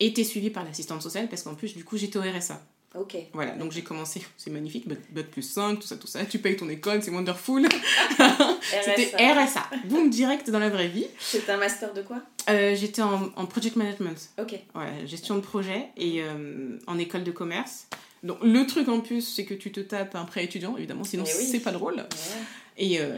était 0.00 0.24
suivi 0.24 0.50
par 0.50 0.64
l'assistante 0.64 1.02
sociale 1.02 1.28
parce 1.28 1.42
qu'en 1.42 1.54
plus, 1.54 1.76
du 1.76 1.84
coup, 1.84 1.96
j'étais 1.96 2.18
au 2.18 2.22
RSA. 2.22 2.60
Ok. 2.96 3.16
Voilà, 3.34 3.52
donc 3.52 3.70
j'ai 3.70 3.82
commencé, 3.82 4.20
c'est 4.36 4.50
magnifique, 4.50 4.88
bac, 4.88 5.26
plus 5.26 5.42
5, 5.42 5.78
tout 5.78 5.86
ça, 5.86 5.96
tout 5.96 6.08
ça, 6.08 6.24
tu 6.24 6.40
payes 6.40 6.56
ton 6.56 6.68
école, 6.68 7.00
c'est 7.04 7.12
wonderful. 7.12 7.68
C'était 8.84 9.14
RSA, 9.16 9.70
boum, 9.84 10.10
direct 10.10 10.50
dans 10.50 10.58
la 10.58 10.70
vraie 10.70 10.88
vie. 10.88 11.06
C'était 11.20 11.52
un 11.52 11.56
master 11.56 11.94
de 11.94 12.02
quoi? 12.02 12.20
Euh, 12.48 12.74
J'étais 12.74 13.02
en, 13.02 13.30
en, 13.36 13.46
project 13.46 13.76
management. 13.76 14.30
Ok. 14.40 14.58
Ouais, 14.74 15.06
gestion 15.06 15.36
de 15.36 15.40
projet 15.40 15.86
et 15.96 16.22
euh, 16.22 16.78
en 16.88 16.98
école 16.98 17.22
de 17.22 17.30
commerce. 17.30 17.86
Donc 18.24 18.38
le 18.42 18.66
truc 18.66 18.88
en 18.88 19.00
plus, 19.00 19.22
c'est 19.22 19.44
que 19.44 19.54
tu 19.54 19.70
te 19.70 19.80
tapes 19.80 20.16
un 20.16 20.24
prêt 20.24 20.44
étudiant, 20.44 20.76
évidemment, 20.76 21.04
sinon 21.04 21.24
c'est 21.24 21.60
pas 21.60 21.72
drôle. 21.72 22.04
Et 22.76 22.98
euh, 22.98 23.12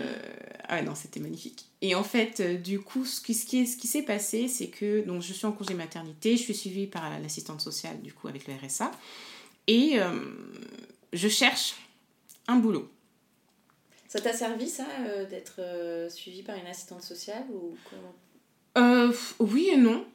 ah 0.75 0.81
non, 0.81 0.95
c'était 0.95 1.21
magnifique. 1.21 1.67
Et 1.83 1.95
en 1.95 2.03
fait, 2.03 2.41
du 2.63 2.81
coup, 2.81 3.05
ce 3.05 3.21
qui, 3.21 3.35
ce 3.35 3.45
qui, 3.45 3.67
ce 3.67 3.77
qui 3.77 3.87
s'est 3.87 4.01
passé, 4.01 4.49
c'est 4.49 4.69
que 4.69 5.03
donc, 5.05 5.21
je 5.21 5.35
suis 5.35 5.45
en 5.45 5.53
congé 5.53 5.75
maternité, 5.75 6.35
je 6.35 6.43
suis 6.43 6.55
suivie 6.55 6.87
par 6.87 7.21
l'assistante 7.21 7.61
sociale, 7.61 8.01
du 8.01 8.15
coup, 8.15 8.27
avec 8.27 8.49
le 8.49 8.55
RSA. 8.55 8.91
Et 9.67 10.01
euh, 10.01 10.11
je 11.13 11.29
cherche 11.29 11.75
un 12.49 12.57
boulot. 12.57 12.89
Ça 14.09 14.19
t'a 14.19 14.33
servi 14.33 14.67
ça 14.67 14.87
euh, 15.07 15.29
d'être 15.29 15.57
euh, 15.59 16.09
suivi 16.09 16.43
par 16.43 16.57
une 16.57 16.67
assistante 16.67 17.03
sociale 17.03 17.45
ou 17.53 17.77
comment 17.91 18.15
euh, 18.79 19.13
Oui 19.41 19.69
et 19.75 19.77
non. 19.77 20.07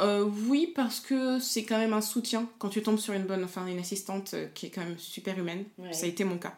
Euh, 0.00 0.28
oui, 0.48 0.72
parce 0.74 1.00
que 1.00 1.38
c'est 1.38 1.64
quand 1.64 1.78
même 1.78 1.92
un 1.92 2.00
soutien 2.00 2.48
quand 2.58 2.68
tu 2.68 2.82
tombes 2.82 2.98
sur 2.98 3.14
une 3.14 3.24
bonne, 3.24 3.44
enfin 3.44 3.66
une 3.66 3.78
assistante 3.78 4.34
euh, 4.34 4.48
qui 4.54 4.66
est 4.66 4.70
quand 4.70 4.82
même 4.82 4.98
super 4.98 5.38
humaine. 5.38 5.64
Ça 5.92 6.06
a 6.06 6.08
été 6.08 6.24
mon 6.24 6.38
cas. 6.38 6.54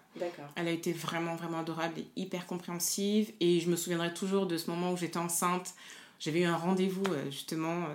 Elle 0.57 0.69
a 0.69 0.71
été 0.71 0.93
vraiment, 0.93 1.35
vraiment 1.37 1.59
adorable 1.59 2.01
et 2.01 2.07
hyper 2.17 2.47
compréhensive. 2.47 3.33
Et 3.41 3.61
je 3.61 3.69
me 3.69 3.77
souviendrai 3.77 4.15
toujours 4.15 4.47
de 4.47 4.57
ce 4.57 4.71
moment 4.71 4.93
où 4.93 4.97
j'étais 4.97 5.19
enceinte. 5.19 5.75
J'avais 6.21 6.41
eu 6.41 6.45
un 6.45 6.57
rendez-vous 6.57 7.05
justement 7.31 7.87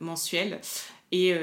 mensuel. 0.00 0.60
Et, 1.12 1.32
ah 1.32 1.36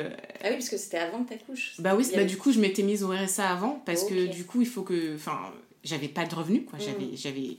oui, 0.45 0.51
parce 0.51 0.69
que 0.69 0.78
c'était 0.78 0.97
avant 0.97 1.23
que 1.23 1.30
tu 1.30 1.36
accouches. 1.36 1.75
Bah 1.80 1.95
oui, 1.95 2.08
bah, 2.13 2.23
du 2.23 2.38
coup, 2.38 2.51
je 2.51 2.60
m'étais 2.60 2.84
mise 2.84 3.04
au 3.04 3.10
RSA 3.10 3.49
avant 3.49 3.82
parce 3.86 4.04
que 4.04 4.28
du 4.28 4.45
coup, 4.45 4.62
il 4.62 4.67
faut 4.67 4.84
que. 4.84 5.15
Enfin, 5.15 5.54
j'avais 5.86 6.08
pas 6.08 6.25
de 6.25 6.36
revenus, 6.36 6.63
quoi. 6.67 6.80
J'avais, 6.80 7.06
mm. 7.06 7.17
j'avais 7.17 7.58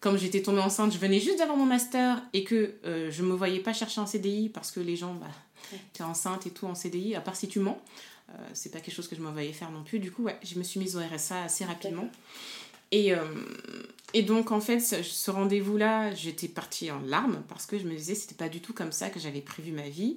comme 0.00 0.16
j'étais 0.16 0.42
tombée 0.42 0.60
enceinte, 0.60 0.92
je 0.92 0.98
venais 0.98 1.20
juste 1.20 1.38
d'avoir 1.38 1.58
mon 1.58 1.66
master 1.66 2.22
et 2.32 2.42
que 2.42 2.74
euh, 2.84 3.10
je 3.10 3.22
me 3.22 3.34
voyais 3.34 3.60
pas 3.60 3.74
chercher 3.74 4.00
un 4.00 4.06
CDI 4.06 4.48
parce 4.48 4.70
que 4.72 4.80
les 4.80 4.96
gens, 4.96 5.14
bah, 5.14 5.26
tu 5.92 6.00
es 6.00 6.04
enceinte 6.04 6.46
et 6.46 6.50
tout 6.50 6.66
en 6.66 6.74
CDI, 6.74 7.14
à 7.14 7.20
part 7.20 7.36
si 7.36 7.48
tu 7.48 7.60
mens. 7.60 7.80
Euh, 8.30 8.32
c'est 8.54 8.70
pas 8.70 8.80
quelque 8.80 8.94
chose 8.94 9.08
que 9.08 9.16
je 9.16 9.20
me 9.20 9.30
voyais 9.30 9.52
faire 9.52 9.70
non 9.70 9.84
plus. 9.84 9.98
Du 9.98 10.10
coup, 10.10 10.22
ouais, 10.22 10.38
je 10.42 10.58
me 10.58 10.62
suis 10.62 10.80
mise 10.80 10.96
au 10.96 11.00
RSA 11.00 11.44
assez 11.44 11.64
rapidement. 11.66 12.08
Et, 12.92 13.12
euh, 13.12 13.24
et 14.14 14.22
donc, 14.22 14.52
en 14.52 14.60
fait, 14.60 14.80
ce, 14.80 15.30
rendez-vous-là, 15.30 16.14
j'étais 16.14 16.48
partie 16.48 16.90
en 16.90 17.00
larmes 17.00 17.42
parce 17.48 17.66
que 17.66 17.78
je 17.78 17.84
me 17.84 17.94
disais, 17.94 18.14
c'était 18.14 18.34
pas 18.34 18.48
du 18.48 18.60
tout 18.60 18.72
comme 18.72 18.92
ça 18.92 19.10
que 19.10 19.20
j'avais 19.20 19.42
prévu 19.42 19.70
ma 19.70 19.88
vie. 19.88 20.16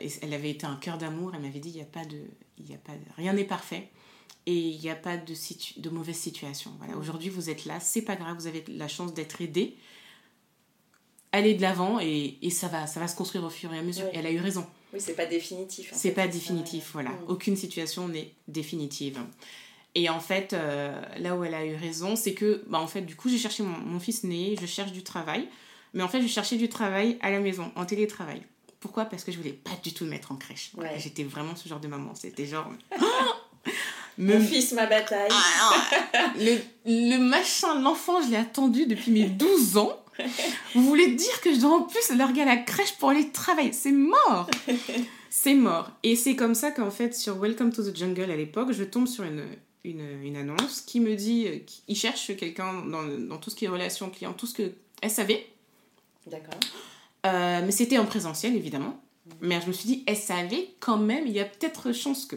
Et 0.00 0.08
elle 0.22 0.32
avait 0.32 0.50
été 0.50 0.66
un 0.66 0.76
cœur 0.76 0.96
d'amour. 0.96 1.32
Elle 1.34 1.42
m'avait 1.42 1.60
dit, 1.60 1.70
il 1.70 1.76
n'y 1.76 1.82
a 1.82 1.84
pas 1.84 2.04
de. 2.04 2.18
Y 2.58 2.74
a 2.74 2.78
pas 2.78 2.92
rien 3.16 3.34
n'est 3.34 3.44
parfait 3.44 3.88
et 4.48 4.54
il 4.54 4.80
n'y 4.80 4.88
a 4.88 4.96
pas 4.96 5.18
de, 5.18 5.34
de 5.76 5.90
mauvaise 5.90 6.16
situation. 6.16 6.72
Voilà. 6.78 6.96
Aujourd'hui, 6.96 7.28
vous 7.28 7.50
êtes 7.50 7.66
là, 7.66 7.80
c'est 7.80 8.00
pas 8.00 8.16
grave, 8.16 8.34
vous 8.38 8.46
avez 8.46 8.64
la 8.68 8.88
chance 8.88 9.12
d'être 9.12 9.42
aidé. 9.42 9.76
Allez 11.32 11.52
de 11.52 11.60
l'avant 11.60 12.00
et, 12.00 12.38
et, 12.40 12.48
ça, 12.48 12.66
va, 12.68 12.86
ça 12.86 12.98
va 12.98 13.08
se 13.08 13.14
construire 13.14 13.44
au 13.44 13.50
fur 13.50 13.74
et 13.74 13.78
à 13.78 13.82
mesure. 13.82 14.06
elle 14.14 14.24
a 14.24 14.30
eu 14.30 14.40
raison. 14.40 14.66
Oui, 14.94 15.02
c'est 15.02 15.12
pas 15.12 15.26
définitif. 15.26 15.90
C'est 15.92 16.12
pas 16.12 16.26
définitif, 16.26 16.92
voilà. 16.94 17.10
Mm. 17.10 17.24
Aucune 17.28 17.56
situation 17.56 18.08
n'est 18.08 18.32
définitive. 18.48 19.20
Et 19.94 20.08
en 20.08 20.20
fait, 20.20 20.54
euh, 20.54 20.98
là 21.18 21.36
où 21.36 21.44
elle 21.44 21.52
a 21.52 21.66
eu 21.66 21.74
raison, 21.74 22.16
c'est 22.16 22.32
que, 22.32 22.64
bah, 22.68 22.80
en 22.80 22.86
fait, 22.86 23.02
du 23.02 23.16
coup, 23.16 23.28
j'ai 23.28 23.36
cherché 23.36 23.62
mon, 23.62 23.76
mon, 23.76 24.00
fils 24.00 24.24
né, 24.24 24.56
je 24.58 24.64
cherche 24.64 24.92
du 24.92 25.02
travail. 25.02 25.46
Mais 25.92 26.02
en 26.02 26.08
fait, 26.08 26.22
je 26.22 26.26
cherchais 26.26 26.56
du 26.56 26.70
travail 26.70 27.18
à 27.20 27.30
la 27.30 27.40
maison, 27.40 27.70
en 27.76 27.84
télétravail. 27.84 28.40
Pourquoi? 28.80 29.04
Parce 29.04 29.24
que 29.24 29.32
je 29.32 29.36
voulais 29.36 29.52
pas 29.52 29.76
du 29.82 29.92
tout 29.92 30.04
le 30.04 30.10
mettre 30.10 30.32
en 30.32 30.36
crèche. 30.36 30.72
J'étais 30.96 31.24
vraiment 31.24 31.54
ce 31.54 31.68
genre 31.68 31.80
de 31.80 31.88
maman. 31.88 32.14
C'était 32.14 32.46
genre. 32.46 32.72
Mon 34.18 34.40
fils, 34.40 34.72
ma 34.72 34.86
bataille. 34.86 35.30
Ah, 35.30 36.32
le, 36.38 36.58
le, 36.84 37.18
machin, 37.18 37.80
l'enfant, 37.80 38.20
je 38.20 38.30
l'ai 38.30 38.36
attendu 38.36 38.86
depuis 38.86 39.12
mes 39.12 39.26
12 39.26 39.76
ans. 39.76 39.96
Vous 40.74 40.82
voulez 40.82 41.12
dire 41.12 41.40
que 41.40 41.54
je 41.54 41.60
dois 41.60 41.76
en 41.76 41.82
plus 41.82 42.10
larguer 42.16 42.42
à 42.42 42.46
la 42.46 42.56
crèche 42.56 42.96
pour 42.98 43.10
aller 43.10 43.30
travailler 43.30 43.72
C'est 43.72 43.92
mort 43.92 44.50
C'est 45.30 45.54
mort. 45.54 45.92
Et 46.02 46.16
c'est 46.16 46.34
comme 46.34 46.56
ça 46.56 46.72
qu'en 46.72 46.90
fait, 46.90 47.14
sur 47.14 47.38
Welcome 47.38 47.72
to 47.72 47.88
the 47.88 47.96
Jungle 47.96 48.30
à 48.30 48.36
l'époque, 48.36 48.72
je 48.72 48.82
tombe 48.82 49.06
sur 49.06 49.22
une, 49.22 49.44
une, 49.84 50.04
une, 50.24 50.36
annonce 50.36 50.80
qui 50.80 50.98
me 50.98 51.14
dit 51.14 51.46
qu'il 51.66 51.96
cherche 51.96 52.36
quelqu'un 52.36 52.84
dans, 52.86 53.04
dans, 53.04 53.36
tout 53.36 53.50
ce 53.50 53.54
qui 53.54 53.66
est 53.66 53.68
relation 53.68 54.10
client, 54.10 54.32
tout 54.32 54.46
ce 54.46 54.54
que 54.54 54.72
SAV. 55.06 55.34
D'accord. 56.26 56.58
Euh, 57.26 57.62
mais 57.64 57.70
c'était 57.70 57.98
en 57.98 58.06
présentiel, 58.06 58.56
évidemment. 58.56 59.00
Mais 59.40 59.60
je 59.60 59.68
me 59.68 59.72
suis 59.72 59.86
dit, 59.86 60.04
SAV, 60.12 60.54
quand 60.80 60.98
même, 60.98 61.26
il 61.26 61.32
y 61.32 61.40
a 61.40 61.44
peut-être 61.44 61.92
chance 61.92 62.26
que. 62.26 62.36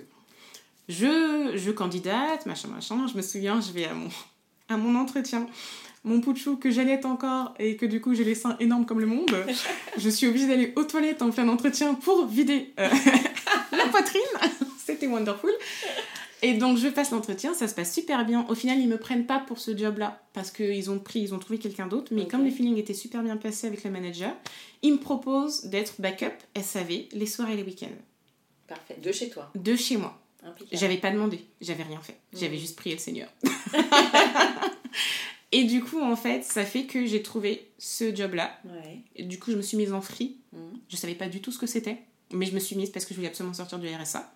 Je, 0.92 1.54
je 1.56 1.72
candidate, 1.72 2.46
machin, 2.46 2.68
machin. 2.68 3.08
Je 3.08 3.16
me 3.16 3.22
souviens, 3.22 3.62
je 3.62 3.72
vais 3.72 3.86
à 3.86 3.94
mon, 3.94 4.10
à 4.68 4.76
mon 4.78 5.00
entretien. 5.00 5.48
Mon 6.04 6.20
pouchou 6.20 6.58
que 6.58 6.70
j'allais 6.72 7.06
encore 7.06 7.54
et 7.60 7.78
que 7.78 7.86
du 7.86 8.02
coup 8.02 8.16
j'ai 8.16 8.24
les 8.24 8.34
seins 8.34 8.58
énormes 8.60 8.88
comme 8.88 9.00
le 9.00 9.06
monde. 9.06 9.32
je 9.98 10.10
suis 10.10 10.28
obligée 10.28 10.48
d'aller 10.48 10.74
aux 10.76 10.84
toilettes 10.84 11.22
en 11.22 11.30
plein 11.30 11.48
entretien 11.48 11.94
pour 11.94 12.26
vider 12.26 12.74
euh, 12.80 12.90
la 13.72 13.86
poitrine. 13.86 14.22
C'était 14.84 15.08
wonderful. 15.08 15.52
Et 16.42 16.56
donc 16.56 16.78
je 16.78 16.88
passe 16.88 17.12
l'entretien, 17.12 17.54
ça 17.54 17.68
se 17.68 17.76
passe 17.76 17.94
super 17.94 18.26
bien. 18.26 18.48
Au 18.50 18.56
final, 18.56 18.80
ils 18.80 18.88
me 18.88 18.98
prennent 18.98 19.28
pas 19.28 19.40
pour 19.40 19.60
ce 19.60 19.78
job-là 19.78 20.24
parce 20.34 20.50
qu'ils 20.50 20.90
ont 20.90 20.98
pris, 20.98 21.20
ils 21.20 21.34
ont 21.36 21.40
trouvé 21.40 21.60
quelqu'un 21.60 21.86
d'autre. 21.86 22.12
Mais 22.16 22.28
comme 22.28 22.44
les 22.44 22.52
feelings 22.52 22.78
étaient 22.78 22.96
super 22.96 23.22
bien 23.22 23.38
passés 23.38 23.68
avec 23.68 23.84
le 23.84 23.92
manager, 23.92 24.34
ils 24.82 24.94
me 24.94 24.98
proposent 24.98 25.66
d'être 25.66 26.02
backup 26.02 26.34
SAV 26.60 27.04
les 27.12 27.26
soirs 27.28 27.50
et 27.52 27.56
les 27.56 27.64
week-ends. 27.64 27.96
Parfait. 28.68 28.98
De 29.04 29.12
chez 29.12 29.30
toi. 29.30 29.52
De 29.54 29.76
chez 29.76 29.98
moi. 29.98 30.20
J'avais 30.72 30.98
pas 30.98 31.12
demandé, 31.12 31.46
j'avais 31.60 31.84
rien 31.84 32.02
fait. 32.02 32.18
J'avais 32.34 32.58
juste 32.58 32.76
prié 32.76 32.96
le 32.96 33.02
Seigneur. 33.02 33.30
et 35.52 35.66
du 35.66 35.84
coup, 35.84 36.02
en 36.02 36.16
fait, 36.16 36.44
ça 36.44 36.66
fait 36.66 36.86
que 36.86 37.06
j'ai 37.06 37.22
trouvé 37.22 37.70
ce 37.78 38.16
job-là. 38.16 38.60
Du 39.20 39.40
coup, 39.40 39.52
je 39.52 39.58
me 39.58 39.62
suis 39.62 39.78
mise 39.78 39.94
en 39.94 40.02
free. 40.02 40.38
Je 40.54 40.58
mm. 40.58 40.80
Je 40.90 40.96
savais 40.98 41.16
pas 41.16 41.28
du 41.28 41.42
tout 41.42 41.52
ce 41.52 41.60
que 41.60 41.68
c'était, 41.68 41.98
mais 42.32 42.46
je 42.46 42.54
me 42.54 42.60
suis 42.60 42.76
mise 42.76 42.90
parce 42.90 43.06
que 43.06 43.14
je 43.14 43.18
voulais 43.18 43.30
absolument 43.30 43.54
sortir 43.54 43.80
du 43.80 43.88
RSA. 43.88 44.32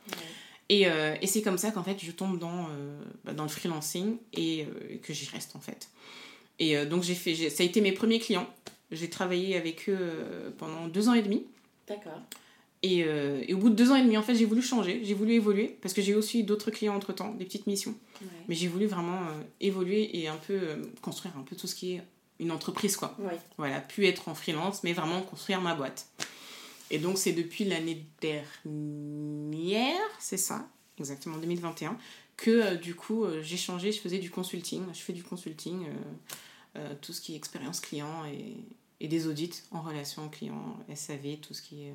Et, 0.69 0.87
euh, 0.87 1.15
et 1.21 1.27
c'est 1.27 1.41
comme 1.41 1.57
ça 1.57 1.71
qu'en 1.71 1.83
fait, 1.83 2.03
je 2.03 2.11
tombe 2.11 2.39
dans, 2.39 2.67
euh, 2.69 2.99
bah, 3.23 3.33
dans 3.33 3.43
le 3.43 3.49
freelancing 3.49 4.17
et 4.33 4.65
euh, 4.65 4.97
que 5.01 5.13
j'y 5.13 5.29
reste 5.29 5.55
en 5.55 5.59
fait. 5.59 5.89
Et 6.57 6.85
donc, 6.85 7.03
j'ai 7.03 7.15
fait, 7.15 7.49
ça 7.49 7.63
a 7.63 7.65
été 7.65 7.81
mes 7.81 7.91
premiers 7.91 8.19
clients. 8.19 8.47
J'ai 8.89 9.09
travaillé 9.09 9.57
avec 9.57 9.89
eux 9.89 10.53
pendant 10.57 10.87
deux 10.87 11.09
ans 11.09 11.13
et 11.13 11.21
demi. 11.21 11.45
D'accord. 11.85 12.21
Euh, 12.83 13.43
et, 13.47 13.53
au 13.53 13.57
bout 13.57 13.69
de 13.69 13.75
deux 13.75 13.91
ans 13.91 13.95
et 13.95 14.03
demi, 14.03 14.17
en 14.17 14.23
fait, 14.23 14.35
j'ai 14.35 14.45
voulu 14.45 14.61
changer, 14.61 15.01
j'ai 15.03 15.13
voulu 15.13 15.33
évoluer, 15.33 15.77
parce 15.81 15.93
que 15.93 16.01
j'ai 16.01 16.15
aussi 16.15 16.43
d'autres 16.43 16.71
clients 16.71 16.95
entre-temps, 16.95 17.33
des 17.33 17.45
petites 17.45 17.67
missions. 17.67 17.95
Mais 18.47 18.55
j'ai 18.55 18.67
voulu 18.67 18.85
vraiment 18.85 19.21
euh, 19.21 19.41
évoluer 19.59 20.17
et 20.19 20.27
un 20.27 20.37
peu 20.37 20.53
euh, 20.53 20.77
construire 21.01 21.37
un 21.37 21.41
peu 21.41 21.55
tout 21.55 21.67
ce 21.67 21.75
qui 21.75 21.93
est 21.93 22.03
une 22.39 22.51
entreprise, 22.51 22.97
quoi. 22.97 23.17
Voilà, 23.57 23.79
plus 23.79 24.05
être 24.05 24.27
en 24.27 24.35
freelance, 24.35 24.83
mais 24.83 24.93
vraiment 24.93 25.21
construire 25.21 25.61
ma 25.61 25.73
boîte. 25.73 26.07
Et 26.91 26.99
donc, 26.99 27.17
c'est 27.17 27.31
depuis 27.31 27.63
l'année 27.63 28.05
dernière, 28.21 30.01
c'est 30.19 30.37
ça, 30.37 30.67
exactement, 30.99 31.37
2021, 31.37 31.97
que 32.37 32.75
du 32.75 32.93
coup, 32.93 33.25
j'ai 33.41 33.57
changé, 33.57 33.91
je 33.91 33.99
faisais 33.99 34.19
du 34.19 34.29
consulting. 34.29 34.83
Je 34.93 34.99
fais 34.99 35.13
du 35.13 35.23
consulting, 35.23 35.87
tout 37.01 37.13
ce 37.13 37.21
qui 37.21 37.33
est 37.33 37.37
expérience 37.37 37.79
client 37.79 38.25
et, 38.25 38.57
et 38.99 39.07
des 39.07 39.27
audits 39.27 39.63
en 39.71 39.81
relation 39.81 40.27
client, 40.29 40.77
SAV, 40.93 41.37
tout 41.41 41.53
ce 41.53 41.61
qui 41.61 41.85
est 41.85 41.93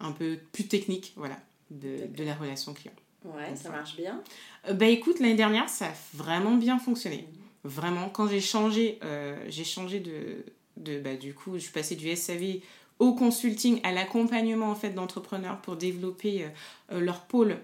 un 0.00 0.12
peu 0.12 0.38
plus 0.52 0.66
technique 0.66 1.12
voilà, 1.16 1.38
de, 1.70 2.06
de 2.06 2.24
la 2.24 2.34
relation 2.34 2.74
client. 2.74 2.94
Ouais, 3.24 3.56
ça 3.56 3.70
marche 3.70 3.96
bien. 3.96 4.22
Euh, 4.68 4.74
bah 4.74 4.86
écoute, 4.86 5.18
l'année 5.18 5.34
dernière, 5.34 5.68
ça 5.68 5.86
a 5.86 5.92
vraiment 6.12 6.56
bien 6.56 6.78
fonctionné. 6.78 7.26
Vraiment, 7.64 8.10
quand 8.10 8.28
j'ai 8.28 8.42
changé, 8.42 8.98
euh, 9.02 9.42
j'ai 9.48 9.64
changé 9.64 10.00
de, 10.00 10.44
de 10.76 11.00
bah, 11.00 11.16
du 11.16 11.32
coup, 11.32 11.54
je 11.54 11.60
suis 11.60 11.72
passée 11.72 11.96
du 11.96 12.14
SAV 12.14 12.60
au 12.98 13.14
consulting, 13.14 13.80
à 13.82 13.92
l'accompagnement 13.92 14.70
en 14.70 14.74
fait 14.76 14.90
d'entrepreneurs 14.90 15.60
pour 15.62 15.76
développer 15.76 16.46
euh, 16.92 17.00
leur 17.00 17.22
pôle 17.22 17.58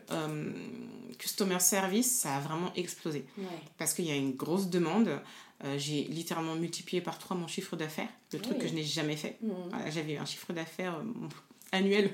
customer 1.19 1.61
service, 1.61 2.11
ça 2.11 2.37
a 2.37 2.41
vraiment 2.41 2.73
explosé. 2.75 3.25
Parce 3.79 3.95
qu'il 3.95 4.07
y 4.07 4.11
a 4.11 4.17
une 4.17 4.35
grosse 4.35 4.71
demande. 4.71 5.11
j'ai 5.77 6.05
littéralement 6.05 6.57
multiplié 6.57 7.01
par 7.01 7.19
trois 7.19 7.37
mon 7.37 7.47
chiffre 7.47 7.77
d'affaires, 7.77 8.09
le 8.33 8.41
truc 8.41 8.59
que 8.59 8.67
je 8.67 8.75
n'ai 8.75 8.83
jamais 8.83 9.17
fait. 9.17 9.39
Mmh. 9.43 9.51
J'avais 9.91 10.17
un 10.17 10.25
chiffre 10.25 10.53
d'affaires 10.53 11.01
annuel 11.73 12.11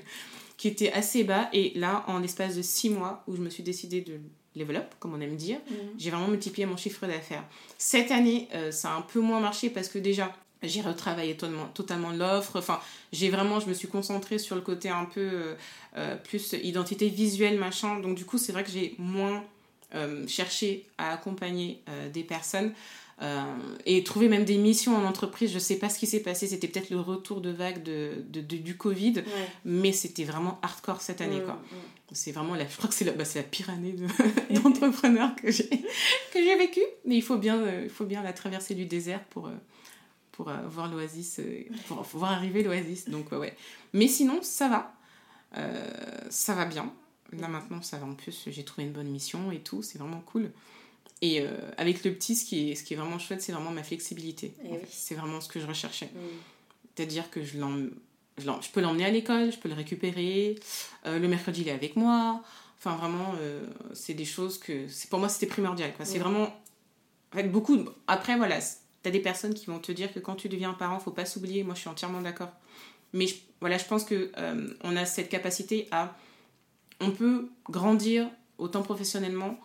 qui 0.57 0.67
était 0.67 0.91
assez 0.91 1.23
bas. 1.23 1.49
Et 1.53 1.71
là, 1.75 2.03
en 2.07 2.19
l'espace 2.19 2.55
de 2.55 2.61
six 2.61 2.89
mois, 2.89 3.23
où 3.27 3.35
je 3.35 3.41
me 3.41 3.49
suis 3.49 3.63
décidée 3.63 4.01
de 4.01 4.19
level 4.55 4.77
up, 4.77 4.93
comme 4.99 5.13
on 5.13 5.21
aime 5.21 5.35
dire, 5.35 5.59
mhm. 5.69 5.77
j'ai 5.97 6.09
vraiment 6.09 6.27
multiplié 6.27 6.65
mon 6.65 6.77
chiffre 6.77 7.05
d'affaires. 7.05 7.43
Cette 7.77 8.11
année, 8.11 8.47
euh, 8.55 8.71
ça 8.71 8.91
a 8.91 8.97
un 8.97 9.01
peu 9.01 9.19
moins 9.19 9.39
marché 9.39 9.69
parce 9.69 9.87
que 9.87 9.99
déjà, 9.99 10.33
j'ai 10.63 10.81
retravaillé 10.81 11.37
totalement, 11.37 11.67
totalement 11.67 12.11
l'offre. 12.11 12.57
Enfin, 12.57 12.79
j'ai 13.13 13.29
vraiment, 13.29 13.59
je 13.59 13.67
me 13.67 13.73
suis 13.73 13.87
concentrée 13.87 14.39
sur 14.39 14.55
le 14.55 14.61
côté 14.61 14.89
un 14.89 15.05
peu 15.05 15.21
euh, 15.21 15.55
euh, 15.97 16.15
plus 16.15 16.53
identité 16.53 17.07
visuelle, 17.09 17.59
machin. 17.59 17.99
Donc, 17.99 18.15
du 18.15 18.25
coup, 18.25 18.39
c'est 18.39 18.51
vrai 18.51 18.63
que 18.63 18.71
j'ai 18.71 18.95
moins 18.97 19.43
cherché 20.27 20.85
à 20.97 21.13
accompagner 21.13 21.81
des 22.11 22.23
personnes. 22.23 22.73
Euh, 23.23 23.43
et 23.87 24.03
trouver 24.03 24.29
même 24.29 24.45
des 24.45 24.57
missions 24.57 24.95
en 24.95 25.03
entreprise, 25.03 25.51
je 25.51 25.57
sais 25.57 25.77
pas 25.77 25.89
ce 25.89 25.97
qui 25.97 26.05
s'est 26.05 26.19
passé, 26.19 26.45
c'était 26.45 26.67
peut-être 26.67 26.91
le 26.91 26.99
retour 26.99 27.41
de 27.41 27.49
vague 27.49 27.81
de, 27.81 28.23
de, 28.29 28.41
du 28.41 28.77
Covid, 28.77 29.23
mais 29.65 29.91
c'était 29.91 30.23
vraiment 30.23 30.59
hardcore 30.61 31.01
cette 31.01 31.21
année. 31.21 31.41
quoi. 31.41 31.59
C'est 32.11 32.31
vraiment, 32.31 32.53
la, 32.53 32.67
je 32.67 32.77
crois 32.77 32.89
que 32.89 32.95
c'est 32.95 33.05
la, 33.05 33.13
bah, 33.13 33.23
la 33.33 33.43
pire 33.43 33.71
année 33.71 33.95
d'entrepreneur 34.51 35.35
que 35.35 35.49
j'ai 35.49 36.57
vécue, 36.57 36.85
mais 37.05 37.15
il 37.15 37.23
faut, 37.23 37.37
bien, 37.37 37.57
euh, 37.57 37.81
il 37.85 37.89
faut 37.89 38.05
bien 38.05 38.21
la 38.21 38.33
traversée 38.33 38.75
du 38.75 38.85
désert 38.85 39.23
pour, 39.25 39.47
euh, 39.47 39.55
pour 40.31 40.51
voir 40.69 40.87
l'oasis, 40.87 41.41
pour 41.87 42.03
voir 42.13 42.33
arriver 42.33 42.61
l'oasis. 42.61 43.09
Donc 43.09 43.31
ouais. 43.31 43.55
Mais 43.93 44.07
sinon, 44.07 44.43
ça 44.43 44.69
va. 44.69 44.93
ça 46.29 46.53
va 46.53 46.65
bien. 46.65 46.93
Là 47.33 47.47
maintenant, 47.47 47.81
ça 47.81 47.97
va 47.97 48.05
en 48.05 48.13
plus, 48.13 48.45
j'ai 48.47 48.63
trouvé 48.63 48.87
une 48.87 48.93
bonne 48.93 49.09
mission 49.09 49.51
et 49.51 49.59
tout, 49.59 49.81
c'est 49.81 49.97
vraiment 49.97 50.21
cool. 50.21 50.51
Et 51.21 51.41
euh, 51.41 51.47
avec 51.77 52.03
le 52.03 52.13
petit, 52.13 52.35
ce 52.35 52.45
qui 52.45 52.71
est, 52.71 52.75
ce 52.75 52.83
qui 52.83 52.93
est 52.93 52.97
vraiment 52.97 53.17
chouette, 53.17 53.41
c'est 53.41 53.51
vraiment 53.51 53.71
ma 53.71 53.83
flexibilité. 53.83 54.53
Eh 54.63 54.79
c'est 54.89 55.15
vraiment 55.15 55.41
ce 55.41 55.47
que 55.47 55.59
je 55.59 55.65
recherchais. 55.65 56.07
Mm. 56.07 56.19
C'est-à-dire 56.95 57.29
que 57.31 57.43
je, 57.43 57.57
je, 58.37 58.43
je 58.43 58.69
peux 58.71 58.81
l'emmener 58.81 59.05
à 59.05 59.09
l'école, 59.09 59.51
je 59.51 59.57
peux 59.57 59.69
le 59.69 59.75
récupérer. 59.75 60.59
Euh, 61.05 61.17
le 61.17 61.27
mercredi, 61.27 61.61
il 61.61 61.67
est 61.69 61.71
avec 61.71 61.95
moi. 61.95 62.43
Enfin, 62.77 62.95
vraiment, 62.95 63.33
euh, 63.39 63.65
c'est 63.93 64.13
des 64.13 64.25
choses 64.25 64.59
que... 64.59 64.85
Pour 65.09 65.19
moi, 65.19 65.29
c'était 65.29 65.47
primordial. 65.47 65.91
C'est 66.03 66.19
vraiment... 66.19 66.55
En 67.33 67.37
fait, 67.37 67.47
beaucoup... 67.49 67.77
Après, 68.05 68.37
voilà, 68.37 68.59
t'as 69.01 69.09
des 69.09 69.19
personnes 69.19 69.55
qui 69.55 69.65
vont 69.65 69.79
te 69.79 69.91
dire 69.91 70.13
que 70.13 70.19
quand 70.19 70.35
tu 70.35 70.49
deviens 70.49 70.73
parent, 70.73 70.99
faut 70.99 71.11
pas 71.11 71.25
s'oublier. 71.25 71.63
Moi, 71.63 71.73
je 71.73 71.79
suis 71.79 71.89
entièrement 71.89 72.21
d'accord. 72.21 72.51
Mais 73.13 73.25
je, 73.25 73.35
voilà, 73.59 73.79
je 73.79 73.85
pense 73.85 74.03
que 74.03 74.31
on 74.83 74.95
a 74.95 75.05
cette 75.05 75.29
capacité 75.29 75.87
à. 75.91 76.15
On 76.99 77.11
peut 77.11 77.49
grandir 77.69 78.29
autant 78.57 78.81
professionnellement 78.81 79.59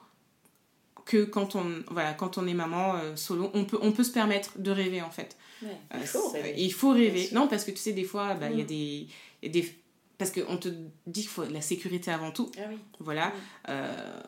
que 1.05 1.25
quand 1.25 1.57
on, 1.57 1.83
voilà, 1.91 2.15
quand 2.15 2.39
on 2.39 2.47
est 2.47 2.55
maman 2.55 2.95
solo. 3.17 3.51
On 3.55 3.65
peut, 3.65 3.79
on 3.83 3.93
peut 3.93 4.05
se 4.05 4.13
permettre 4.13 4.59
de 4.59 4.71
rêver 4.71 5.03
en 5.03 5.11
fait. 5.11 5.37
il, 5.63 6.07
faut 6.07 6.29
rêver. 6.29 6.55
il 6.57 6.73
faut 6.73 6.91
rêver. 6.93 7.29
Non, 7.33 7.49
parce 7.49 7.65
que 7.65 7.71
tu 7.71 7.79
sais, 7.79 7.93
des 7.93 8.05
fois, 8.05 8.35
bah, 8.35 8.51
il 8.51 8.59
y 8.59 8.61
a 8.61 8.65
mm. 8.65 8.67
des, 8.67 9.07
y 9.43 9.47
a 9.47 9.49
des 9.49 9.79
parce 10.19 10.31
qu'on 10.31 10.57
te 10.57 10.69
dit 11.07 11.23
qu'il 11.23 11.29
faut 11.29 11.45
la 11.45 11.61
sécurité 11.61 12.11
avant 12.13 12.31
tout. 12.31 12.51
Ah 12.57 12.63
oui. 12.69 12.77
Voilà. 13.01 13.29
Mm. 13.29 13.33
Euh, 13.71 14.21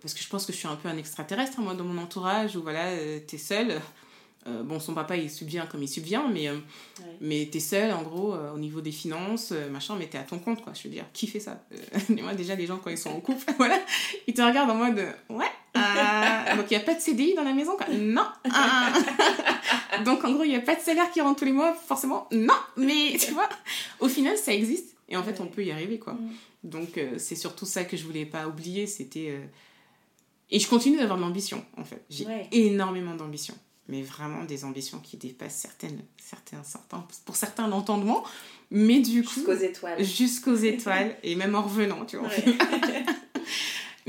parce 0.00 0.14
que 0.14 0.20
je 0.20 0.28
pense 0.28 0.46
que 0.46 0.52
je 0.52 0.58
suis 0.58 0.68
un 0.68 0.76
peu 0.76 0.88
un 0.88 0.96
extraterrestre, 0.96 1.58
hein, 1.58 1.62
moi, 1.62 1.74
dans 1.74 1.84
mon 1.84 2.00
entourage, 2.00 2.56
où 2.56 2.62
voilà, 2.62 2.86
euh, 2.86 3.20
t'es 3.26 3.38
seule. 3.38 3.80
Euh, 4.46 4.62
bon, 4.62 4.80
son 4.80 4.94
papa, 4.94 5.16
il 5.16 5.30
subvient 5.30 5.64
comme 5.70 5.82
il 5.82 5.88
subvient, 5.88 6.22
mais, 6.32 6.48
euh, 6.48 6.56
mais 7.20 7.48
t'es 7.52 7.60
seule, 7.60 7.92
en 7.92 8.02
gros, 8.02 8.34
au 8.34 8.58
niveau 8.58 8.80
des 8.80 8.92
finances, 8.92 9.52
machin, 9.70 9.96
mais 9.98 10.06
t'es 10.06 10.16
à 10.16 10.22
ton 10.22 10.38
compte, 10.38 10.62
quoi. 10.62 10.72
Je 10.72 10.84
veux 10.84 10.88
dire, 10.88 11.04
qui 11.12 11.26
fait 11.26 11.40
ça? 11.40 11.62
Moi, 12.08 12.34
déjà, 12.34 12.54
les 12.54 12.66
gens, 12.66 12.78
quand 12.78 12.90
ils 12.90 12.98
sont 12.98 13.10
en 13.10 13.20
couple, 13.20 13.44
voilà, 13.58 13.78
ils 14.26 14.32
te 14.32 14.40
regardent 14.40 14.70
en 14.70 14.76
mode, 14.76 15.04
ouais, 15.28 15.52
donc 15.74 16.66
il 16.70 16.76
n'y 16.76 16.82
a 16.82 16.84
pas 16.84 16.94
de 16.94 17.00
CDI 17.00 17.34
dans 17.34 17.44
la 17.44 17.52
maison, 17.52 17.76
quoi. 17.76 17.86
Non 17.92 18.26
Donc, 20.04 20.24
en 20.24 20.32
gros, 20.32 20.44
il 20.44 20.50
n'y 20.50 20.56
a 20.56 20.60
pas 20.60 20.74
de 20.74 20.80
salaire 20.80 21.10
qui 21.10 21.20
rentre 21.20 21.40
tous 21.40 21.44
les 21.44 21.52
mois, 21.52 21.74
forcément, 21.74 22.28
non 22.32 22.54
Mais, 22.76 23.16
tu 23.18 23.32
vois, 23.32 23.48
au 24.00 24.08
final, 24.08 24.36
ça 24.36 24.52
existe 24.52 24.90
et 25.10 25.16
en 25.16 25.22
fait, 25.22 25.40
on 25.40 25.46
peut 25.46 25.64
y 25.64 25.72
arriver, 25.72 25.98
quoi. 25.98 26.14
Mm. 26.14 26.30
Donc, 26.64 26.96
euh, 26.96 27.16
c'est 27.18 27.34
surtout 27.34 27.66
ça 27.66 27.84
que 27.84 27.96
je 27.96 28.04
voulais 28.04 28.24
pas 28.24 28.46
oublier. 28.46 28.86
C'était. 28.86 29.30
Euh, 29.30 29.44
et 30.50 30.58
je 30.58 30.68
continue 30.68 30.96
d'avoir 30.96 31.18
de 31.18 31.22
l'ambition, 31.22 31.64
en 31.76 31.84
fait. 31.84 32.02
J'ai 32.08 32.26
énormément 32.52 33.14
d'ambition. 33.14 33.54
Mais 33.88 34.02
vraiment 34.02 34.44
des 34.44 34.64
ambitions 34.64 35.00
qui 35.00 35.16
dépassent 35.16 35.56
certaines, 35.56 36.00
certains, 36.16 36.62
certains, 36.62 37.04
pour 37.24 37.34
certains 37.34 37.66
l'entendement. 37.66 38.22
Mais 38.70 39.00
du 39.00 39.24
coup. 39.24 39.34
Jusqu'aux 39.34 39.52
étoiles. 39.52 40.04
Jusqu'aux 40.04 40.54
étoiles. 40.62 41.16
et 41.24 41.34
même 41.34 41.56
en 41.56 41.62
revenant, 41.62 42.04
tu 42.04 42.16
vois. 42.16 42.28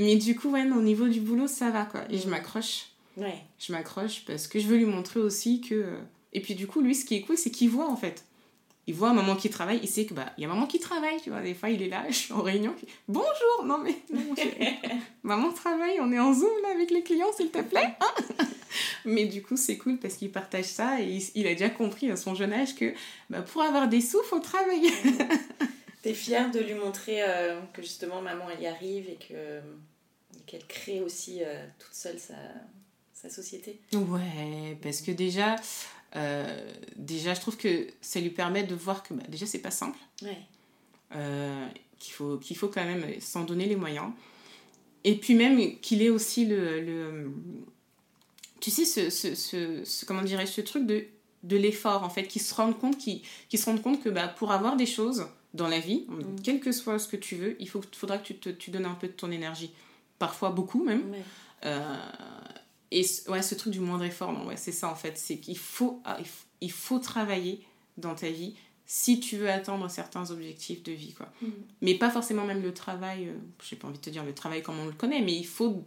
mais 0.02 0.16
du 0.16 0.36
coup, 0.36 0.50
ouais, 0.50 0.64
au 0.64 0.82
niveau 0.82 1.08
du 1.08 1.22
boulot, 1.22 1.48
ça 1.48 1.70
va, 1.70 1.86
quoi. 1.86 2.02
Et 2.10 2.18
je 2.18 2.28
mm. 2.28 2.32
m'accroche. 2.32 2.88
Ouais. 3.18 3.40
Je 3.60 3.72
m'accroche 3.72 4.24
parce 4.26 4.48
que 4.48 4.60
je 4.60 4.68
veux 4.68 4.78
lui 4.78 4.86
montrer 4.86 5.20
aussi 5.20 5.62
que. 5.62 5.76
Euh, 5.76 5.98
et 6.34 6.42
puis, 6.42 6.56
du 6.56 6.68
coup, 6.68 6.82
lui, 6.82 6.96
ce 6.96 7.06
qui 7.06 7.16
est 7.16 7.22
cool, 7.22 7.38
c'est 7.38 7.52
qu'il 7.52 7.70
voit, 7.70 7.90
en 7.90 7.98
fait 7.98 8.24
il 8.88 8.96
voit 8.96 9.14
maman 9.14 9.36
qui 9.36 9.50
travaille, 9.50 9.80
il 9.82 9.88
sait 9.88 10.06
que 10.06 10.14
bah 10.14 10.34
il 10.38 10.42
y 10.42 10.46
a 10.46 10.48
maman 10.48 10.66
qui 10.66 10.80
travaille, 10.80 11.22
tu 11.22 11.30
vois. 11.30 11.42
Des 11.42 11.54
fois, 11.54 11.70
il 11.70 11.82
est 11.82 11.90
là, 11.90 12.04
je 12.10 12.14
suis 12.14 12.34
en 12.34 12.42
réunion, 12.42 12.76
bonjour, 13.08 13.66
non 13.66 13.78
mais 13.78 13.96
maman 15.24 15.52
travaille, 15.54 16.00
on 16.00 16.12
est 16.12 16.20
en 16.20 16.34
zoom 16.34 16.50
là 16.64 16.70
avec 16.74 16.92
les 16.92 17.04
clients, 17.04 17.32
s'il 17.36 17.52
te 17.52 17.62
plaît. 17.62 17.96
Hein? 18.00 18.46
mais 19.06 19.26
du 19.26 19.42
coup, 19.42 19.56
c'est 19.56 19.78
cool 19.78 19.98
parce 19.98 20.16
qu'il 20.16 20.32
partage 20.32 20.66
ça 20.66 21.00
et 21.02 21.20
il, 21.36 21.48
a 21.48 21.52
déjà 21.52 21.70
compris 21.70 22.10
à 22.12 22.16
son 22.16 22.36
jeune 22.36 22.54
âge 22.54 22.76
que 22.76 22.94
bah, 23.30 23.42
pour 23.42 23.62
avoir 23.62 23.88
des 23.88 24.02
sous, 24.02 24.22
faut 24.24 24.40
travailler. 24.40 24.92
T'es 26.02 26.16
fière 26.16 26.50
de 26.50 26.60
lui 26.60 26.74
montrer 26.74 27.22
euh, 27.22 27.60
que 27.74 27.84
justement 27.84 28.22
maman 28.22 28.46
elle 28.52 28.64
y 28.64 28.68
arrive 28.68 29.08
et 29.08 29.18
que 29.18 29.62
qu'elle 30.52 30.68
crée 30.68 31.00
aussi 31.02 31.40
euh, 31.42 31.66
toute 31.80 31.94
seule 31.94 32.20
sa, 32.20 32.36
sa 33.14 33.30
société. 33.30 33.80
Ouais, 33.94 34.78
parce 34.84 35.00
que 35.00 35.12
déjà, 35.12 35.56
euh, 36.18 36.74
déjà, 36.98 37.34
je 37.34 37.40
trouve 37.40 37.56
que 37.56 37.88
ça 38.02 38.20
lui 38.20 38.32
permet 38.32 38.64
de 38.64 38.76
voir 38.76 39.02
que 39.02 39.14
bah, 39.14 39.24
déjà, 39.30 39.46
c'est 39.46 39.60
pas 39.60 39.72
simple. 39.72 39.98
Euh, 41.16 41.68
qu'il 42.00 42.14
faut, 42.14 42.38
qu'il 42.38 42.58
faut 42.58 42.68
quand 42.68 42.84
même 42.84 43.06
s'en 43.22 43.46
donner 43.46 43.66
les 43.66 43.78
moyens. 43.78 44.12
Et 45.06 45.16
puis 45.16 45.36
même 45.36 45.80
qu'il 45.80 46.02
ait 46.02 46.10
aussi 46.10 46.46
le, 46.46 46.82
le... 46.82 47.32
tu 48.60 48.70
sais, 48.72 48.86
ce, 48.86 49.10
ce, 49.10 49.34
ce, 49.86 50.06
comment 50.06 50.22
dirais 50.22 50.46
ce 50.46 50.62
truc 50.62 50.86
de, 50.86 51.06
de 51.44 51.56
l'effort, 51.56 52.04
en 52.04 52.10
fait, 52.10 52.28
qu'il 52.28 52.42
se 52.42 52.54
rende 52.54 52.78
compte, 52.78 52.98
qu'il, 52.98 53.22
se 53.54 53.66
rende 53.66 53.82
compte 53.82 54.04
que 54.04 54.10
bah, 54.10 54.28
pour 54.28 54.52
avoir 54.52 54.76
des 54.76 54.86
choses 54.86 55.28
dans 55.54 55.70
la 55.70 55.80
vie, 55.80 56.06
mm. 56.10 56.42
quel 56.44 56.60
que 56.60 56.74
soit 56.74 57.00
ce 57.00 57.08
que 57.08 57.18
tu 57.18 57.36
veux, 57.36 57.56
il 57.62 57.70
faut, 57.70 57.82
faudra 57.96 58.18
que 58.18 58.28
tu, 58.28 58.36
te, 58.36 58.50
tu 58.50 58.70
donnes 58.70 58.86
un 58.86 58.96
peu 58.96 59.08
de 59.08 59.14
ton 59.14 59.32
énergie. 59.32 59.72
Parfois 60.22 60.52
beaucoup 60.52 60.84
même. 60.84 61.14
Euh, 61.66 61.96
et 62.92 63.06
ouais, 63.28 63.42
ce 63.42 63.56
truc 63.56 63.74
du 63.74 63.80
moindre 63.80 64.04
effort, 64.04 64.46
ouais, 64.46 64.58
c'est 64.58 64.72
ça 64.72 64.90
en 64.90 64.96
fait. 64.96 65.18
C'est 65.18 65.38
qu'il 65.38 65.58
faut, 65.58 66.02
ah, 66.06 66.18
il 66.62 66.72
faut 66.72 67.00
travailler 67.00 67.66
dans 67.98 68.16
ta 68.16 68.30
vie 68.30 68.56
si 68.86 69.20
tu 69.20 69.38
veux 69.38 69.50
atteindre 69.50 69.90
certains 69.90 70.32
objectifs 70.32 70.84
de 70.84 70.92
vie. 70.92 71.14
Quoi. 71.14 71.28
Mm. 71.42 71.48
Mais 71.82 71.96
pas 71.96 72.10
forcément 72.10 72.46
même 72.46 72.62
le 72.62 72.74
travail, 72.74 73.30
euh, 73.30 73.34
j'ai 73.64 73.76
pas 73.76 73.88
envie 73.88 73.98
de 73.98 74.04
te 74.04 74.10
dire 74.10 74.24
le 74.24 74.34
travail 74.34 74.62
comme 74.62 74.80
on 74.80 74.86
le 74.86 74.92
connaît, 74.92 75.22
mais 75.22 75.36
il 75.36 75.46
faut, 75.46 75.84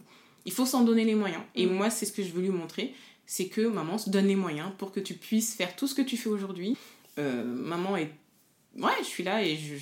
il 0.46 0.52
faut 0.52 0.66
s'en 0.66 0.82
donner 0.82 1.04
les 1.04 1.14
moyens. 1.14 1.42
Et 1.54 1.66
mm. 1.66 1.72
moi, 1.72 1.90
c'est 1.90 2.06
ce 2.06 2.12
que 2.12 2.22
je 2.22 2.32
veux 2.32 2.42
lui 2.42 2.50
montrer 2.50 2.94
c'est 3.26 3.46
que 3.46 3.62
maman 3.62 3.98
se 3.98 4.10
donne 4.10 4.26
les 4.26 4.36
moyens 4.36 4.70
pour 4.78 4.92
que 4.92 5.00
tu 5.00 5.14
puisses 5.14 5.54
faire 5.54 5.74
tout 5.76 5.86
ce 5.86 5.94
que 5.94 6.02
tu 6.02 6.16
fais 6.16 6.28
aujourd'hui. 6.28 6.76
Euh, 7.18 7.44
maman 7.44 7.96
est. 7.96 8.10
Ouais, 8.76 8.92
je 9.00 9.06
suis 9.06 9.22
là 9.22 9.42
et 9.42 9.56
je, 9.56 9.74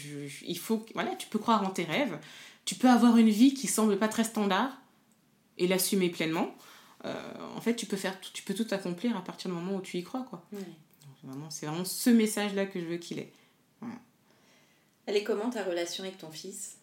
il 0.46 0.58
faut. 0.58 0.84
Voilà, 0.94 1.14
tu 1.16 1.26
peux 1.28 1.38
croire 1.38 1.64
en 1.64 1.70
tes 1.70 1.84
rêves. 1.84 2.18
Tu 2.64 2.74
peux 2.74 2.88
avoir 2.88 3.16
une 3.16 3.30
vie 3.30 3.54
qui 3.54 3.66
semble 3.66 3.98
pas 3.98 4.08
très 4.08 4.24
standard 4.24 4.70
et 5.58 5.66
l'assumer 5.66 6.08
pleinement. 6.08 6.54
Euh, 7.04 7.14
en 7.56 7.60
fait, 7.60 7.74
tu 7.74 7.86
peux, 7.86 7.96
faire 7.96 8.20
tout, 8.20 8.30
tu 8.32 8.42
peux 8.42 8.54
tout 8.54 8.66
accomplir 8.70 9.16
à 9.16 9.24
partir 9.24 9.50
du 9.50 9.56
moment 9.56 9.76
où 9.76 9.80
tu 9.80 9.98
y 9.98 10.04
crois. 10.04 10.24
quoi. 10.28 10.42
C'est 11.50 11.66
vraiment 11.66 11.84
ce 11.84 12.10
message-là 12.10 12.66
que 12.66 12.80
je 12.80 12.84
veux 12.84 12.96
qu'il 12.96 13.18
ait. 13.18 13.32
Elle 15.06 15.16
est 15.16 15.24
comment 15.24 15.50
ta 15.50 15.64
relation 15.64 16.04
avec 16.04 16.18
ton 16.18 16.30
fils? 16.30 16.76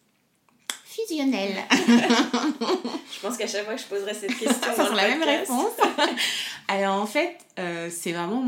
Fusionnelle. 0.83 1.63
je 1.71 3.19
pense 3.21 3.37
qu'à 3.37 3.47
chaque 3.47 3.63
fois 3.63 3.75
que 3.75 3.81
je 3.81 3.85
poserai 3.85 4.13
cette 4.13 4.35
question, 4.35 4.59
ça 4.61 4.75
sera 4.75 4.95
la 4.95 5.07
même 5.07 5.23
réponse. 5.23 5.71
Alors 6.67 6.95
en 6.95 7.05
fait, 7.05 7.37
euh, 7.59 7.89
c'est 7.91 8.11
vraiment. 8.11 8.43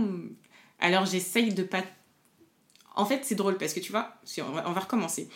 Alors 0.80 1.06
j'essaye 1.06 1.54
de 1.54 1.64
pas. 1.64 1.84
En 2.96 3.06
fait, 3.06 3.22
c'est 3.24 3.36
drôle 3.36 3.58
parce 3.58 3.74
que 3.74 3.80
tu 3.80 3.92
vois, 3.92 4.16
on 4.40 4.52
va, 4.52 4.68
on 4.68 4.74
va 4.74 4.82
recommencer. 4.82 5.30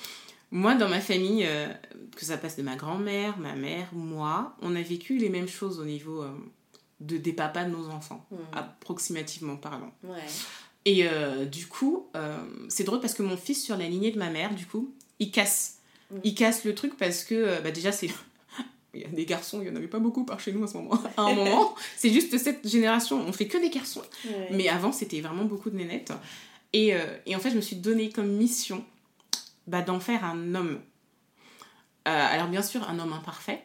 Moi, 0.55 0.75
dans 0.75 0.87
ma 0.87 1.01
famille, 1.01 1.43
euh, 1.45 1.67
que 2.15 2.23
ça 2.23 2.37
passe 2.37 2.55
de 2.55 2.61
ma 2.61 2.77
grand-mère, 2.77 3.37
ma 3.37 3.55
mère, 3.55 3.89
moi, 3.91 4.55
on 4.61 4.73
a 4.77 4.81
vécu 4.81 5.17
les 5.17 5.27
mêmes 5.27 5.49
choses 5.49 5.81
au 5.81 5.83
niveau 5.83 6.23
euh, 6.23 6.31
de, 7.01 7.17
des 7.17 7.33
papas 7.33 7.65
de 7.65 7.71
nos 7.71 7.89
enfants, 7.89 8.25
hmm. 8.31 8.37
approximativement 8.53 9.57
parlant. 9.57 9.93
Et 10.85 11.09
euh, 11.09 11.43
du 11.43 11.67
coup, 11.67 12.07
c'est 12.69 12.85
drôle 12.85 13.01
parce 13.01 13.13
que 13.13 13.21
mon 13.21 13.35
fils, 13.35 13.65
sur 13.65 13.75
la 13.75 13.89
lignée 13.89 14.11
de 14.11 14.17
ma 14.17 14.29
mère, 14.29 14.55
du 14.55 14.65
coup, 14.65 14.93
il 15.19 15.29
casse. 15.29 15.79
Hmm. 16.09 16.19
Il 16.23 16.33
casse 16.35 16.63
le 16.63 16.73
truc 16.73 16.95
parce 16.95 17.25
que, 17.25 17.61
bah, 17.61 17.71
déjà, 17.71 17.91
c'est. 17.91 18.09
il 18.93 19.01
y 19.01 19.03
a 19.05 19.09
des 19.09 19.25
garçons, 19.25 19.59
il 19.59 19.65
n'y 19.65 19.71
en 19.71 19.75
avait 19.75 19.89
pas 19.89 19.99
beaucoup 19.99 20.23
par 20.23 20.39
chez 20.39 20.53
nous 20.53 20.63
à 20.63 20.67
ce 20.67 20.77
moment. 20.77 20.97
à 21.17 21.23
un 21.23 21.33
moment, 21.35 21.75
c'est 21.97 22.11
juste 22.11 22.37
cette 22.37 22.65
génération, 22.65 23.21
on 23.27 23.33
fait 23.33 23.47
que 23.47 23.57
des 23.57 23.69
garçons. 23.69 24.03
Mais 24.51 24.69
avant, 24.69 24.93
c'était 24.93 25.19
vraiment 25.19 25.43
beaucoup 25.43 25.69
de 25.69 25.75
nénettes. 25.75 26.13
Et, 26.71 26.93
et 27.25 27.35
en 27.35 27.39
fait, 27.39 27.49
je 27.49 27.57
me 27.57 27.61
suis 27.61 27.75
donné 27.75 28.09
comme 28.09 28.27
mission 28.27 28.85
bah, 29.67 29.81
d'en 29.81 29.99
faire 29.99 30.23
un 30.23 30.55
homme. 30.55 30.81
Euh, 32.07 32.11
alors 32.11 32.47
bien 32.47 32.61
sûr, 32.61 32.87
un 32.89 32.99
homme 32.99 33.13
imparfait, 33.13 33.63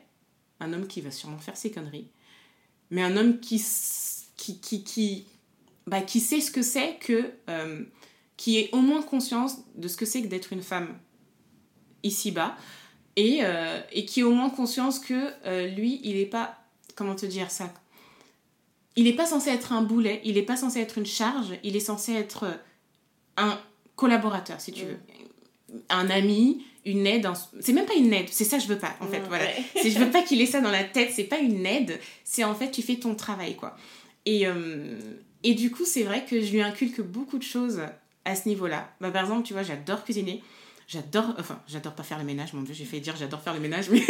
un 0.61 0.73
homme 0.73 0.87
qui 0.87 1.01
va 1.01 1.11
sûrement 1.11 1.39
faire 1.39 1.57
ses 1.57 1.71
conneries, 1.71 2.11
mais 2.91 3.03
un 3.03 3.17
homme 3.17 3.41
qui, 3.41 3.63
qui, 4.37 4.61
qui, 4.61 4.85
qui, 4.85 5.27
bah, 5.87 6.01
qui 6.03 6.21
sait 6.21 6.41
ce 6.41 6.51
que 6.51 6.63
c'est 6.63 6.97
que... 6.99 7.33
Euh, 7.49 7.85
qui 8.37 8.59
ait 8.59 8.71
au 8.73 8.81
moins 8.81 9.03
conscience 9.03 9.59
de 9.75 9.87
ce 9.87 9.99
que 9.99 10.07
c'est 10.07 10.23
que 10.23 10.27
d'être 10.27 10.55
une 10.55 10.63
femme 10.63 10.99
ici-bas, 12.03 12.57
et, 13.17 13.41
euh, 13.43 13.83
et 13.93 14.07
qui 14.07 14.21
ait 14.21 14.23
au 14.23 14.33
moins 14.33 14.49
conscience 14.49 14.99
que 14.99 15.75
lui, 15.75 16.01
il 16.05 16.17
n'est 16.17 16.25
pas... 16.25 16.57
Comment 16.95 17.15
te 17.15 17.27
dire 17.27 17.51
ça? 17.51 17.71
Il 18.97 19.05
n'est 19.05 19.15
pas 19.15 19.27
censé 19.27 19.51
être 19.51 19.75
un 19.75 19.83
boulet, 19.83 20.23
il 20.25 20.37
n'est 20.37 20.43
pas 20.43 20.57
censé 20.57 20.81
être 20.81 20.97
une 20.97 21.05
charge, 21.05 21.59
il 21.63 21.77
est 21.77 21.81
censé 21.81 22.15
être 22.15 22.59
un 23.37 23.61
collaborateur, 23.95 24.59
si 24.59 24.73
tu 24.73 24.87
veux 24.87 24.99
un 25.89 26.11
ami, 26.11 26.65
une 26.85 27.07
aide. 27.07 27.29
C'est 27.61 27.73
même 27.73 27.87
pas 27.87 27.95
une 27.95 28.13
aide, 28.13 28.29
c'est 28.31 28.45
ça 28.45 28.59
je 28.59 28.67
veux 28.67 28.79
pas 28.79 28.95
en 29.01 29.07
fait. 29.07 29.23
Voilà. 29.29 29.45
je 29.77 29.99
veux 29.99 30.11
pas 30.13 30.23
qu'il 30.23 30.41
ait 30.41 30.47
ça 30.47 30.61
dans 30.61 30.71
la 30.71 30.85
tête, 30.85 31.11
c'est 31.15 31.25
pas 31.25 31.39
une 31.39 31.67
aide, 31.67 31.99
c'est 32.25 32.45
en 32.45 32.55
fait 32.55 32.71
tu 32.71 32.83
fais 32.83 32.97
ton 32.97 33.15
travail 33.15 33.57
quoi. 33.57 33.77
Et, 34.27 34.47
euh, 34.47 34.99
et 35.43 35.55
du 35.55 35.71
coup, 35.71 35.85
c'est 35.85 36.03
vrai 36.03 36.25
que 36.25 36.41
je 36.41 36.53
lui 36.53 36.63
inculque 36.63 37.01
beaucoup 37.01 37.39
de 37.39 37.43
choses 37.43 37.81
à 38.25 38.35
ce 38.35 38.49
niveau-là. 38.49 38.93
Bah, 39.01 39.11
par 39.11 39.23
exemple, 39.23 39.47
tu 39.47 39.53
vois, 39.53 39.63
j'adore 39.63 40.05
cuisiner. 40.05 40.43
J'adore, 40.87 41.35
enfin, 41.39 41.61
j'adore 41.69 41.95
pas 41.95 42.03
faire 42.03 42.19
le 42.19 42.25
ménage, 42.25 42.53
mon 42.53 42.63
dieu, 42.63 42.75
j'ai 42.75 42.85
fait 42.85 42.99
dire 42.99 43.15
j'adore 43.17 43.41
faire 43.41 43.55
le 43.55 43.61
ménage, 43.61 43.91
mais 43.91 44.03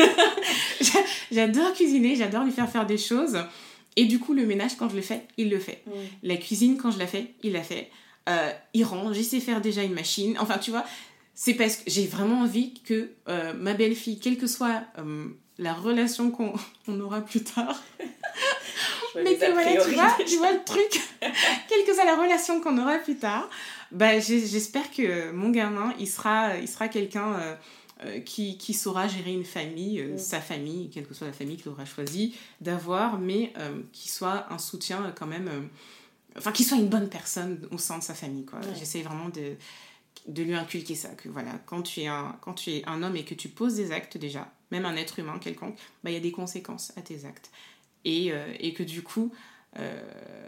j'adore 1.30 1.74
cuisiner, 1.74 2.16
j'adore 2.16 2.42
lui 2.42 2.52
faire 2.52 2.70
faire 2.70 2.86
des 2.86 2.96
choses. 2.96 3.38
Et 3.96 4.06
du 4.06 4.18
coup, 4.18 4.32
le 4.32 4.46
ménage, 4.46 4.76
quand 4.78 4.88
je 4.88 4.96
le 4.96 5.02
fais, 5.02 5.26
il 5.36 5.50
le 5.50 5.58
fait. 5.58 5.84
La 6.22 6.36
cuisine, 6.36 6.78
quand 6.78 6.90
je 6.90 6.98
la 6.98 7.06
fais, 7.06 7.34
il 7.42 7.52
la 7.52 7.62
fait. 7.62 7.90
Euh, 8.28 8.50
il 8.72 8.84
range, 8.84 9.18
il 9.18 9.24
sait 9.24 9.40
faire 9.40 9.60
déjà 9.60 9.82
une 9.82 9.92
machine. 9.92 10.36
Enfin, 10.38 10.58
tu 10.58 10.70
vois, 10.70 10.84
c'est 11.42 11.54
parce 11.54 11.76
que 11.76 11.84
j'ai 11.86 12.06
vraiment 12.06 12.40
envie 12.42 12.74
que 12.82 13.12
euh, 13.30 13.54
ma 13.54 13.72
belle-fille, 13.72 14.18
quelle 14.18 14.36
que 14.36 14.46
soit 14.46 14.82
euh, 14.98 15.28
la 15.56 15.72
relation 15.72 16.30
qu'on 16.30 16.52
aura 17.00 17.22
plus 17.22 17.42
tard, 17.42 17.82
mais 19.14 19.36
que 19.38 19.50
voilà, 19.50 19.82
tu 19.82 19.94
vois, 19.94 20.16
tu 20.26 20.36
vois 20.36 20.52
le 20.52 20.62
truc, 20.64 21.00
quelle 21.22 21.86
que 21.86 21.94
soit 21.94 22.04
la 22.04 22.16
relation 22.16 22.60
qu'on 22.60 22.76
aura 22.76 22.98
plus 22.98 23.16
tard, 23.16 23.48
bah, 23.90 24.20
j'espère 24.20 24.90
que 24.90 25.30
mon 25.30 25.48
gamin, 25.48 25.94
il 25.98 26.08
sera, 26.08 26.58
il 26.58 26.68
sera 26.68 26.88
quelqu'un 26.88 27.56
euh, 28.04 28.20
qui, 28.20 28.58
qui, 28.58 28.74
saura 28.74 29.08
gérer 29.08 29.32
une 29.32 29.46
famille, 29.46 30.02
mm. 30.02 30.18
sa 30.18 30.42
famille, 30.42 30.90
quelle 30.90 31.06
que 31.06 31.14
soit 31.14 31.28
la 31.28 31.32
famille 31.32 31.56
qu'il 31.56 31.70
aura 31.70 31.86
choisi 31.86 32.34
d'avoir, 32.60 33.18
mais 33.18 33.54
qui 33.92 34.10
soit 34.10 34.52
un 34.52 34.58
soutien 34.58 35.14
quand 35.18 35.26
même, 35.26 35.70
enfin, 36.36 36.52
qui 36.52 36.64
soit 36.64 36.76
une 36.76 36.90
bonne 36.90 37.08
personne 37.08 37.66
au 37.70 37.78
sein 37.78 37.96
de 37.96 38.02
sa 38.02 38.12
famille, 38.12 38.44
quoi. 38.44 38.60
J'essaie 38.78 39.00
vraiment 39.00 39.30
de 39.30 39.56
de 40.26 40.42
lui 40.42 40.54
inculquer 40.54 40.94
ça, 40.94 41.08
que 41.10 41.28
voilà, 41.28 41.52
quand 41.66 41.82
tu, 41.82 42.00
es 42.00 42.06
un, 42.06 42.36
quand 42.40 42.54
tu 42.54 42.70
es 42.70 42.84
un 42.86 43.02
homme 43.02 43.16
et 43.16 43.24
que 43.24 43.34
tu 43.34 43.48
poses 43.48 43.76
des 43.76 43.92
actes 43.92 44.16
déjà, 44.18 44.52
même 44.70 44.84
un 44.84 44.96
être 44.96 45.18
humain 45.18 45.38
quelconque, 45.38 45.76
bah, 46.04 46.10
il 46.10 46.14
y 46.14 46.16
a 46.16 46.20
des 46.20 46.32
conséquences 46.32 46.92
à 46.96 47.02
tes 47.02 47.24
actes. 47.24 47.50
Et, 48.04 48.32
euh, 48.32 48.52
et 48.58 48.72
que 48.72 48.82
du 48.82 49.02
coup, 49.02 49.32
euh, 49.78 50.00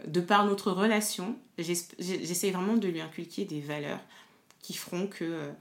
de 0.07 0.21
par 0.21 0.45
notre 0.45 0.71
relation, 0.71 1.37
j'essaie 1.57 2.51
vraiment 2.51 2.75
de 2.75 2.87
lui 2.87 3.01
inculquer 3.01 3.45
des 3.45 3.61
valeurs 3.61 4.01
qui 4.61 4.73
feront 4.73 5.07
que 5.07 5.23
euh, 5.23 5.51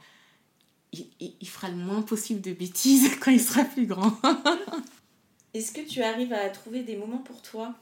il, 0.93 1.07
il, 1.41 1.49
fera 1.49 1.69
le 1.69 1.77
moins 1.77 2.03
possible 2.03 2.41
de 2.41 2.53
bêtises 2.53 3.11
quand 3.21 3.31
il 3.31 3.41
sera 3.41 3.65
plus 3.65 3.87
grand. 3.87 4.17
Est-ce 5.55 5.73
que 5.73 5.87
tu 5.87 6.03
arrives 6.03 6.33
à 6.33 6.49
trouver 6.49 6.83
des 6.83 6.97
moments 6.97 7.19
pour 7.19 7.43
toi? 7.43 7.75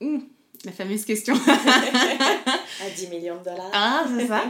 Ouh, 0.00 0.22
La 0.64 0.72
fameuse 0.72 1.04
question. 1.04 1.34
à 2.84 2.90
10 2.90 3.08
millions 3.08 3.38
de 3.38 3.44
dollars. 3.44 3.70
Ah, 3.72 4.06
c'est 4.08 4.26
ça. 4.26 4.44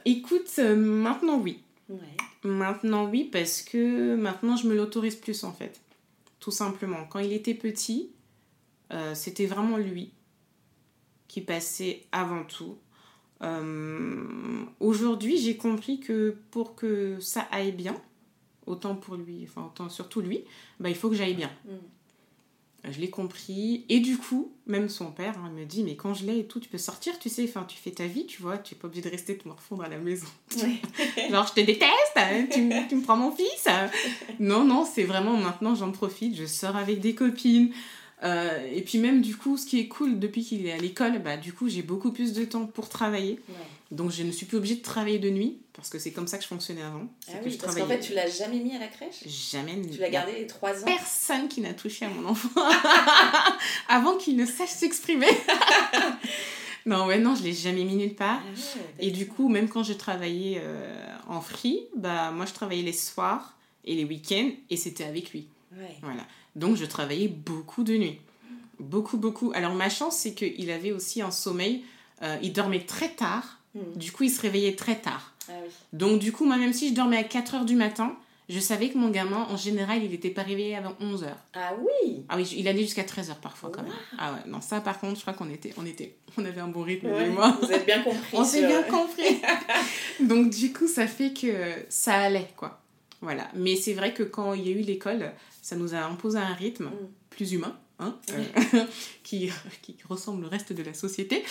écoute, 0.04 0.58
maintenant 0.58 1.38
oui. 1.38 1.62
Ouais. 1.88 1.98
Maintenant 2.42 3.06
oui, 3.06 3.24
parce 3.24 3.62
que 3.62 4.14
maintenant 4.14 4.56
je 4.56 4.66
me 4.68 4.74
l'autorise 4.74 5.16
plus 5.16 5.44
en 5.44 5.52
fait. 5.52 5.80
Tout 6.40 6.50
simplement. 6.50 7.04
Quand 7.08 7.20
il 7.20 7.32
était 7.32 7.54
petit, 7.54 8.10
euh, 8.92 9.14
c'était 9.14 9.46
vraiment 9.46 9.78
lui 9.78 10.12
qui 11.26 11.40
passait 11.40 12.04
avant 12.12 12.44
tout. 12.44 12.76
Euh, 13.42 14.64
aujourd'hui, 14.78 15.38
j'ai 15.38 15.56
compris 15.56 16.00
que 16.00 16.36
pour 16.50 16.74
que 16.74 17.18
ça 17.18 17.48
aille 17.50 17.72
bien, 17.72 18.00
autant 18.66 18.94
pour 18.94 19.16
lui, 19.16 19.44
enfin 19.44 19.66
autant 19.66 19.88
surtout 19.88 20.20
lui, 20.20 20.44
bah, 20.78 20.90
il 20.90 20.94
faut 20.94 21.08
que 21.08 21.16
j'aille 21.16 21.34
bien. 21.34 21.50
Mm. 21.64 21.70
Je 22.90 23.00
l'ai 23.00 23.10
compris. 23.10 23.84
Et 23.88 24.00
du 24.00 24.18
coup, 24.18 24.52
même 24.66 24.88
son 24.88 25.10
père 25.10 25.34
hein, 25.38 25.50
me 25.50 25.64
dit, 25.64 25.82
mais 25.82 25.96
quand 25.96 26.14
je 26.14 26.26
l'ai 26.26 26.40
et 26.40 26.44
tout, 26.46 26.60
tu 26.60 26.68
peux 26.68 26.78
sortir, 26.78 27.18
tu 27.18 27.28
sais, 27.28 27.44
enfin, 27.44 27.64
tu 27.66 27.76
fais 27.76 27.90
ta 27.90 28.06
vie, 28.06 28.26
tu 28.26 28.42
vois, 28.42 28.58
tu 28.58 28.74
n'es 28.74 28.80
pas 28.80 28.86
obligé 28.88 29.02
de 29.02 29.10
rester 29.10 29.36
te 29.36 29.48
morfondre 29.48 29.84
à 29.84 29.88
la 29.88 29.98
maison. 29.98 30.26
Genre, 30.56 31.46
je 31.46 31.52
te 31.52 31.60
déteste, 31.60 32.16
hein, 32.16 32.46
tu, 32.50 32.68
tu, 32.88 32.96
me 32.96 33.02
prends 33.02 33.16
mon 33.16 33.30
fils. 33.30 33.66
non, 34.38 34.64
non, 34.64 34.84
c'est 34.84 35.04
vraiment 35.04 35.36
maintenant, 35.36 35.74
j'en 35.74 35.92
profite, 35.92 36.36
je 36.36 36.46
sors 36.46 36.76
avec 36.76 37.00
des 37.00 37.14
copines. 37.14 37.72
Euh, 38.24 38.66
et 38.72 38.80
puis 38.80 38.98
même 38.98 39.20
du 39.20 39.36
coup, 39.36 39.56
ce 39.56 39.66
qui 39.66 39.78
est 39.78 39.88
cool 39.88 40.18
depuis 40.18 40.44
qu'il 40.44 40.66
est 40.66 40.72
à 40.72 40.78
l'école, 40.78 41.18
bah, 41.18 41.36
du 41.36 41.52
coup 41.52 41.68
j'ai 41.68 41.82
beaucoup 41.82 42.10
plus 42.10 42.32
de 42.32 42.44
temps 42.44 42.66
pour 42.66 42.88
travailler. 42.88 43.38
Donc 43.90 44.10
je 44.10 44.22
ne 44.22 44.32
suis 44.32 44.46
plus 44.46 44.56
obligée 44.56 44.76
de 44.76 44.82
travailler 44.82 45.18
de 45.18 45.30
nuit, 45.30 45.58
parce 45.74 45.90
que 45.90 45.98
c'est 45.98 46.10
comme 46.10 46.26
ça 46.26 46.38
que 46.38 46.42
je 46.42 46.48
fonctionnais 46.48 46.82
avant. 46.82 47.06
Ah 47.28 47.32
oui, 47.44 47.56
parce 47.60 47.76
qu'en 47.76 47.86
fait 47.86 48.00
tu 48.00 48.14
l'as 48.14 48.28
jamais 48.28 48.58
mis 48.58 48.74
à 48.74 48.78
la 48.78 48.88
crèche? 48.88 49.26
Jamais. 49.26 49.80
Tu 49.82 49.98
l'as 49.98 50.10
gardé 50.10 50.32
les 50.32 50.46
3 50.46 50.82
ans? 50.82 50.86
Personne 50.86 51.48
qui 51.48 51.60
n'a 51.60 51.74
touché 51.74 52.06
à 52.06 52.08
mon 52.08 52.28
enfant 52.28 52.60
avant 53.88 54.16
qu'il 54.16 54.36
ne 54.36 54.46
sache 54.46 54.70
s'exprimer. 54.70 55.28
non, 56.86 57.06
ouais, 57.06 57.18
non, 57.18 57.34
je 57.34 57.42
l'ai 57.42 57.52
jamais 57.52 57.84
mis 57.84 57.96
nulle 57.96 58.14
part. 58.14 58.40
Ah 58.42 58.78
et 58.98 59.10
du 59.10 59.28
coup, 59.28 59.48
même 59.48 59.68
quand 59.68 59.82
je 59.82 59.92
travaillais 59.92 60.60
euh, 60.62 61.06
en 61.28 61.42
free, 61.42 61.80
bah 61.94 62.30
moi 62.30 62.46
je 62.46 62.54
travaillais 62.54 62.82
les 62.82 62.92
soirs 62.92 63.54
et 63.84 63.94
les 63.94 64.04
week-ends, 64.04 64.50
et 64.70 64.76
c'était 64.76 65.04
avec 65.04 65.30
lui. 65.32 65.46
Voilà. 66.02 66.22
Donc 66.56 66.76
je 66.76 66.84
travaillais 66.84 67.28
beaucoup 67.28 67.84
de 67.84 67.96
nuit. 67.96 68.18
Beaucoup, 68.80 69.16
beaucoup. 69.16 69.52
Alors 69.54 69.74
ma 69.74 69.88
chance, 69.88 70.16
c'est 70.16 70.34
qu'il 70.34 70.70
avait 70.70 70.92
aussi 70.92 71.22
un 71.22 71.30
sommeil. 71.30 71.84
Euh, 72.22 72.36
il 72.42 72.52
dormait 72.52 72.84
très 72.84 73.10
tard. 73.10 73.58
Hmm. 73.74 73.96
Du 73.96 74.12
coup, 74.12 74.24
il 74.24 74.30
se 74.30 74.40
réveillait 74.40 74.76
très 74.76 74.96
tard. 74.96 75.32
Ah 75.48 75.52
Donc 75.92 76.20
du 76.20 76.32
coup, 76.32 76.44
moi, 76.44 76.56
même 76.56 76.72
si 76.72 76.90
je 76.90 76.94
dormais 76.94 77.18
à 77.18 77.24
4 77.24 77.54
heures 77.54 77.64
du 77.64 77.76
matin, 77.76 78.16
je 78.48 78.60
savais 78.60 78.90
que 78.90 78.98
mon 78.98 79.10
gamin, 79.10 79.46
en 79.50 79.56
général, 79.56 80.02
il 80.04 80.10
n'était 80.10 80.30
pas 80.30 80.42
réveillé 80.42 80.76
avant 80.76 80.94
11 81.00 81.24
heures. 81.24 81.38
Ah 81.54 81.72
oui 81.78 82.24
Ah 82.28 82.36
oui, 82.36 82.52
il 82.56 82.68
allait 82.68 82.82
jusqu'à 82.82 83.04
13 83.04 83.30
heures 83.30 83.38
parfois 83.38 83.70
quand 83.70 83.82
même. 83.82 83.92
Ah 84.18 84.34
ouais, 84.34 84.50
non, 84.50 84.60
ça 84.60 84.80
par 84.80 85.00
contre, 85.00 85.16
je 85.16 85.22
crois 85.22 85.32
qu'on 85.32 85.50
était, 85.50 85.72
on 85.78 85.86
était, 85.86 86.16
on 86.36 86.44
avait 86.44 86.60
un 86.60 86.68
bon 86.68 86.82
rythme, 86.82 87.08
moi. 87.30 87.56
Vous 87.60 87.72
avez 87.72 87.84
bien 87.84 88.02
compris. 88.02 88.20
on 88.32 88.44
s'est 88.44 88.66
bien 88.66 88.82
compris. 88.82 89.40
Donc 90.20 90.50
du 90.50 90.72
coup, 90.72 90.86
ça 90.86 91.06
fait 91.06 91.32
que 91.32 91.72
ça 91.88 92.14
allait, 92.14 92.50
quoi. 92.56 92.83
Voilà. 93.24 93.48
Mais 93.54 93.74
c'est 93.74 93.94
vrai 93.94 94.12
que 94.12 94.22
quand 94.22 94.52
il 94.52 94.68
y 94.68 94.68
a 94.68 94.76
eu 94.76 94.82
l'école, 94.82 95.32
ça 95.62 95.76
nous 95.76 95.94
a 95.94 95.98
imposé 95.98 96.38
un 96.38 96.52
rythme 96.52 96.84
mm. 96.84 97.08
plus 97.30 97.52
humain, 97.54 97.76
hein, 97.98 98.16
euh, 98.30 98.84
qui, 99.24 99.50
qui 99.82 99.96
ressemble 100.08 100.44
au 100.44 100.48
reste 100.48 100.74
de 100.74 100.82
la 100.82 100.92
société. 100.92 101.42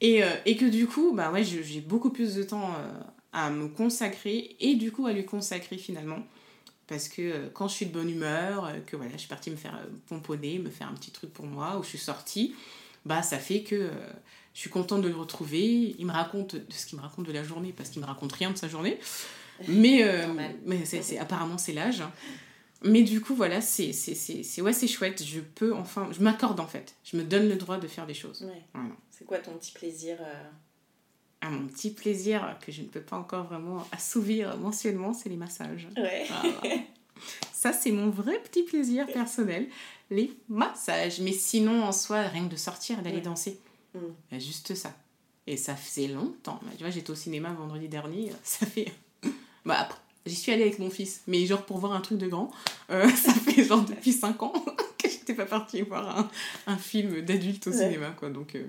Et, 0.00 0.22
euh, 0.22 0.28
et 0.46 0.56
que 0.56 0.64
du 0.64 0.86
coup, 0.86 1.12
bah 1.12 1.32
ouais, 1.32 1.42
j'ai 1.42 1.80
beaucoup 1.80 2.10
plus 2.10 2.36
de 2.36 2.44
temps 2.44 2.70
euh, 2.78 2.92
à 3.32 3.50
me 3.50 3.66
consacrer 3.66 4.56
et 4.60 4.76
du 4.76 4.92
coup 4.92 5.06
à 5.06 5.12
lui 5.12 5.24
consacrer 5.24 5.78
finalement. 5.78 6.20
Parce 6.86 7.08
que 7.08 7.48
quand 7.48 7.66
je 7.66 7.74
suis 7.74 7.86
de 7.86 7.92
bonne 7.92 8.08
humeur, 8.08 8.72
que 8.86 8.94
voilà, 8.94 9.10
je 9.14 9.18
suis 9.18 9.28
partie 9.28 9.50
me 9.50 9.56
faire 9.56 9.76
pomponner, 10.06 10.60
me 10.60 10.70
faire 10.70 10.88
un 10.88 10.94
petit 10.94 11.10
truc 11.10 11.32
pour 11.32 11.44
moi, 11.44 11.76
ou 11.78 11.82
je 11.82 11.88
suis 11.88 11.98
sortie, 11.98 12.54
bah 13.04 13.22
ça 13.22 13.38
fait 13.38 13.62
que 13.62 13.90
je 14.54 14.60
suis 14.60 14.70
contente 14.70 15.02
de 15.02 15.08
le 15.08 15.16
retrouver. 15.16 15.96
Il 15.98 16.06
me 16.06 16.12
raconte 16.12 16.54
de 16.54 16.64
ce 16.68 16.86
qu'il 16.86 16.96
me 16.96 17.02
raconte 17.02 17.26
de 17.26 17.32
la 17.32 17.42
journée, 17.42 17.74
parce 17.76 17.88
qu'il 17.90 18.00
me 18.00 18.06
raconte 18.06 18.32
rien 18.34 18.52
de 18.52 18.56
sa 18.56 18.68
journée. 18.68 19.00
Mais, 19.68 20.04
mais 20.64 20.84
c'est, 20.84 21.18
apparemment 21.18 21.58
c'est 21.58 21.72
l'âge. 21.72 22.02
Mais 22.82 23.02
du 23.02 23.20
coup, 23.20 23.34
voilà, 23.34 23.60
c'est 23.60 23.92
ouais, 24.60 24.86
chouette. 24.86 25.24
Je 25.24 25.40
peux 25.40 25.74
enfin, 25.74 26.08
je 26.12 26.20
m'accorde 26.20 26.60
en 26.60 26.66
fait. 26.66 26.94
Je 27.04 27.16
me 27.16 27.24
donne 27.24 27.48
le 27.48 27.56
droit 27.56 27.78
de 27.78 27.88
faire 27.88 28.06
des 28.06 28.14
choses. 28.14 28.46
C'est 29.10 29.24
quoi 29.24 29.38
ton 29.38 29.52
petit 29.52 29.72
plaisir 29.72 30.18
euh 30.20 30.44
ah, 31.40 31.50
Mon 31.50 31.66
petit 31.66 31.90
plaisir 31.90 32.58
que 32.64 32.70
je 32.70 32.82
ne 32.82 32.86
peux 32.86 33.00
pas 33.00 33.16
encore 33.16 33.44
vraiment 33.44 33.86
assouvir 33.92 34.56
mensuellement, 34.58 35.12
c'est 35.12 35.28
les 35.28 35.36
massages. 35.36 35.88
Ça, 37.52 37.72
c'est 37.72 37.92
mon 37.92 38.10
vrai 38.10 38.38
petit 38.40 38.62
plaisir 38.62 39.06
personnel, 39.06 39.66
les 40.10 40.32
massages. 40.48 41.20
Mais 41.20 41.32
sinon, 41.32 41.82
en 41.82 41.92
soi, 41.92 42.22
rien 42.22 42.44
que 42.46 42.52
de 42.52 42.56
sortir, 42.56 43.00
d'aller 43.00 43.22
danser. 43.22 43.58
Mm. 43.94 44.38
Juste 44.38 44.74
ça. 44.74 44.92
Et 45.46 45.56
ça 45.56 45.74
faisait 45.74 46.08
longtemps. 46.08 46.60
Tu 46.76 46.82
vois, 46.84 46.90
j'étais 46.90 47.10
au 47.10 47.14
cinéma 47.14 47.52
vendredi 47.54 47.88
dernier. 47.88 48.32
Ça 48.42 48.66
fait. 48.66 48.92
Bah, 49.66 49.80
après, 49.80 49.98
J'y 50.26 50.34
suis 50.34 50.50
allée 50.50 50.62
avec 50.62 50.80
mon 50.80 50.90
fils, 50.90 51.22
mais 51.28 51.46
genre 51.46 51.64
pour 51.64 51.78
voir 51.78 51.92
un 51.92 52.00
truc 52.00 52.18
de 52.18 52.26
grand. 52.26 52.50
Euh, 52.90 53.08
ça 53.16 53.32
fait 53.32 53.62
genre 53.62 53.84
depuis 53.84 54.12
5 54.12 54.42
ans 54.42 54.52
que 54.98 55.08
j'étais 55.08 55.34
pas 55.34 55.46
partie 55.46 55.82
voir 55.82 56.18
un, 56.18 56.30
un 56.66 56.76
film 56.76 57.20
d'adulte 57.20 57.68
au 57.68 57.72
cinéma, 57.72 58.10
quoi. 58.10 58.28
Donc, 58.30 58.56
euh, 58.56 58.64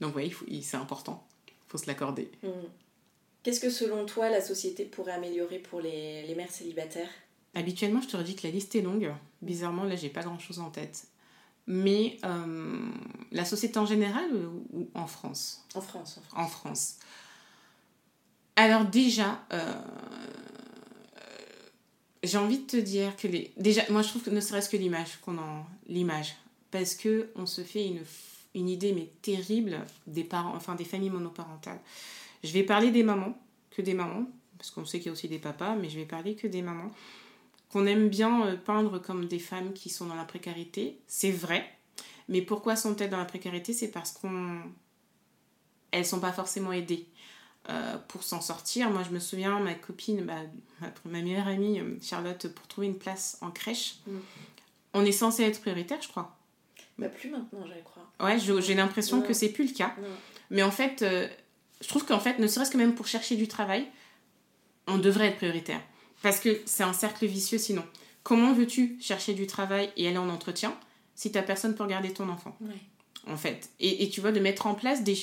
donc 0.00 0.16
ouais, 0.16 0.30
c'est 0.62 0.78
important. 0.78 1.22
Il 1.46 1.52
faut 1.68 1.78
se 1.78 1.86
l'accorder. 1.86 2.30
Mm. 2.42 2.48
Qu'est-ce 3.42 3.60
que 3.60 3.68
selon 3.68 4.06
toi 4.06 4.30
la 4.30 4.40
société 4.40 4.86
pourrait 4.86 5.12
améliorer 5.12 5.58
pour 5.58 5.82
les, 5.82 6.26
les 6.26 6.34
mères 6.34 6.50
célibataires? 6.50 7.10
Habituellement, 7.54 8.00
je 8.00 8.08
te 8.08 8.16
redis 8.16 8.34
que 8.34 8.46
la 8.46 8.52
liste 8.52 8.74
est 8.74 8.80
longue. 8.80 9.12
Bizarrement, 9.42 9.84
là, 9.84 9.96
j'ai 9.96 10.08
pas 10.08 10.22
grand-chose 10.22 10.60
en 10.60 10.70
tête. 10.70 11.04
Mais 11.66 12.18
euh, 12.24 12.88
la 13.32 13.44
société 13.44 13.78
en 13.78 13.86
général 13.86 14.30
ou 14.72 14.88
en 14.94 15.06
France? 15.06 15.64
En 15.74 15.82
France. 15.82 16.18
En 16.18 16.22
France. 16.22 16.34
En 16.36 16.46
France. 16.48 16.96
Alors 18.56 18.84
déjà, 18.84 19.44
j'ai 22.24 22.38
envie 22.38 22.58
de 22.58 22.66
te 22.66 22.76
dire 22.76 23.16
que 23.16 23.28
les... 23.28 23.52
déjà 23.56 23.82
moi 23.90 24.02
je 24.02 24.08
trouve 24.08 24.22
que 24.22 24.30
ne 24.30 24.40
serait-ce 24.40 24.68
que 24.68 24.76
l'image 24.76 25.18
qu'on 25.20 25.38
en 25.38 25.66
l'image. 25.86 26.36
Parce 26.70 26.94
que 26.94 27.30
on 27.36 27.46
se 27.46 27.60
fait 27.60 27.86
une, 27.86 28.02
une 28.54 28.68
idée 28.68 28.92
mais 28.92 29.10
terrible 29.22 29.78
des 30.06 30.24
parents 30.24 30.54
enfin 30.54 30.74
des 30.74 30.84
familles 30.84 31.10
monoparentales. 31.10 31.80
Je 32.42 32.52
vais 32.52 32.62
parler 32.62 32.90
des 32.90 33.02
mamans 33.02 33.38
que 33.70 33.82
des 33.82 33.94
mamans 33.94 34.26
parce 34.58 34.70
qu'on 34.70 34.84
sait 34.84 34.98
qu'il 34.98 35.06
y 35.06 35.10
a 35.10 35.12
aussi 35.12 35.28
des 35.28 35.38
papas 35.38 35.76
mais 35.76 35.88
je 35.90 35.98
vais 35.98 36.06
parler 36.06 36.34
que 36.34 36.46
des 36.46 36.62
mamans 36.62 36.90
qu'on 37.70 37.86
aime 37.86 38.08
bien 38.08 38.46
euh, 38.46 38.56
peindre 38.56 38.98
comme 39.00 39.26
des 39.26 39.38
femmes 39.40 39.72
qui 39.72 39.90
sont 39.90 40.06
dans 40.06 40.14
la 40.14 40.24
précarité. 40.24 41.00
C'est 41.08 41.32
vrai. 41.32 41.68
Mais 42.28 42.40
pourquoi 42.40 42.76
sont-elles 42.76 43.10
dans 43.10 43.18
la 43.18 43.24
précarité? 43.24 43.72
C'est 43.72 43.90
parce 43.90 44.12
qu'on 44.12 44.60
elles 45.90 46.06
sont 46.06 46.20
pas 46.20 46.32
forcément 46.32 46.72
aidées 46.72 47.06
euh, 47.70 47.96
pour 48.08 48.22
s'en 48.22 48.42
sortir. 48.42 48.90
Moi, 48.90 49.02
je 49.08 49.14
me 49.14 49.18
souviens, 49.18 49.58
ma 49.58 49.72
copine, 49.72 50.22
bah, 50.22 50.34
ma, 51.06 51.22
meilleure 51.22 51.48
amie, 51.48 51.80
euh, 51.80 51.96
Charlotte, 52.02 52.48
pour 52.48 52.66
trouver 52.66 52.88
une 52.88 52.98
place 52.98 53.38
en 53.40 53.50
crèche, 53.50 53.96
mm. 54.06 54.18
on 54.92 55.04
est 55.04 55.12
censé 55.12 55.44
être 55.44 55.62
prioritaire, 55.62 55.96
je 56.02 56.08
crois. 56.08 56.36
Bah, 56.98 57.08
plus 57.08 57.30
maintenant, 57.30 57.64
je 57.66 57.82
crois. 57.82 58.06
Ouais, 58.20 58.38
j'ai 58.38 58.74
l'impression 58.74 59.22
que 59.22 59.32
c'est 59.32 59.48
plus 59.48 59.68
le 59.68 59.72
cas. 59.72 59.94
Mais 60.50 60.62
en 60.62 60.70
fait, 60.70 61.00
euh, 61.00 61.26
je 61.80 61.88
trouve 61.88 62.04
qu'en 62.04 62.20
fait, 62.20 62.38
ne 62.38 62.46
serait-ce 62.46 62.70
que 62.70 62.76
même 62.76 62.94
pour 62.94 63.06
chercher 63.06 63.36
du 63.36 63.48
travail, 63.48 63.86
on 64.86 64.98
devrait 64.98 65.28
être 65.28 65.36
prioritaire. 65.36 65.80
Parce 66.22 66.40
que 66.40 66.60
c'est 66.66 66.84
un 66.84 66.92
cercle 66.92 67.26
vicieux 67.26 67.58
sinon. 67.58 67.84
Comment 68.22 68.52
veux-tu 68.52 68.98
chercher 69.00 69.32
du 69.32 69.46
travail 69.46 69.90
et 69.96 70.06
aller 70.06 70.18
en 70.18 70.28
entretien 70.28 70.76
si 71.14 71.32
tu 71.32 71.38
n'as 71.38 71.42
personne 71.42 71.74
pour 71.74 71.86
garder 71.86 72.12
ton 72.12 72.28
enfant? 72.28 72.56
En 73.26 73.38
fait. 73.38 73.70
Et, 73.80 74.04
et, 74.04 74.10
tu 74.10 74.20
vois, 74.20 74.32
de 74.32 74.40
mettre 74.40 74.66
en 74.66 74.74
place 74.74 75.02
des 75.02 75.16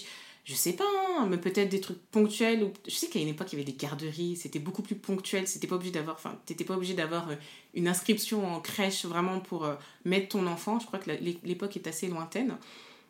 je 0.44 0.56
sais 0.56 0.74
pas, 0.74 0.84
hein, 1.20 1.28
mais 1.30 1.38
peut-être 1.38 1.70
des 1.70 1.82
trucs 1.82 2.02
ponctuels. 2.10 2.72
Je 2.88 2.96
sais 2.96 3.08
qu'à 3.08 3.20
une 3.20 3.28
époque, 3.28 3.54
il 3.54 3.60
y 3.60 3.62
avait 3.62 3.72
des 3.72 3.78
garderies, 3.78 4.36
c'était 4.36 4.60
beaucoup 4.60 4.82
plus 4.82 4.96
ponctuel. 4.96 5.48
C'était 5.48 5.68
pas 5.68 5.76
obligé 5.76 5.92
d'avoir, 5.92 6.18
pas 6.18 6.74
obligé 6.74 6.94
d'avoir 6.96 7.30
euh, 7.30 7.36
une 7.76 7.88
inscription 7.88 8.52
en 8.52 8.60
crèche 8.60 9.06
vraiment 9.06 9.40
pour 9.40 9.66
euh, 9.66 9.76
mettre 10.04 10.30
ton 10.30 10.48
enfant. 10.48 10.80
Je 10.80 10.88
crois 10.88 10.98
que 10.98 11.12
l'époque 11.44 11.78
est 11.78 11.86
assez 11.86 12.08
lointaine. 12.08 12.58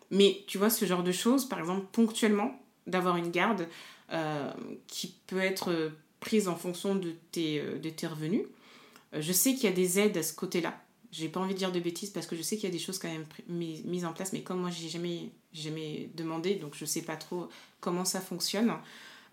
Mais 0.10 0.44
tu 0.48 0.58
vois, 0.58 0.70
ce 0.70 0.84
genre 0.84 1.04
de 1.04 1.14
choses, 1.14 1.48
par 1.48 1.60
exemple, 1.60 1.86
ponctuellement, 1.94 2.60
d'avoir 2.86 3.16
une 3.16 3.32
garde 3.32 3.68
euh, 4.12 4.52
qui 4.88 5.16
peut 5.28 5.40
être 5.40 5.92
prise 6.20 6.50
en 6.50 6.58
fonction 6.58 6.96
de 6.96 7.16
tes, 7.32 7.62
de 7.62 7.90
tes 7.90 8.08
revenus. 8.08 8.44
je 9.14 9.32
sais 9.32 9.54
qu'il 9.56 9.64
y 9.64 9.68
a 9.68 9.76
des 9.76 10.00
aides 10.00 10.18
à 10.18 10.24
ce 10.24 10.34
côté-là 10.34 10.78
j'ai 11.12 11.30
pas 11.30 11.40
envie 11.40 11.54
de 11.54 11.60
dire 11.60 11.72
de 11.72 11.80
bêtises 11.80 12.10
parce 12.10 12.26
que 12.26 12.36
je 12.36 12.42
sais 12.42 12.56
qu'il 12.56 12.66
y 12.66 12.72
a 12.72 12.74
des 12.74 12.80
choses 12.80 12.98
quand 12.98 13.10
même 13.10 13.26
mises 13.48 14.06
en 14.06 14.14
place, 14.14 14.34
mais 14.34 14.42
comme 14.42 14.62
moi 14.62 14.70
j'ai 14.70 14.90
jamais, 14.90 15.30
jamais 15.54 16.10
demandé, 16.16 16.56
donc 16.56 16.76
je 16.76 16.86
sais 16.86 17.02
pas 17.02 17.18
trop 17.18 17.50
comment 17.80 18.06
ça 18.06 18.22
fonctionne. 18.22 18.74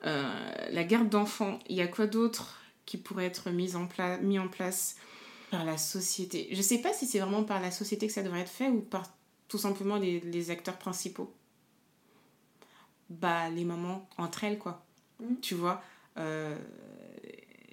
la 0.02 0.84
garde 0.84 1.08
d'enfants, 1.08 1.58
il 1.68 1.76
y 1.76 1.82
a 1.82 1.88
quoi 1.88 2.06
d'autre 2.06 2.60
qui 2.84 2.96
pourrait 2.96 3.26
être 3.26 3.50
mis 3.50 3.76
en, 3.76 3.88
mis 4.22 4.38
en 4.38 4.48
place 4.48 4.96
par 5.50 5.64
la 5.64 5.78
société? 5.78 6.48
Je 6.50 6.62
sais 6.62 6.78
pas 6.78 6.92
si 6.92 7.06
c'est 7.06 7.20
vraiment 7.20 7.44
par 7.44 7.60
la 7.60 7.70
société 7.70 8.06
que 8.06 8.12
ça 8.12 8.22
devrait 8.22 8.40
être 8.40 8.50
fait 8.50 8.68
ou 8.68 8.80
par 8.80 9.06
tout 9.48 9.58
simplement 9.58 9.96
les, 9.96 10.50
acteurs 10.50 10.78
principaux. 10.78 11.34
Bah, 13.08 13.48
les 13.50 13.64
mamans 13.64 14.08
entre 14.18 14.44
elles, 14.44 14.58
quoi. 14.58 14.84
Mm. 15.20 15.34
Tu 15.40 15.54
vois 15.54 15.82
euh, 16.18 16.56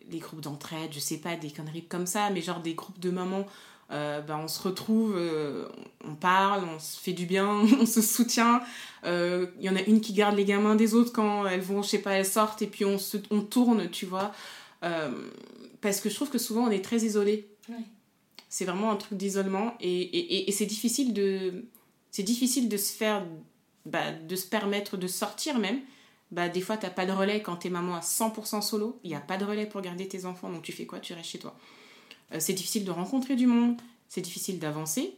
les 0.10 0.20
groupes 0.20 0.42
d'entraide, 0.42 0.94
je 0.94 1.00
sais 1.00 1.18
pas, 1.18 1.36
des 1.36 1.52
conneries 1.52 1.86
comme 1.86 2.06
ça, 2.06 2.30
mais 2.30 2.42
genre 2.42 2.62
des 2.62 2.76
groupes 2.76 3.00
de 3.00 3.10
mamans, 3.10 3.46
euh, 3.92 4.22
bah, 4.22 4.40
on 4.42 4.48
se 4.48 4.62
retrouve, 4.62 5.16
euh, 5.16 5.68
on 6.04 6.16
parle, 6.16 6.64
on 6.66 6.80
se 6.80 7.00
fait 7.00 7.14
du 7.14 7.26
bien, 7.26 7.48
on 7.80 7.86
se 7.86 8.02
soutient. 8.02 8.62
Il 9.04 9.50
y 9.62 9.70
en 9.70 9.76
a 9.76 9.82
une 9.82 10.02
qui 10.02 10.14
garde 10.14 10.36
les 10.36 10.46
gamins 10.46 10.76
des 10.76 10.94
autres 10.96 11.14
quand 11.14 11.46
elles 11.46 11.62
vont, 11.62 11.82
je 11.84 11.90
sais 11.90 12.00
pas, 12.00 12.14
elles 12.14 12.26
sortent 12.26 12.62
et 12.62 12.68
puis 12.68 12.86
on, 12.86 12.98
se, 12.98 13.18
on 13.30 13.42
tourne, 13.42 13.90
tu 13.90 14.06
vois. 14.06 14.32
parce 15.82 16.02
que 16.02 16.10
je 16.10 16.16
trouve 16.16 16.30
que 16.30 16.40
souvent 16.40 16.66
on 16.66 16.72
est 16.72 16.84
très 16.84 16.98
isolé. 16.98 17.48
C'est 18.50 18.66
vraiment 18.66 18.92
un 18.92 18.96
truc 18.96 19.18
d'isolement 19.18 19.76
et, 19.82 20.02
et, 20.02 20.50
et, 20.50 20.52
c'est 20.52 20.66
difficile 20.66 21.14
de 21.14 21.66
c'est 22.10 22.24
difficile 22.24 22.70
de 22.70 22.78
se 22.78 22.94
faire 22.94 23.26
bah, 23.86 24.14
de 24.14 24.36
se 24.38 24.48
permettre 24.48 24.96
de 24.96 25.08
sortir 25.08 25.60
même 25.60 25.82
bah, 26.32 26.50
des 26.50 26.62
fois, 26.62 26.78
tu 26.78 26.86
n'as 26.86 26.92
pas 26.92 27.06
de 27.06 27.12
relais 27.12 27.42
quand 27.42 27.58
tu 27.58 27.68
es 27.68 27.70
maman 27.70 27.96
à 27.96 28.00
100% 28.00 28.62
solo. 28.62 29.00
Il 29.04 29.10
n'y 29.10 29.16
a 29.16 29.22
pas 29.22 29.38
de 29.38 29.46
relais 29.46 29.66
pour 29.66 29.82
garder 29.82 30.08
tes 30.08 30.26
enfants. 30.26 30.50
Donc, 30.50 30.64
tu 30.64 30.72
fais 30.72 30.86
quoi? 30.86 31.00
Tu 31.00 31.14
restes 31.14 31.30
chez 31.30 31.40
toi. 31.40 31.56
Euh, 32.34 32.38
c'est 32.40 32.54
difficile 32.54 32.86
de 32.86 32.92
rencontrer 32.92 33.36
du 33.36 33.48
monde. 33.48 33.78
C'est 34.08 34.22
difficile 34.22 34.60
d'avancer. 34.60 35.16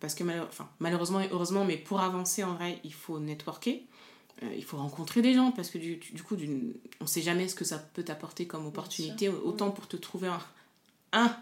Parce 0.00 0.14
que 0.14 0.24
enfin, 0.42 0.68
malheureusement 0.78 1.20
et 1.20 1.28
heureusement, 1.32 1.64
mais 1.64 1.76
pour 1.76 2.00
avancer 2.00 2.44
en 2.44 2.54
vrai, 2.54 2.80
il 2.84 2.92
faut 2.92 3.18
networker. 3.18 3.86
Euh, 4.42 4.54
il 4.54 4.64
faut 4.64 4.76
rencontrer 4.76 5.22
des 5.22 5.32
gens 5.32 5.50
parce 5.50 5.70
que 5.70 5.78
du, 5.78 5.96
du 5.96 6.22
coup, 6.22 6.36
on 6.36 7.04
ne 7.04 7.08
sait 7.08 7.22
jamais 7.22 7.48
ce 7.48 7.54
que 7.54 7.64
ça 7.64 7.78
peut 7.78 8.02
t'apporter 8.02 8.46
comme 8.46 8.66
opportunité. 8.66 9.28
Autant 9.28 9.70
pour 9.70 9.88
te 9.88 9.96
trouver 9.96 10.28
un, 10.28 10.40
un, 11.12 11.34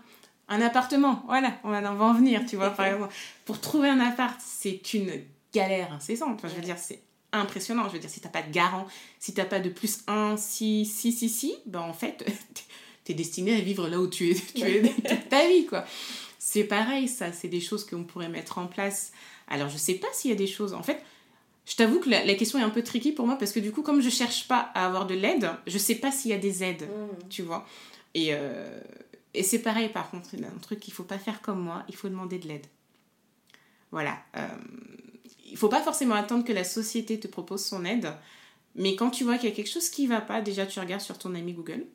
un 0.49 0.61
appartement. 0.61 1.25
Voilà, 1.27 1.59
on 1.65 1.71
va 1.71 2.05
en 2.05 2.15
venir, 2.15 2.47
tu 2.47 2.57
vois, 2.57 2.71
par 2.71 2.87
exemple. 2.93 3.13
Pour 3.45 3.61
trouver 3.61 3.89
un 3.89 3.99
appart, 4.01 4.41
c'est 4.41 4.95
une 4.95 5.25
galère 5.53 5.93
incessante. 5.93 6.37
Enfin, 6.37 6.49
je 6.49 6.55
veux 6.55 6.63
dire, 6.63 6.79
c'est 6.79 7.03
impressionnant. 7.33 7.89
Je 7.89 7.95
veux 7.95 7.99
dire, 7.99 8.11
si 8.11 8.21
t'as 8.21 8.29
pas 8.29 8.43
de 8.43 8.53
garant, 8.53 8.87
si 9.19 9.35
t'as 9.35 9.45
pas 9.45 9.59
de 9.59 9.69
plus 9.69 10.05
1, 10.07 10.37
si, 10.37 10.87
si, 10.87 11.13
si, 11.13 11.29
si, 11.29 11.57
ben 11.67 11.81
en 11.81 11.93
fait, 11.93 12.25
t'es 13.05 13.15
destiné 13.15 13.57
à 13.57 13.61
vivre 13.61 13.89
là 13.89 14.01
où 14.01 14.09
tu 14.09 14.31
es, 14.31 14.35
tu 14.55 14.63
es 14.63 14.83
toute 15.09 15.29
ta 15.29 15.47
vie, 15.49 15.67
quoi. 15.67 15.85
C'est 16.39 16.65
pareil, 16.65 17.09
ça, 17.09 17.33
c'est 17.33 17.49
des 17.49 17.61
choses 17.61 17.85
qu'on 17.87 18.05
pourrait 18.05 18.29
mettre 18.29 18.59
en 18.59 18.67
place. 18.67 19.13
Alors, 19.49 19.69
je 19.69 19.79
sais 19.79 19.95
pas 19.95 20.09
s'il 20.13 20.31
y 20.31 20.35
a 20.35 20.37
des 20.37 20.47
choses. 20.47 20.75
En 20.75 20.83
fait, 20.83 21.03
je 21.67 21.77
t'avoue 21.77 22.01
que 22.01 22.11
la, 22.11 22.35
question 22.35 22.59
est 22.59 22.63
un 22.63 22.71
peu 22.71 22.83
tricky 22.83 23.13
pour 23.13 23.27
moi 23.27 23.37
parce 23.37 23.53
que 23.53 23.61
du 23.61 23.73
coup, 23.73 23.83
comme 23.83 24.03
je 24.03 24.11
cherche 24.11 24.47
pas 24.47 24.71
à 24.75 24.87
avoir 24.87 25.07
de 25.07 25.15
l'aide, 25.15 25.51
je 25.67 25.79
sais 25.79 25.95
pas 25.95 26.13
s'il 26.13 26.31
y 26.31 26.35
a 26.35 26.39
des 26.39 26.63
aides, 26.63 26.83
mmh. 26.83 27.29
tu 27.31 27.43
vois. 27.43 27.67
Et, 28.13 28.29
euh, 28.31 28.81
et 29.33 29.43
c'est 29.43 29.61
pareil, 29.61 29.89
par 29.89 30.11
contre, 30.11 30.29
un 30.35 30.59
truc 30.59 30.81
qu'il 30.81 30.93
faut 30.93 31.05
pas 31.05 31.19
faire 31.19 31.41
comme 31.41 31.61
moi, 31.61 31.83
il 31.89 31.97
faut 31.97 32.09
demander 32.09 32.39
de 32.39 32.47
l'aide. 32.47 32.67
Voilà. 33.91 34.19
Euh, 34.37 34.47
il 35.47 35.57
faut 35.57 35.69
pas 35.69 35.83
forcément 35.83 36.15
attendre 36.15 36.45
que 36.45 36.53
la 36.53 36.65
société 36.65 37.19
te 37.19 37.29
propose 37.29 37.65
son 37.65 37.85
aide, 37.85 38.13
mais 38.75 38.97
quand 38.97 39.11
tu 39.11 39.25
vois 39.25 39.39
qu'il 39.39 39.49
y 39.49 39.53
a 39.53 39.55
quelque 39.55 39.71
chose 39.71 39.89
qui 39.89 40.07
va 40.07 40.21
pas, 40.21 40.41
déjà 40.41 40.67
tu 40.67 40.81
regardes 40.81 41.01
sur 41.01 41.19
ton 41.19 41.35
ami 41.35 41.53
Google. 41.53 41.87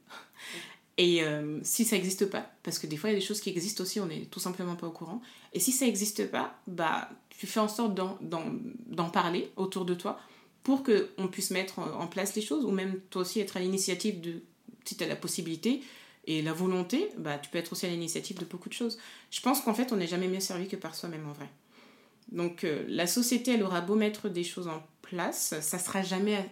Et 1.02 1.24
euh, 1.24 1.62
si 1.64 1.86
ça 1.86 1.96
n'existe 1.96 2.26
pas, 2.26 2.52
parce 2.62 2.78
que 2.78 2.86
des 2.86 2.98
fois 2.98 3.10
il 3.10 3.14
y 3.14 3.16
a 3.16 3.20
des 3.22 3.26
choses 3.26 3.40
qui 3.40 3.50
existent 3.50 3.84
aussi, 3.84 4.02
on 4.02 4.08
n'est 4.08 4.26
tout 4.26 4.42
simplement 4.42 4.76
pas 4.76 4.86
au 4.86 4.92
courant. 4.92 5.22
Et 5.54 5.60
si 5.62 5.72
ça 5.72 5.86
n'existe 5.86 6.30
pas, 6.30 6.60
bah 6.68 7.10
tu 7.30 7.48
fais 7.48 7.62
en 7.62 7.70
sorte 7.70 7.96
d'en 7.96 9.10
parler 9.10 9.50
autour 9.56 9.86
de 9.86 9.94
toi 9.94 10.20
pour 10.62 10.84
qu'on 10.84 11.30
puisse 11.30 11.52
mettre 11.52 11.80
en 11.80 12.06
place 12.08 12.36
les 12.36 12.42
choses, 12.42 12.66
ou 12.66 12.72
même 12.72 13.00
toi 13.12 13.22
aussi 13.22 13.40
être 13.40 13.56
à 13.56 13.62
l'initiative 13.62 14.20
de, 14.20 14.42
si 14.84 14.98
tu 14.98 15.04
as 15.06 15.08
la 15.08 15.16
possibilité 15.16 15.82
et 16.26 16.42
la 16.42 16.52
volonté, 16.52 17.10
bah 17.18 17.38
tu 17.38 17.50
peux 17.50 17.60
être 17.60 17.72
aussi 17.72 17.86
à 17.86 17.90
l'initiative 17.90 18.38
de 18.38 18.44
beaucoup 18.44 18.68
de 18.68 18.74
choses. 18.74 18.98
Je 19.32 19.40
pense 19.40 19.62
qu'en 19.62 19.74
fait 19.74 19.94
on 19.94 19.96
n'est 19.96 20.06
jamais 20.06 20.28
mieux 20.28 20.42
servi 20.42 20.68
que 20.68 20.76
par 20.76 20.96
soi-même 20.96 21.26
en 21.30 21.32
vrai. 21.32 21.50
Donc 22.30 22.66
euh, 22.66 22.84
la 22.90 23.08
société, 23.08 23.54
elle 23.54 23.64
aura 23.64 23.80
beau 23.80 23.96
mettre 23.96 24.28
des 24.28 24.44
choses 24.44 24.68
en 24.68 24.84
place, 25.02 25.58
ça 25.62 25.80
sera 25.80 26.04
jamais 26.04 26.52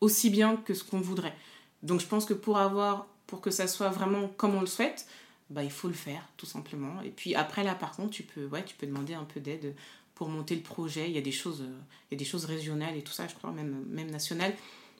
aussi 0.00 0.30
bien 0.30 0.56
que 0.56 0.74
ce 0.74 0.82
qu'on 0.82 1.00
voudrait. 1.00 1.36
Donc 1.84 2.00
je 2.00 2.06
pense 2.06 2.26
que 2.26 2.34
pour 2.34 2.58
avoir, 2.58 3.06
pour 3.26 3.40
que 3.40 3.50
ça 3.50 3.66
soit 3.66 3.90
vraiment 3.90 4.28
comme 4.36 4.54
on 4.54 4.60
le 4.60 4.66
souhaite, 4.66 5.06
bah 5.50 5.62
il 5.62 5.70
faut 5.70 5.88
le 5.88 5.94
faire 5.94 6.22
tout 6.36 6.46
simplement. 6.46 7.00
Et 7.02 7.10
puis 7.10 7.34
après 7.34 7.64
là 7.64 7.74
par 7.74 7.92
contre, 7.92 8.10
tu 8.10 8.22
peux, 8.22 8.46
ouais, 8.46 8.64
tu 8.64 8.74
peux 8.74 8.86
demander 8.86 9.14
un 9.14 9.24
peu 9.24 9.40
d'aide 9.40 9.74
pour 10.14 10.28
monter 10.28 10.54
le 10.54 10.62
projet. 10.62 11.08
Il 11.08 11.14
y 11.14 11.18
a 11.18 11.22
des 11.22 11.32
choses, 11.32 11.62
euh, 11.62 11.78
il 12.10 12.14
y 12.14 12.16
a 12.16 12.18
des 12.18 12.24
choses 12.24 12.44
régionales 12.44 12.96
et 12.96 13.02
tout 13.02 13.12
ça, 13.12 13.26
je 13.28 13.34
crois 13.34 13.50
même 13.50 13.84
même 13.88 14.10
nationales 14.10 14.54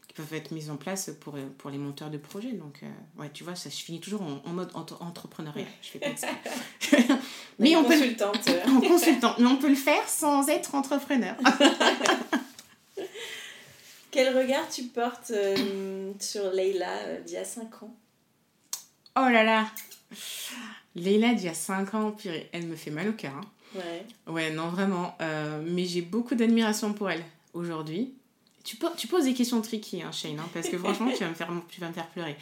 qui 0.07 0.15
peuvent 0.15 0.35
être 0.35 0.53
mises 0.53 0.71
en 0.71 0.77
place 0.77 1.11
pour, 1.21 1.35
euh, 1.35 1.47
pour 1.59 1.71
les 1.71 1.79
monteurs 1.79 2.11
de 2.11 2.19
projets. 2.19 2.53
Donc, 2.53 2.83
ouais, 3.19 3.29
tu 3.33 3.43
vois, 3.43 3.57
ça, 3.57 3.71
je 3.71 3.77
finis 3.77 3.99
toujours 4.01 4.23
en, 4.23 4.51
mode 4.51 4.71
entrepreneuriat. 4.75 5.67
Je 5.83 5.89
fais 5.89 5.99
pas 5.99 6.17
ça. 6.17 6.29
mais 7.59 7.75
on 7.75 7.83
peut 7.83 7.95
en 8.69 8.81
consultant 8.81 9.35
mais 9.39 9.47
on 9.47 9.57
peut 9.57 9.69
le 9.69 9.75
faire 9.75 10.09
sans 10.09 10.49
être 10.49 10.75
entrepreneur 10.75 11.35
quel 14.17 14.35
regard 14.35 14.67
tu 14.71 14.85
portes 14.85 15.31
euh, 15.31 16.11
sur 16.19 16.51
Leïla 16.51 16.89
euh, 17.05 17.21
d'il 17.21 17.35
y 17.35 17.37
a 17.37 17.45
5 17.45 17.83
ans? 17.83 17.95
Oh 19.17 19.29
là 19.29 19.45
là. 19.45 19.67
Leïla 20.95 21.35
d'il 21.35 21.47
y 21.47 21.49
a 21.49 21.55
5 21.55 21.95
ans 21.95 22.11
purée, 22.13 22.49
elle 22.53 22.67
me 22.67 22.77
fait 22.77 22.91
mal 22.91 23.09
au 23.09 23.13
cœur 23.13 23.35
hein. 23.35 23.41
ouais. 23.75 24.33
Ouais 24.33 24.51
non 24.51 24.69
vraiment. 24.69 25.17
Euh, 25.21 25.63
mais 25.67 25.85
j'ai 25.85 26.03
beaucoup 26.03 26.35
d'admiration 26.35 26.93
pour 26.93 27.11
elle 27.11 27.25
aujourd'hui. 27.53 28.15
Tu, 28.65 28.79
tu 28.97 29.07
poses 29.07 29.25
des 29.25 29.35
questions 29.35 29.61
tricky 29.61 30.03
hein, 30.03 30.13
Shane 30.13 30.39
hein, 30.39 30.49
parce 30.55 30.69
que 30.69 30.79
franchement 30.79 31.11
tu 31.11 31.23
vas 31.23 31.29
me 31.29 31.35
faire, 31.35 31.51
tu 31.69 31.81
vas 31.81 31.89
me 31.89 31.93
faire 31.93 32.09
pleurer. 32.09 32.37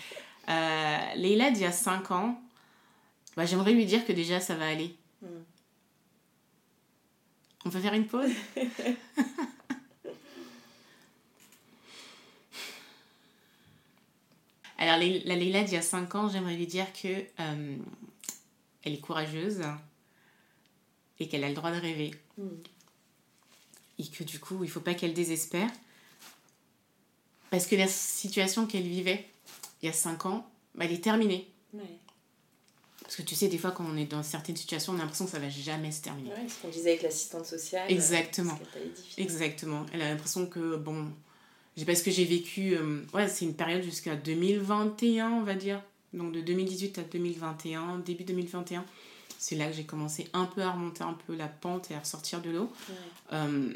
Euh, 0.49 0.99
Leïla 1.16 1.51
d'il 1.51 1.62
y 1.62 1.66
a 1.66 1.72
5 1.72 2.11
ans 2.11 2.41
bah, 3.37 3.47
j'aimerais 3.47 3.72
lui 3.72 3.85
dire 3.85 4.07
que 4.07 4.12
déjà 4.12 4.41
ça 4.41 4.55
va 4.55 4.68
aller. 4.68 4.95
On 7.64 7.70
peut 7.70 7.81
faire 7.81 7.95
une 7.95 8.07
pause? 8.07 8.31
Alors, 14.79 14.97
la 14.99 15.37
Leila 15.37 15.62
d'il 15.62 15.75
y 15.75 15.77
a 15.77 15.83
5 15.83 16.14
ans, 16.14 16.29
j'aimerais 16.29 16.57
lui 16.57 16.66
dire 16.66 16.93
que 16.93 17.25
euh, 17.41 17.77
elle 18.83 18.93
est 18.93 19.01
courageuse 19.01 19.62
et 21.20 21.29
qu'elle 21.29 21.45
a 21.45 21.49
le 21.49 21.55
droit 21.55 21.70
de 21.70 21.81
rêver. 21.81 22.12
Mm. 22.39 22.49
Et 24.01 24.07
que 24.09 24.25
du 24.25 24.41
coup, 24.41 24.64
il 24.64 24.70
faut 24.70 24.81
pas 24.81 24.95
qu'elle 24.95 25.14
désespère. 25.14 25.70
Parce 27.51 27.66
que 27.66 27.77
la 27.77 27.87
situation 27.87 28.66
qu'elle 28.66 28.89
vivait 28.89 29.29
il 29.83 29.87
y 29.87 29.89
a 29.89 29.93
5 29.93 30.27
ans, 30.27 30.51
bah, 30.75 30.87
elle 30.87 30.93
est 30.93 31.05
terminée. 31.05 31.49
Parce 33.03 33.16
que 33.16 33.22
tu 33.22 33.35
sais, 33.35 33.49
des 33.49 33.59
fois, 33.59 33.70
quand 33.70 33.85
on 33.85 33.97
est 33.99 34.07
dans 34.07 34.22
certaines 34.22 34.57
situations, 34.57 34.95
on 34.95 34.97
a 34.97 35.01
l'impression 35.01 35.27
que 35.27 35.31
ça 35.31 35.39
va 35.39 35.51
jamais 35.51 35.93
se 35.93 36.01
terminer. 36.01 36.31
Ouais, 36.31 36.49
ce 36.49 36.62
qu'on 36.62 36.68
disait 36.68 36.91
avec 36.91 37.03
l'assistante 37.03 37.45
sociale. 37.45 37.91
Exactement. 37.93 38.59
Exactement. 39.18 39.85
Elle 39.93 40.01
a 40.01 40.09
l'impression 40.09 40.47
que, 40.47 40.77
bon, 40.77 41.12
parce 41.85 42.03
que 42.03 42.11
j'ai 42.11 42.25
vécu, 42.25 42.77
euh, 42.77 43.03
ouais, 43.14 43.29
c'est 43.29 43.45
une 43.45 43.55
période 43.55 43.83
jusqu'à 43.83 44.14
2021, 44.14 45.31
on 45.31 45.43
va 45.43 45.55
dire. 45.55 45.83
Donc 46.12 46.33
de 46.33 46.41
2018 46.41 46.99
à 46.99 47.03
2021, 47.03 47.99
début 47.99 48.25
2021. 48.25 48.85
C'est 49.39 49.57
là 49.57 49.66
que 49.66 49.72
j'ai 49.72 49.85
commencé 49.85 50.29
un 50.33 50.45
peu 50.45 50.62
à 50.62 50.70
remonter 50.70 51.03
un 51.03 51.18
peu 51.27 51.35
la 51.35 51.49
pente 51.49 51.91
et 51.91 51.95
à 51.95 51.99
ressortir 51.99 52.41
de 52.41 52.51
l'eau. 52.51 52.72
Euh, 53.33 53.75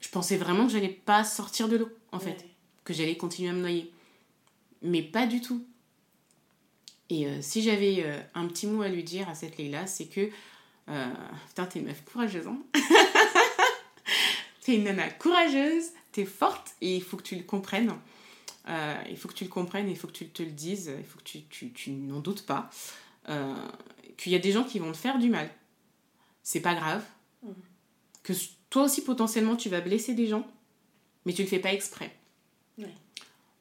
je 0.00 0.08
pensais 0.08 0.36
vraiment 0.36 0.66
que 0.66 0.72
j'allais 0.72 0.88
pas 0.88 1.24
sortir 1.24 1.68
de 1.68 1.76
l'eau, 1.76 1.90
en 2.10 2.18
fait. 2.18 2.46
Que 2.84 2.94
j'allais 2.94 3.16
continuer 3.16 3.50
à 3.50 3.52
me 3.52 3.60
noyer. 3.60 3.92
Mais 4.82 5.02
pas 5.02 5.26
du 5.26 5.40
tout. 5.40 5.64
Et 7.10 7.26
euh, 7.26 7.42
si 7.42 7.62
j'avais 7.62 8.04
un 8.34 8.46
petit 8.46 8.66
mot 8.66 8.82
à 8.82 8.88
lui 8.88 9.04
dire 9.04 9.28
à 9.28 9.34
cette 9.34 9.58
Leila, 9.58 9.86
c'est 9.86 10.06
que. 10.06 10.30
Putain, 11.48 11.66
t'es 11.66 11.78
une 11.78 11.86
meuf 11.86 12.02
courageuse, 12.04 12.46
hein 12.46 12.58
T'es 14.64 14.76
une 14.76 14.84
nana 14.84 15.10
courageuse, 15.10 15.90
t'es 16.14 16.24
forte 16.24 16.74
et 16.80 16.96
il 16.96 17.02
faut 17.02 17.16
que 17.16 17.22
tu 17.22 17.36
le 17.36 17.42
comprennes. 17.42 17.92
il 18.66 19.16
faut 19.16 19.28
que 19.28 19.34
tu 19.34 19.44
le 19.44 19.50
comprennes, 19.50 19.90
il 19.90 19.96
faut 19.96 20.06
que 20.06 20.12
tu 20.12 20.28
te 20.28 20.42
le 20.42 20.50
dises, 20.50 20.90
il 20.98 21.04
faut 21.04 21.18
que 21.18 21.24
tu, 21.24 21.42
tu, 21.44 21.72
tu 21.72 21.90
n'en 21.90 22.20
doutes 22.20 22.46
pas. 22.46 22.70
qu'il 24.16 24.32
y 24.32 24.36
a 24.36 24.38
des 24.38 24.52
gens 24.52 24.64
qui 24.64 24.78
vont 24.78 24.92
te 24.92 24.96
faire 24.96 25.18
du 25.18 25.28
mal. 25.28 25.50
C'est 26.42 26.60
pas 26.60 26.74
grave. 26.74 27.04
Mm. 27.42 27.50
Que 28.22 28.32
toi 28.70 28.84
aussi, 28.84 29.02
potentiellement, 29.02 29.56
tu 29.56 29.68
vas 29.68 29.80
blesser 29.80 30.14
des 30.14 30.26
gens, 30.26 30.46
mais 31.26 31.32
tu 31.32 31.42
le 31.42 31.48
fais 31.48 31.58
pas 31.58 31.72
exprès. 31.72 32.12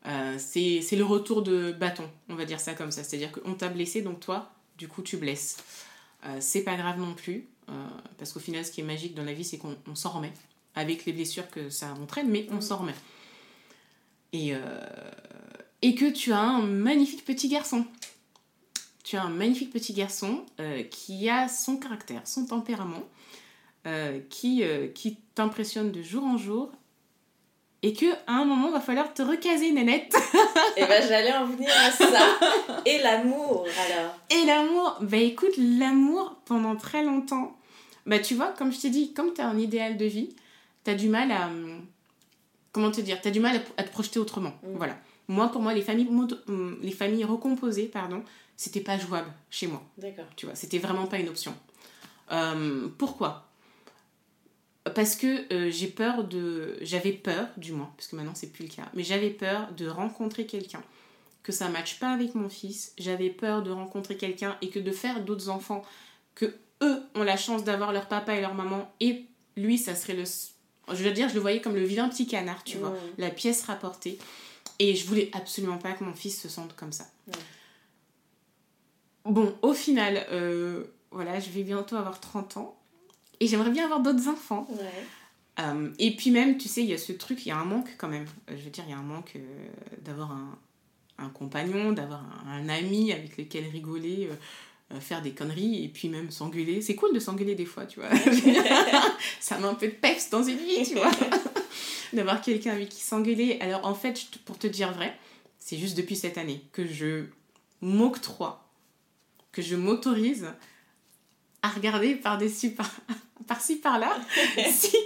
Euh, 0.06 0.36
c'est 0.38 0.95
le 0.95 1.04
retour 1.04 1.43
de 1.43 1.72
bâton, 1.72 2.10
on 2.30 2.36
va 2.36 2.45
dire 2.45 2.60
ça 2.60 2.74
comme 2.74 2.91
ça. 2.91 3.04
C'est-à-dire 3.04 3.32
qu'on 3.32 3.54
t'a 3.54 3.70
blessé, 3.70 4.01
donc 4.01 4.20
toi, 4.20 4.51
du 4.78 4.88
coup, 4.88 5.01
tu 5.01 5.18
blesses. 5.18 5.58
Euh, 6.26 6.38
c'est 6.39 6.64
pas 6.64 6.76
grave 6.76 6.99
non 6.99 7.14
plus, 7.14 7.47
euh, 7.70 7.88
parce 8.18 8.34
qu'au 8.34 8.39
final, 8.39 8.66
ce 8.66 8.72
qui 8.72 8.82
est 8.82 8.84
magique 8.84 9.16
dans 9.16 9.24
la 9.24 9.34
vie, 9.34 9.45
c'est 9.45 9.58
qu'on 9.58 9.95
s'en 9.95 10.10
remet, 10.10 10.34
avec 10.76 11.05
les 11.05 11.13
blessures 11.13 11.49
que 11.49 11.69
ça 11.69 11.93
entraîne, 12.01 12.30
mais 12.30 12.47
on 12.51 12.61
s'en 12.61 12.78
remet. 12.78 12.95
Et, 14.32 14.53
et 15.84 15.93
que 15.93 16.09
tu 16.09 16.34
as 16.34 16.39
un 16.39 16.63
magnifique 16.63 17.24
petit 17.24 17.47
garçon. 17.47 17.86
Tu 19.03 19.15
as 19.15 19.24
un 19.24 19.30
magnifique 19.30 19.71
petit 19.71 19.93
garçon 19.93 20.43
qui 20.89 21.30
a 21.30 21.47
son 21.47 21.78
caractère, 21.78 22.21
son 22.26 22.47
tempérament, 22.47 23.03
qui, 24.30 24.63
qui 24.95 25.17
t'impressionne 25.36 25.91
de 25.91 26.01
jour 26.01 26.24
en 26.24 26.38
jour 26.38 26.71
et 27.86 27.91
que 27.91 28.05
à 28.28 28.38
un 28.38 28.45
moment, 28.45 28.71
va 28.71 28.80
falloir 28.80 29.13
te 29.13 29.21
recaser, 29.21 29.74
Nanette. 29.74 30.15
et 30.15 30.38
eh 30.78 30.86
ben 30.86 31.05
j'allais 31.05 31.34
en 31.34 31.45
venir 31.45 31.69
à 31.69 31.91
ça. 31.91 32.05
Et 32.86 32.99
l'amour, 32.99 33.67
alors? 33.78 34.15
Et 34.30 34.45
l'amour, 34.45 34.97
bah 35.01 35.17
écoute, 35.17 35.55
l'amour, 35.57 36.38
pendant 36.45 36.78
très 36.78 37.03
longtemps, 37.03 37.57
bah 38.05 38.19
tu 38.19 38.36
vois, 38.36 38.53
comme 38.57 38.71
je 38.71 38.80
t'ai 38.80 38.89
dit, 38.89 39.13
comme 39.13 39.34
tu 39.34 39.41
as 39.41 39.47
un 39.47 39.59
idéal 39.59 39.97
de 39.97 40.05
vie, 40.05 40.30
tu 40.84 40.91
as 40.91 40.95
du 40.95 41.09
mal 41.09 41.31
à... 41.31 41.49
Comment 42.71 42.91
te 42.91 43.01
dire 43.01 43.21
Tu 43.21 43.27
as 43.27 43.31
du 43.31 43.39
mal 43.39 43.61
à, 43.77 43.84
te 43.84 43.91
projeter 43.91 44.19
autrement. 44.19 44.53
Mm. 44.63 44.75
Voilà. 44.75 44.97
Moi, 45.27 45.49
pour 45.51 45.61
moi, 45.61 45.73
les 45.73 45.81
familles, 45.81 46.09
mm, 46.09 46.77
les 46.81 46.91
familles 46.91 47.23
recomposées, 47.23 47.86
pardon, 47.86 48.23
c'était 48.57 48.81
pas 48.81 48.97
jouable 48.97 49.31
chez 49.49 49.67
moi. 49.67 49.84
D'accord. 49.97 50.25
Tu 50.36 50.45
vois, 50.45 50.55
c'était 50.55 50.79
vraiment 50.79 51.07
pas 51.07 51.19
une 51.19 51.29
option. 51.29 51.55
Euh, 52.31 52.88
pourquoi? 52.97 53.49
Parce 54.95 55.15
que 55.15 55.53
euh, 55.53 55.71
j'ai 55.71 55.88
peur 55.88 56.25
de 56.25 56.77
j'avais 56.81 57.13
peur 57.13 57.47
du 57.55 57.71
moins 57.71 57.89
parce 57.95 58.09
que 58.09 58.17
maintenant 58.17 58.36
c'est 58.36 58.51
plus 58.51 58.65
le 58.65 58.69
cas 58.69 58.89
mais 58.93 59.03
j'avais 59.03 59.29
peur 59.29 59.71
de 59.77 59.88
rencontrer 59.88 60.45
quelqu'un 60.45 60.84
que 61.41 61.53
ça 61.53 61.69
matche 61.69 61.99
pas 61.99 62.11
avec 62.11 62.36
mon 62.36 62.49
fils 62.49 62.91
j'avais 62.97 63.29
peur 63.29 63.63
de 63.63 63.71
rencontrer 63.71 64.17
quelqu'un 64.17 64.57
et 64.61 64.69
que 64.69 64.79
de 64.79 64.91
faire 64.91 65.23
d'autres 65.23 65.47
enfants 65.47 65.84
que 66.36 66.53
eux 66.81 67.01
ont 67.15 67.23
la 67.23 67.38
chance 67.38 67.63
d'avoir 67.63 67.93
leur 67.93 68.09
papa 68.09 68.36
et 68.36 68.41
leur 68.41 68.55
maman 68.55 68.93
et 68.99 69.25
lui 69.55 69.77
ça 69.77 69.95
serait 69.95 70.15
le 70.15 70.25
je 70.89 71.03
veux 71.03 71.11
dire 71.11 71.29
je 71.29 71.36
le 71.36 71.39
voyais 71.39 71.61
comme 71.61 71.75
le 71.75 71.84
vilain 71.84 72.09
petit 72.09 72.27
canard 72.27 72.63
tu 72.63 72.77
vois 72.77 72.93
la 73.17 73.29
pièce 73.29 73.63
rapportée. 73.63 74.17
Et 74.79 74.95
je 74.95 75.05
voulais 75.05 75.29
absolument 75.34 75.77
pas 75.77 75.93
que 75.93 76.03
mon 76.03 76.13
fils 76.13 76.41
se 76.41 76.49
sente 76.49 76.75
comme 76.75 76.91
ça. 76.91 77.05
Bon 79.25 79.55
au 79.61 79.73
final 79.73 80.25
euh, 80.31 80.84
voilà 81.11 81.39
je 81.39 81.49
vais 81.49 81.63
bientôt 81.63 81.95
avoir 81.95 82.19
30 82.19 82.57
ans 82.57 82.77
et 83.39 83.47
j'aimerais 83.47 83.71
bien 83.71 83.86
avoir 83.86 84.01
d'autres 84.01 84.27
enfants. 84.27 84.67
Euh, 85.59 85.91
et 85.99 86.15
puis 86.15 86.31
même, 86.31 86.57
tu 86.57 86.67
sais, 86.67 86.81
il 86.81 86.89
y 86.89 86.93
a 86.93 86.97
ce 86.97 87.11
truc, 87.11 87.45
il 87.45 87.49
y 87.49 87.51
a 87.51 87.57
un 87.57 87.65
manque 87.65 87.93
quand 87.99 88.07
même. 88.07 88.25
Euh, 88.49 88.55
je 88.57 88.63
veux 88.63 88.71
dire, 88.71 88.84
il 88.88 88.89
y 88.89 88.93
a 88.93 88.97
un 88.97 89.03
manque 89.03 89.38
d'avoir 90.01 90.31
un, 90.31 90.57
un, 91.19 91.29
compagnon, 91.29 91.91
d'avoir 91.91 92.23
un, 92.47 92.69
ami 92.69 93.11
avec 93.11 93.38
lequel 93.38 93.65
rigoler, 93.67 94.29
faire 94.99 95.21
des 95.21 95.31
conneries 95.31 95.83
et 95.83 95.87
puis 95.87 96.09
même 96.09 96.31
s'engueuler. 96.31 96.81
C'est 96.81 96.95
cool 96.95 97.13
de 97.13 97.19
s'engueuler 97.19 97.55
des 97.55 97.65
fois, 97.65 97.85
tu 97.85 97.99
vois. 97.99 98.09
Ça 99.39 99.57
met 99.57 99.67
un 99.67 99.75
peu 99.75 99.87
de 99.87 99.93
peps 99.93 100.29
dans 100.29 100.43
une 100.43 100.57
vie, 100.57 100.85
tu 100.87 100.95
vois. 100.95 101.11
d'avoir 102.13 102.41
quelqu'un 102.41 102.73
avec 102.73 102.89
qui 102.89 103.01
s'engueuler. 103.01 103.57
Alors 103.59 103.85
en 103.85 103.95
fait, 103.95 104.19
pour 104.45 104.57
te 104.57 104.67
dire 104.67 104.91
vrai, 104.93 105.17
c'est 105.59 105.77
juste 105.77 105.97
depuis 105.97 106.15
cette 106.15 106.37
année 106.37 106.61
que 106.71 106.85
je 106.85 107.25
m'octroie, 107.81 108.69
que 109.51 109.61
je 109.61 109.75
m'autorise 109.75 110.47
à 111.61 111.69
regarder 111.69 112.15
par-dessus, 112.15 112.71
par, 112.71 112.91
par-ci, 113.47 113.77
par-là, 113.77 114.15
s'il 114.69 114.99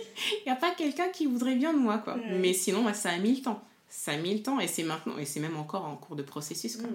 n'y 0.46 0.52
a 0.52 0.56
pas 0.56 0.72
quelqu'un 0.72 1.10
qui 1.10 1.26
voudrait 1.26 1.56
bien 1.56 1.74
de 1.74 1.80
moi, 1.80 2.00
quoi. 2.00 2.18
Mais 2.32 2.54
sinon, 2.54 2.92
ça 2.94 3.12
a 3.12 3.18
mis 3.18 3.36
le 3.36 3.42
temps. 3.42 3.64
Ça 3.90 4.12
a 4.12 4.18
mis 4.18 4.34
le 4.34 4.44
temps 4.44 4.60
et 4.60 4.68
c'est 4.68 4.84
maintenant, 4.84 5.18
et 5.18 5.26
c'est 5.26 5.40
même 5.40 5.56
encore 5.56 5.86
en 5.86 5.96
cours 5.96 6.16
de 6.16 6.24
processus, 6.24 6.78
quoi. 6.78 6.90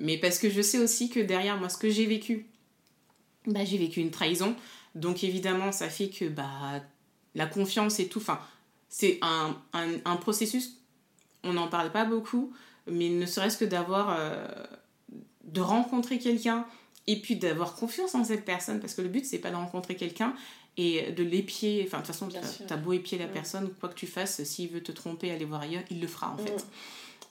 Mais 0.00 0.18
parce 0.18 0.38
que 0.38 0.50
je 0.50 0.62
sais 0.62 0.78
aussi 0.78 1.10
que 1.10 1.20
derrière 1.20 1.58
moi, 1.58 1.68
ce 1.68 1.76
que 1.76 1.90
j'ai 1.90 2.06
vécu, 2.06 2.46
bah, 3.46 3.64
j'ai 3.64 3.78
vécu 3.78 4.00
une 4.00 4.10
trahison. 4.10 4.56
Donc 4.94 5.22
évidemment, 5.22 5.72
ça 5.72 5.88
fait 5.88 6.08
que 6.08 6.24
bah, 6.24 6.82
la 7.34 7.46
confiance 7.46 8.00
et 8.00 8.08
tout, 8.08 8.18
enfin, 8.18 8.40
c'est 8.88 9.18
un, 9.22 9.56
un, 9.72 9.88
un, 10.04 10.16
processus, 10.16 10.78
on 11.44 11.52
n'en 11.52 11.68
parle 11.68 11.92
pas 11.92 12.04
beaucoup, 12.04 12.52
mais 12.86 13.08
ne 13.08 13.26
serait-ce 13.26 13.56
que 13.56 13.64
d'avoir, 13.64 14.16
euh, 14.18 14.46
de 15.44 15.60
rencontrer 15.60 16.18
quelqu'un 16.18 16.66
et 17.06 17.20
puis 17.20 17.36
d'avoir 17.36 17.74
confiance 17.74 18.14
en 18.14 18.24
cette 18.24 18.44
personne 18.44 18.78
parce 18.78 18.94
que 18.94 19.02
le 19.02 19.08
but 19.08 19.24
c'est 19.24 19.38
pas 19.38 19.50
de 19.50 19.56
rencontrer 19.56 19.96
quelqu'un 19.96 20.34
et 20.76 21.12
de 21.12 21.24
l'épier 21.24 21.82
enfin 21.86 22.00
de 22.00 22.06
toute 22.06 22.14
façon 22.14 22.28
t'as 22.68 22.76
beau 22.76 22.92
épier 22.92 23.18
la 23.18 23.26
personne 23.26 23.70
quoi 23.80 23.88
que 23.88 23.94
tu 23.94 24.06
fasses 24.06 24.44
s'il 24.44 24.68
veut 24.68 24.82
te 24.82 24.92
tromper 24.92 25.30
aller 25.30 25.46
voir 25.46 25.62
ailleurs 25.62 25.82
il 25.90 26.00
le 26.00 26.06
fera 26.06 26.30
en 26.30 26.36
fait. 26.36 26.66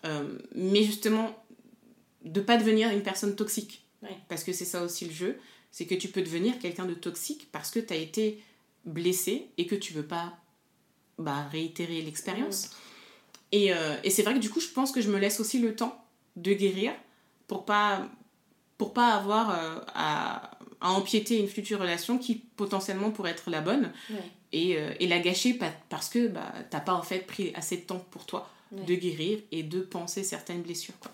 Euh, 0.05 0.37
mais 0.55 0.83
justement 0.83 1.35
de 2.23 2.41
pas 2.41 2.57
devenir 2.57 2.89
une 2.91 3.03
personne 3.03 3.35
toxique. 3.35 3.85
Parce 4.29 4.43
que 4.43 4.53
c'est 4.53 4.65
ça 4.65 4.81
aussi 4.81 5.05
le 5.05 5.11
jeu 5.11 5.37
c'est 5.71 5.85
que 5.85 5.95
tu 5.95 6.07
peux 6.07 6.21
devenir 6.21 6.59
quelqu'un 6.59 6.85
de 6.85 6.93
toxique 6.93 7.49
parce 7.51 7.71
que 7.71 7.79
tu 7.79 7.93
as 7.93 7.97
été 7.97 8.41
blessé 8.85 9.49
et 9.57 9.67
que 9.67 9.75
tu 9.75 9.93
veux 9.93 10.05
pas 10.05 10.37
bah, 11.17 11.47
réitérer 11.51 12.01
l'expérience. 12.01 12.71
Et, 13.51 13.73
euh, 13.73 13.97
et 14.03 14.09
c'est 14.09 14.23
vrai 14.23 14.33
que 14.35 14.39
du 14.39 14.49
coup 14.49 14.59
je 14.59 14.69
pense 14.69 14.91
que 14.91 15.01
je 15.01 15.09
me 15.09 15.17
laisse 15.17 15.39
aussi 15.39 15.59
le 15.59 15.75
temps 15.75 16.03
de 16.35 16.53
guérir 16.53 16.93
pour 17.47 17.65
pas 17.65 18.07
pour 18.77 18.93
pas 18.93 19.13
avoir 19.13 19.49
euh, 19.49 19.79
à, 19.93 20.51
à, 20.79 20.91
empiéter 20.91 21.37
une 21.37 21.49
future 21.49 21.79
relation 21.79 22.17
qui 22.17 22.35
potentiellement 22.35 23.11
pourrait 23.11 23.31
être 23.31 23.49
la 23.49 23.59
bonne 23.59 23.91
et, 24.53 24.77
euh, 24.77 24.93
et, 25.01 25.07
la 25.07 25.19
gâcher 25.19 25.59
parce 25.89 26.07
que 26.07 26.27
bah, 26.27 26.53
t'as 26.69 26.79
pas 26.79 26.93
en 26.93 27.01
fait 27.01 27.27
pris 27.27 27.51
assez 27.55 27.77
de 27.77 27.81
temps 27.81 28.05
pour 28.11 28.25
toi 28.25 28.49
de 28.71 28.95
guérir 28.95 29.39
et 29.51 29.63
de 29.63 29.81
penser 29.81 30.23
certaines 30.23 30.61
blessures. 30.61 30.97
Quoi. 30.99 31.11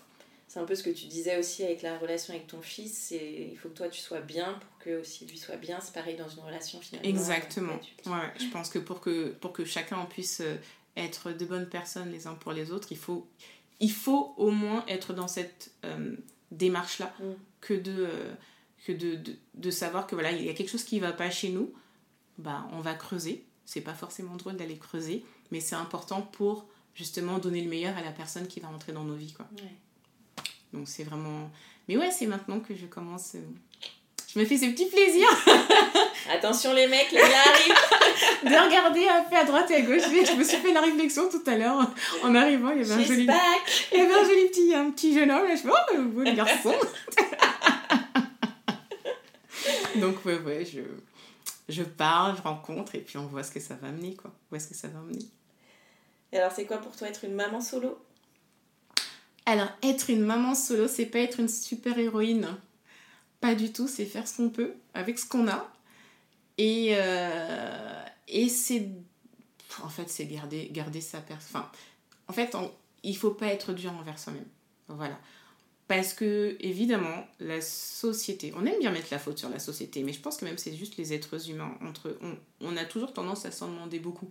C'est 0.56 0.62
un 0.62 0.64
peu 0.64 0.74
ce 0.74 0.82
que 0.82 0.88
tu 0.88 1.04
disais 1.04 1.38
aussi 1.38 1.64
avec 1.64 1.82
la 1.82 1.98
relation 1.98 2.32
avec 2.32 2.46
ton 2.46 2.62
fils, 2.62 3.10
il 3.10 3.58
faut 3.58 3.68
que 3.68 3.76
toi 3.76 3.88
tu 3.90 4.00
sois 4.00 4.22
bien 4.22 4.54
pour 4.54 4.78
que 4.78 5.00
aussi 5.02 5.26
lui 5.26 5.36
soit 5.36 5.56
bien, 5.56 5.80
c'est 5.82 5.92
pareil 5.92 6.16
dans 6.16 6.30
une 6.30 6.40
relation 6.40 6.80
finalement. 6.80 7.06
Exactement, 7.06 7.78
ouais, 8.06 8.32
je 8.40 8.46
pense 8.46 8.70
que 8.70 8.78
pour, 8.78 9.02
que 9.02 9.32
pour 9.32 9.52
que 9.52 9.66
chacun 9.66 10.02
puisse 10.06 10.40
euh, 10.40 10.56
être 10.96 11.30
de 11.30 11.44
bonnes 11.44 11.68
personnes 11.68 12.10
les 12.10 12.26
uns 12.26 12.32
pour 12.32 12.52
les 12.52 12.70
autres, 12.70 12.88
il 12.90 12.96
faut, 12.96 13.28
il 13.80 13.92
faut 13.92 14.32
au 14.38 14.50
moins 14.50 14.82
être 14.88 15.12
dans 15.12 15.28
cette 15.28 15.72
démarche-là 16.50 17.12
mm. 17.20 17.24
que, 17.60 17.74
de, 17.74 18.06
euh, 18.08 18.32
que 18.86 18.92
de, 18.92 19.16
de, 19.16 19.36
de, 19.52 19.70
savoir 19.70 20.06
que 20.06 20.14
voilà, 20.14 20.32
il 20.32 20.42
y 20.42 20.48
a 20.48 20.54
quelque 20.54 20.70
chose 20.70 20.84
qui 20.84 20.96
ne 20.96 21.02
va 21.02 21.12
pas 21.12 21.28
chez 21.28 21.50
nous, 21.50 21.70
bah, 22.38 22.66
on 22.72 22.80
va 22.80 22.94
creuser. 22.94 23.44
C'est 23.66 23.82
pas 23.82 23.92
forcément 23.92 24.36
drôle 24.36 24.56
d'aller 24.56 24.78
creuser, 24.78 25.22
mais 25.50 25.60
c'est 25.60 25.76
important 25.76 26.22
pour 26.22 26.66
justement 26.94 27.38
donner 27.38 27.60
le 27.60 27.68
meilleur 27.68 27.94
à 27.98 28.00
la 28.00 28.12
personne 28.12 28.46
qui 28.46 28.58
va 28.60 28.68
rentrer 28.68 28.94
dans 28.94 29.04
nos 29.04 29.16
vies. 29.16 29.34
Quoi. 29.34 29.46
Donc 30.76 30.88
c'est 30.88 31.04
vraiment... 31.04 31.50
Mais 31.88 31.96
ouais, 31.96 32.10
c'est 32.10 32.26
maintenant 32.26 32.60
que 32.60 32.74
je 32.74 32.86
commence... 32.86 33.34
Euh, 33.34 33.40
je 34.36 34.38
me 34.40 34.44
fais 34.44 34.58
ce 34.58 34.66
petit 34.66 34.84
plaisir. 34.86 35.26
Attention 36.30 36.74
les 36.74 36.86
mecs, 36.86 37.10
là, 37.10 37.20
il 37.24 37.32
arrive. 37.32 37.74
de 38.44 38.66
regarder 38.66 39.08
un 39.08 39.22
peu 39.22 39.36
à 39.36 39.44
droite 39.44 39.70
et 39.70 39.76
à 39.76 39.80
gauche. 39.80 40.02
Je 40.02 40.34
me 40.34 40.44
suis 40.44 40.58
fait 40.58 40.74
la 40.74 40.82
réflexion 40.82 41.30
tout 41.30 41.42
à 41.46 41.56
l'heure 41.56 41.90
en 42.22 42.34
arrivant. 42.34 42.70
Il 42.70 42.78
y 42.78 42.80
avait 42.82 43.02
un 43.02 43.02
joli, 43.02 43.26
il 43.92 43.98
y 43.98 44.00
avait 44.02 44.12
un 44.12 44.24
joli 44.24 44.48
petit, 44.48 44.74
un 44.74 44.90
petit 44.90 45.14
jeune 45.14 45.30
homme. 45.30 45.46
Je 45.48 45.66
me 45.66 45.72
oh, 45.72 46.02
beau 46.02 46.22
garçon. 46.34 46.74
Donc, 49.96 50.22
ouais, 50.26 50.38
ouais, 50.40 50.66
je, 50.66 50.82
je 51.70 51.82
parle, 51.82 52.36
je 52.36 52.42
rencontre 52.42 52.94
et 52.94 53.00
puis 53.00 53.16
on 53.16 53.24
voit 53.26 53.42
ce 53.42 53.50
que 53.50 53.60
ça 53.60 53.74
va 53.80 53.88
amener, 53.88 54.16
quoi. 54.16 54.32
Où 54.52 54.56
est-ce 54.56 54.68
que 54.68 54.74
ça 54.74 54.88
va 54.88 54.98
amener. 54.98 55.24
Et 56.32 56.38
alors, 56.38 56.52
c'est 56.52 56.66
quoi 56.66 56.76
pour 56.76 56.94
toi 56.94 57.08
être 57.08 57.24
une 57.24 57.34
maman 57.34 57.62
solo? 57.62 57.98
Alors, 59.46 59.68
être 59.82 60.10
une 60.10 60.22
maman 60.22 60.56
solo, 60.56 60.88
c'est 60.88 61.06
pas 61.06 61.20
être 61.20 61.38
une 61.38 61.48
super 61.48 61.98
héroïne. 61.98 62.48
Pas 63.40 63.54
du 63.54 63.72
tout, 63.72 63.86
c'est 63.86 64.04
faire 64.04 64.26
ce 64.26 64.36
qu'on 64.36 64.50
peut 64.50 64.74
avec 64.92 65.18
ce 65.18 65.26
qu'on 65.26 65.46
a. 65.48 65.72
Et, 66.58 66.94
euh, 66.96 68.02
et 68.26 68.48
c'est. 68.48 68.88
En 69.82 69.88
fait, 69.88 70.08
c'est 70.08 70.26
garder, 70.26 70.68
garder 70.72 71.00
sa 71.00 71.20
personne. 71.20 71.62
En 72.28 72.32
fait, 72.32 72.56
il 73.04 73.16
faut 73.16 73.30
pas 73.30 73.46
être 73.46 73.72
dur 73.72 73.92
envers 73.92 74.18
soi-même. 74.18 74.46
Voilà. 74.88 75.18
Parce 75.86 76.14
que, 76.14 76.56
évidemment, 76.58 77.24
la 77.38 77.60
société, 77.60 78.52
on 78.56 78.66
aime 78.66 78.80
bien 78.80 78.90
mettre 78.90 79.08
la 79.12 79.20
faute 79.20 79.38
sur 79.38 79.48
la 79.48 79.60
société, 79.60 80.02
mais 80.02 80.12
je 80.12 80.20
pense 80.20 80.38
que 80.38 80.44
même 80.44 80.58
c'est 80.58 80.74
juste 80.74 80.96
les 80.96 81.12
êtres 81.12 81.48
humains. 81.48 81.78
Entre, 81.82 82.18
on, 82.20 82.36
on 82.60 82.76
a 82.76 82.84
toujours 82.84 83.12
tendance 83.12 83.44
à 83.44 83.52
s'en 83.52 83.68
demander 83.68 84.00
beaucoup. 84.00 84.30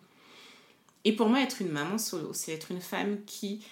Et 1.06 1.16
pour 1.16 1.30
moi, 1.30 1.42
être 1.42 1.62
une 1.62 1.70
maman 1.70 1.98
solo, 1.98 2.34
c'est 2.34 2.52
être 2.52 2.72
une 2.72 2.82
femme 2.82 3.24
qui 3.26 3.64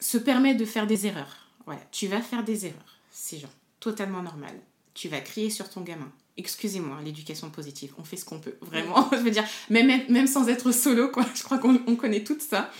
se 0.00 0.18
permet 0.18 0.54
de 0.54 0.64
faire 0.64 0.86
des 0.86 1.06
erreurs 1.06 1.40
voilà, 1.70 1.84
tu 1.92 2.08
vas 2.08 2.20
faire 2.20 2.42
des 2.42 2.66
erreurs. 2.66 2.98
C'est 3.12 3.38
genre 3.38 3.50
totalement 3.78 4.22
normal. 4.22 4.52
Tu 4.92 5.08
vas 5.08 5.20
crier 5.20 5.50
sur 5.50 5.70
ton 5.70 5.82
gamin. 5.82 6.10
Excusez-moi, 6.36 6.98
l'éducation 7.04 7.48
positive, 7.48 7.92
on 7.96 8.02
fait 8.02 8.16
ce 8.16 8.24
qu'on 8.24 8.40
peut. 8.40 8.56
Vraiment, 8.60 9.08
je 9.12 9.18
veux 9.18 9.30
dire, 9.30 9.44
même, 9.68 10.02
même 10.08 10.26
sans 10.26 10.48
être 10.48 10.72
solo, 10.72 11.10
quoi, 11.10 11.24
je 11.32 11.44
crois 11.44 11.58
qu'on 11.58 11.94
connaît 11.94 12.24
tout 12.24 12.38
ça. 12.40 12.72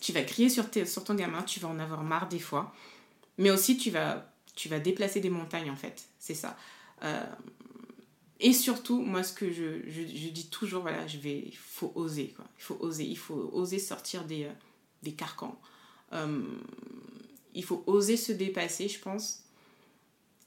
Tu 0.00 0.12
vas 0.12 0.22
crier 0.22 0.48
sur, 0.48 0.66
sur 0.86 1.02
ton 1.02 1.14
gamin, 1.14 1.42
tu 1.42 1.58
vas 1.58 1.66
en 1.66 1.80
avoir 1.80 2.04
marre 2.04 2.28
des 2.28 2.38
fois. 2.38 2.72
Mais 3.38 3.50
aussi, 3.50 3.76
tu 3.78 3.90
vas, 3.90 4.32
tu 4.54 4.68
vas 4.68 4.78
déplacer 4.78 5.18
des 5.20 5.30
montagnes, 5.30 5.70
en 5.70 5.76
fait. 5.76 6.04
C'est 6.20 6.34
ça. 6.34 6.56
Euh, 7.02 7.24
et 8.38 8.52
surtout, 8.52 9.00
moi, 9.00 9.24
ce 9.24 9.32
que 9.32 9.50
je, 9.50 9.80
je, 9.88 10.02
je, 10.02 10.28
dis 10.28 10.48
toujours, 10.50 10.82
voilà, 10.82 11.06
je 11.08 11.18
vais, 11.18 11.42
il 11.46 11.56
faut 11.56 11.90
oser, 11.96 12.28
quoi. 12.36 12.44
Il 12.58 12.62
faut 12.62 12.76
oser, 12.80 13.04
il 13.04 13.18
faut 13.18 13.50
oser 13.52 13.80
sortir 13.80 14.24
des, 14.24 14.44
euh, 14.44 14.52
des 15.02 15.12
carcans. 15.14 15.58
Euh, 16.12 16.42
il 17.54 17.64
faut 17.64 17.82
oser 17.86 18.16
se 18.16 18.32
dépasser, 18.32 18.88
je 18.88 19.00
pense. 19.00 19.42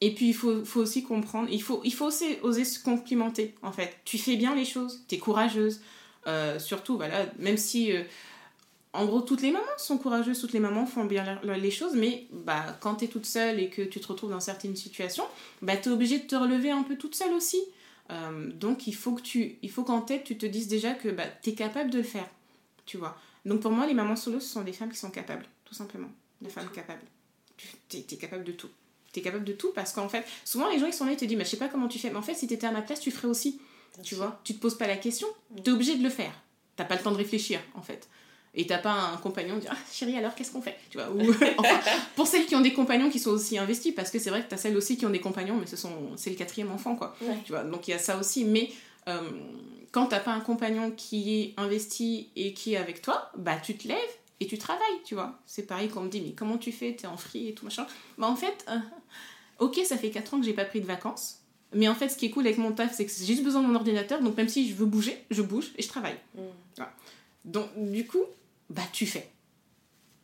Et 0.02 0.14
puis, 0.14 0.30
il 0.30 0.34
faut, 0.34 0.64
faut 0.64 0.80
aussi 0.80 1.04
comprendre, 1.04 1.50
il 1.52 1.62
faut, 1.62 1.82
il 1.84 1.94
faut 1.94 2.06
aussi 2.06 2.38
oser 2.42 2.64
se 2.64 2.82
complimenter, 2.82 3.56
en 3.62 3.72
fait. 3.72 3.98
Tu 4.06 4.18
fais 4.18 4.38
bien 4.38 4.56
les 4.56 4.66
choses, 4.66 5.04
tu 5.08 5.16
es 5.16 5.18
courageuse. 5.18 5.82
Euh, 6.28 6.60
surtout, 6.60 6.96
voilà, 6.96 7.26
même 7.38 7.58
si, 7.58 7.92
euh, 7.92 8.04
en 8.94 9.06
gros, 9.06 9.22
toutes 9.22 9.42
les 9.42 9.52
mamans 9.52 9.66
sont 9.78 9.98
courageuses, 9.98 10.40
toutes 10.40 10.54
les 10.54 10.60
mamans 10.60 10.86
font 10.86 11.06
bien 11.06 11.40
les 11.44 11.72
choses, 11.72 11.96
mais 11.96 12.28
bah, 12.32 12.78
quand 12.80 12.96
tu 12.96 13.06
es 13.06 13.08
toute 13.08 13.26
seule 13.26 13.60
et 13.60 13.70
que 13.70 13.82
tu 13.82 14.00
te 14.00 14.08
retrouves 14.08 14.32
dans 14.32 14.40
certaines 14.40 14.76
situations, 14.76 15.26
bah, 15.62 15.76
tu 15.76 15.90
es 15.90 15.92
obligée 15.92 16.20
de 16.20 16.28
te 16.28 16.36
relever 16.36 16.72
un 16.72 16.84
peu 16.84 16.96
toute 16.96 17.16
seule 17.16 17.34
aussi. 17.34 17.60
Donc 18.56 18.88
il 18.88 18.96
faut 18.96 19.12
que 19.12 19.22
tu, 19.22 19.60
qu'en 19.86 20.02
tête 20.02 20.24
tu 20.24 20.36
te 20.36 20.48
dises 20.48 20.68
déjà 20.68 20.96
que 20.96 21.10
bah, 21.10 21.26
tu 21.44 21.52
es 21.52 21.54
capable 21.54 21.92
de 21.92 21.98
le 21.98 22.04
faire, 22.04 22.28
tu 22.88 22.98
vois. 22.98 23.16
Donc 23.46 23.62
pour 23.62 23.72
moi, 23.72 23.88
les 23.88 23.94
mamans 23.94 24.16
solo, 24.16 24.40
ce 24.40 24.48
sont 24.48 24.62
des 24.62 24.74
femmes 24.74 24.92
qui 24.92 24.98
sont 24.98 25.12
capables, 25.12 25.46
tout 25.66 25.74
simplement. 25.74 26.10
Des 26.42 26.50
femmes 26.50 26.70
capables. 26.70 27.02
Tu 27.90 27.98
es, 27.98 28.04
capable 28.18 28.44
de 28.44 28.54
tout. 28.54 28.70
Tu 29.12 29.20
es 29.20 29.24
capable 29.24 29.44
de 29.44 29.54
tout 29.54 29.72
parce 29.74 29.92
qu'en 29.92 30.08
fait, 30.08 30.26
souvent 30.46 30.70
les 30.70 30.80
gens 30.80 30.86
ils 30.86 30.94
sont 30.94 31.06
là 31.06 31.12
et 31.12 31.18
te 31.18 31.26
disent, 31.26 31.38
mais 31.38 31.44
je 31.44 31.50
sais 31.50 31.58
pas 31.58 31.68
comment 31.68 31.88
tu 31.88 32.00
fais. 32.00 32.10
Mais 32.10 32.18
en 32.18 32.22
fait, 32.22 32.36
si 32.36 32.48
tu 32.48 32.54
étais 32.54 32.68
à 32.68 32.72
ma 32.72 32.82
place, 32.82 33.00
tu 33.00 33.12
ferais 33.12 33.28
aussi. 33.28 33.60
tu 34.04 34.16
vois, 34.16 34.40
tu 34.44 34.54
te 34.54 34.60
poses 34.60 34.78
pas 34.78 34.88
la 34.88 34.98
question, 34.98 35.28
mm. 35.52 35.62
tu 35.64 35.70
es 35.70 35.74
obligé 35.74 35.98
de 35.98 36.04
le 36.04 36.10
faire. 36.10 36.34
T'as 36.76 36.86
pas 36.86 36.96
le 36.96 37.02
temps 37.02 37.12
de 37.12 37.18
réfléchir, 37.18 37.60
en 37.74 37.82
fait. 37.82 38.08
Et 38.56 38.66
t'as 38.66 38.80
pas 38.80 38.94
un 39.14 39.18
compagnon 39.18 39.56
qui 39.56 39.62
dit 39.62 39.68
ah, 39.70 39.78
chérie 39.92 40.18
alors 40.18 40.34
qu'est-ce 40.34 40.52
qu'on 40.52 40.62
fait? 40.62 40.78
Tu 40.90 40.98
vois 40.98 41.12
ou, 41.12 41.34
pour 42.16 42.26
celles 42.26 42.46
qui 42.46 42.56
ont 42.56 42.62
des 42.62 42.74
compagnons 42.74 43.10
qui 43.10 43.20
sont 43.20 43.30
aussi 43.30 43.58
investis 43.58 43.94
parce 43.94 44.10
que 44.10 44.18
c'est 44.18 44.32
vrai 44.32 44.44
que 44.44 44.50
t'as 44.50 44.58
celles 44.58 44.76
aussi 44.76 44.98
qui 44.98 45.06
ont 45.06 45.12
des 45.12 45.22
compagnons 45.22 45.56
mais 45.56 45.68
ce 45.68 45.78
sont 45.78 45.92
c'est 46.16 46.32
le 46.32 46.36
quatrième 46.36 46.72
enfant 46.72 46.96
quoi 46.96 47.16
tu 47.46 47.52
vois 47.52 47.64
donc 47.64 47.88
il 47.88 47.92
y 47.92 47.94
a 47.94 48.00
ça 48.00 48.18
aussi 48.18 48.46
mais 48.46 48.72
euh, 49.08 49.22
quand 49.92 50.08
t'as 50.08 50.20
pas 50.20 50.32
un 50.32 50.40
compagnon 50.40 50.92
qui 50.92 51.40
est 51.40 51.54
investi 51.58 52.30
et 52.36 52.54
qui 52.54 52.74
est 52.74 52.78
avec 52.78 53.02
toi 53.02 53.32
bah 53.38 53.58
tu 53.58 53.78
te 53.78 53.88
lèves 53.88 53.98
et 54.40 54.48
tu 54.48 54.58
travailles 54.58 55.02
tu 55.04 55.16
vois 55.16 55.40
c'est 55.46 55.68
pareil 55.68 55.90
qu'on 55.90 56.02
me 56.02 56.10
dit 56.10 56.22
mais 56.22 56.34
comment 56.34 56.58
tu 56.58 56.72
fais? 56.72 56.96
T'es 56.96 57.08
en 57.08 57.18
free 57.18 57.50
et 57.50 57.54
tout 57.54 57.66
machin 57.66 57.88
bah 58.18 58.28
en 58.28 58.36
fait 58.36 58.66
euh, 58.70 58.78
ok 59.60 59.80
ça 59.86 59.98
fait 59.98 60.10
4 60.10 60.34
ans 60.34 60.40
que 60.40 60.46
j'ai 60.46 60.54
pas 60.54 60.66
pris 60.66 60.82
de 60.82 60.86
vacances 60.86 61.40
mais 61.74 61.88
en 61.88 61.96
fait, 61.96 62.10
ce 62.10 62.18
qui 62.18 62.26
est 62.26 62.30
cool 62.32 62.46
avec 62.46 62.58
mon 62.58 62.72
taf, 62.72 62.96
c'est 62.96 63.06
que 63.06 63.12
j'ai 63.12 63.26
juste 63.26 63.44
besoin 63.44 63.62
de 63.62 63.68
mon 63.68 63.76
ordinateur. 63.76 64.22
Donc, 64.22 64.36
même 64.38 64.50
si 64.50 64.70
je 64.70 64.76
veux 64.76 64.86
bouger, 64.86 65.24
je 65.30 65.42
bouge 65.42 65.72
et 65.78 65.84
je 65.84 65.88
travaille. 65.88 66.18
Mm. 66.36 66.84
Donc, 67.46 67.70
du 67.78 68.08
coup, 68.08 68.24
bah 68.70 68.82
tu 68.92 69.06
fais. 69.06 69.30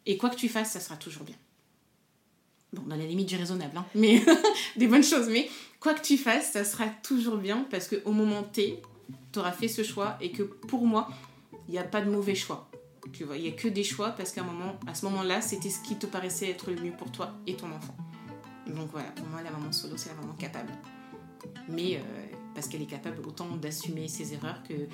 Et 0.05 0.17
quoi 0.17 0.29
que 0.29 0.35
tu 0.35 0.49
fasses, 0.49 0.71
ça 0.71 0.79
sera 0.79 0.95
toujours 0.95 1.23
bien. 1.23 1.35
Bon, 2.73 2.81
dans 2.83 2.95
la 2.95 3.05
limite 3.05 3.27
du 3.27 3.35
raisonnable, 3.35 3.77
hein, 3.77 3.85
mais 3.95 4.23
des 4.75 4.87
bonnes 4.87 5.03
choses. 5.03 5.29
Mais 5.29 5.49
quoi 5.79 5.93
que 5.93 6.01
tu 6.01 6.17
fasses, 6.17 6.51
ça 6.51 6.63
sera 6.63 6.87
toujours 7.03 7.37
bien 7.37 7.65
parce 7.69 7.87
qu'au 7.87 8.11
moment 8.11 8.43
T, 8.43 8.81
tu 9.31 9.39
auras 9.39 9.51
fait 9.51 9.67
ce 9.67 9.83
choix 9.83 10.17
et 10.21 10.31
que 10.31 10.43
pour 10.43 10.85
moi, 10.85 11.09
il 11.67 11.71
n'y 11.71 11.79
a 11.79 11.83
pas 11.83 12.01
de 12.01 12.09
mauvais 12.09 12.35
choix. 12.35 12.69
Tu 13.13 13.23
vois, 13.23 13.37
il 13.37 13.43
n'y 13.43 13.49
a 13.49 13.51
que 13.51 13.67
des 13.67 13.83
choix 13.83 14.09
parce 14.11 14.31
qu'à 14.31 14.43
moment, 14.43 14.79
à 14.87 14.95
ce 14.95 15.05
moment-là, 15.05 15.41
c'était 15.41 15.69
ce 15.69 15.81
qui 15.81 15.95
te 15.95 16.05
paraissait 16.05 16.49
être 16.49 16.71
le 16.71 16.81
mieux 16.81 16.91
pour 16.91 17.11
toi 17.11 17.33
et 17.45 17.55
ton 17.55 17.71
enfant. 17.71 17.95
Donc 18.67 18.89
voilà, 18.91 19.09
pour 19.11 19.27
moi, 19.27 19.41
la 19.43 19.51
maman 19.51 19.71
solo, 19.71 19.95
c'est 19.95 20.09
la 20.09 20.15
maman 20.15 20.33
capable. 20.33 20.71
Mais 21.69 21.97
euh, 21.97 21.99
parce 22.55 22.67
qu'elle 22.67 22.81
est 22.81 22.87
capable 22.87 23.19
autant 23.27 23.47
d'assumer 23.57 24.07
ses 24.07 24.33
erreurs 24.33 24.63
que, 24.67 24.73
euh, 24.73 24.87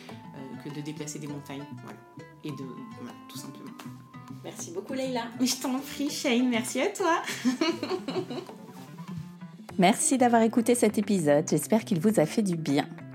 que 0.64 0.76
de 0.76 0.82
déplacer 0.82 1.20
des 1.20 1.28
montagnes. 1.28 1.64
Voilà. 1.84 2.00
Et 2.44 2.52
de. 2.52 2.66
Voilà, 3.00 3.16
tout 3.30 3.38
simplement. 3.38 3.72
Merci 4.44 4.72
beaucoup, 4.72 4.94
Leïla. 4.94 5.26
Je 5.40 5.56
t'en 5.56 5.80
prie, 5.80 6.10
Shane. 6.10 6.50
Merci 6.50 6.82
à 6.82 6.88
toi. 6.88 7.22
Merci 9.78 10.18
d'avoir 10.18 10.42
écouté 10.42 10.76
cet 10.76 10.98
épisode. 10.98 11.48
J'espère 11.50 11.86
qu'il 11.86 12.00
vous 12.00 12.20
a 12.20 12.26
fait 12.26 12.44
du 12.44 12.56
bien. 12.56 12.88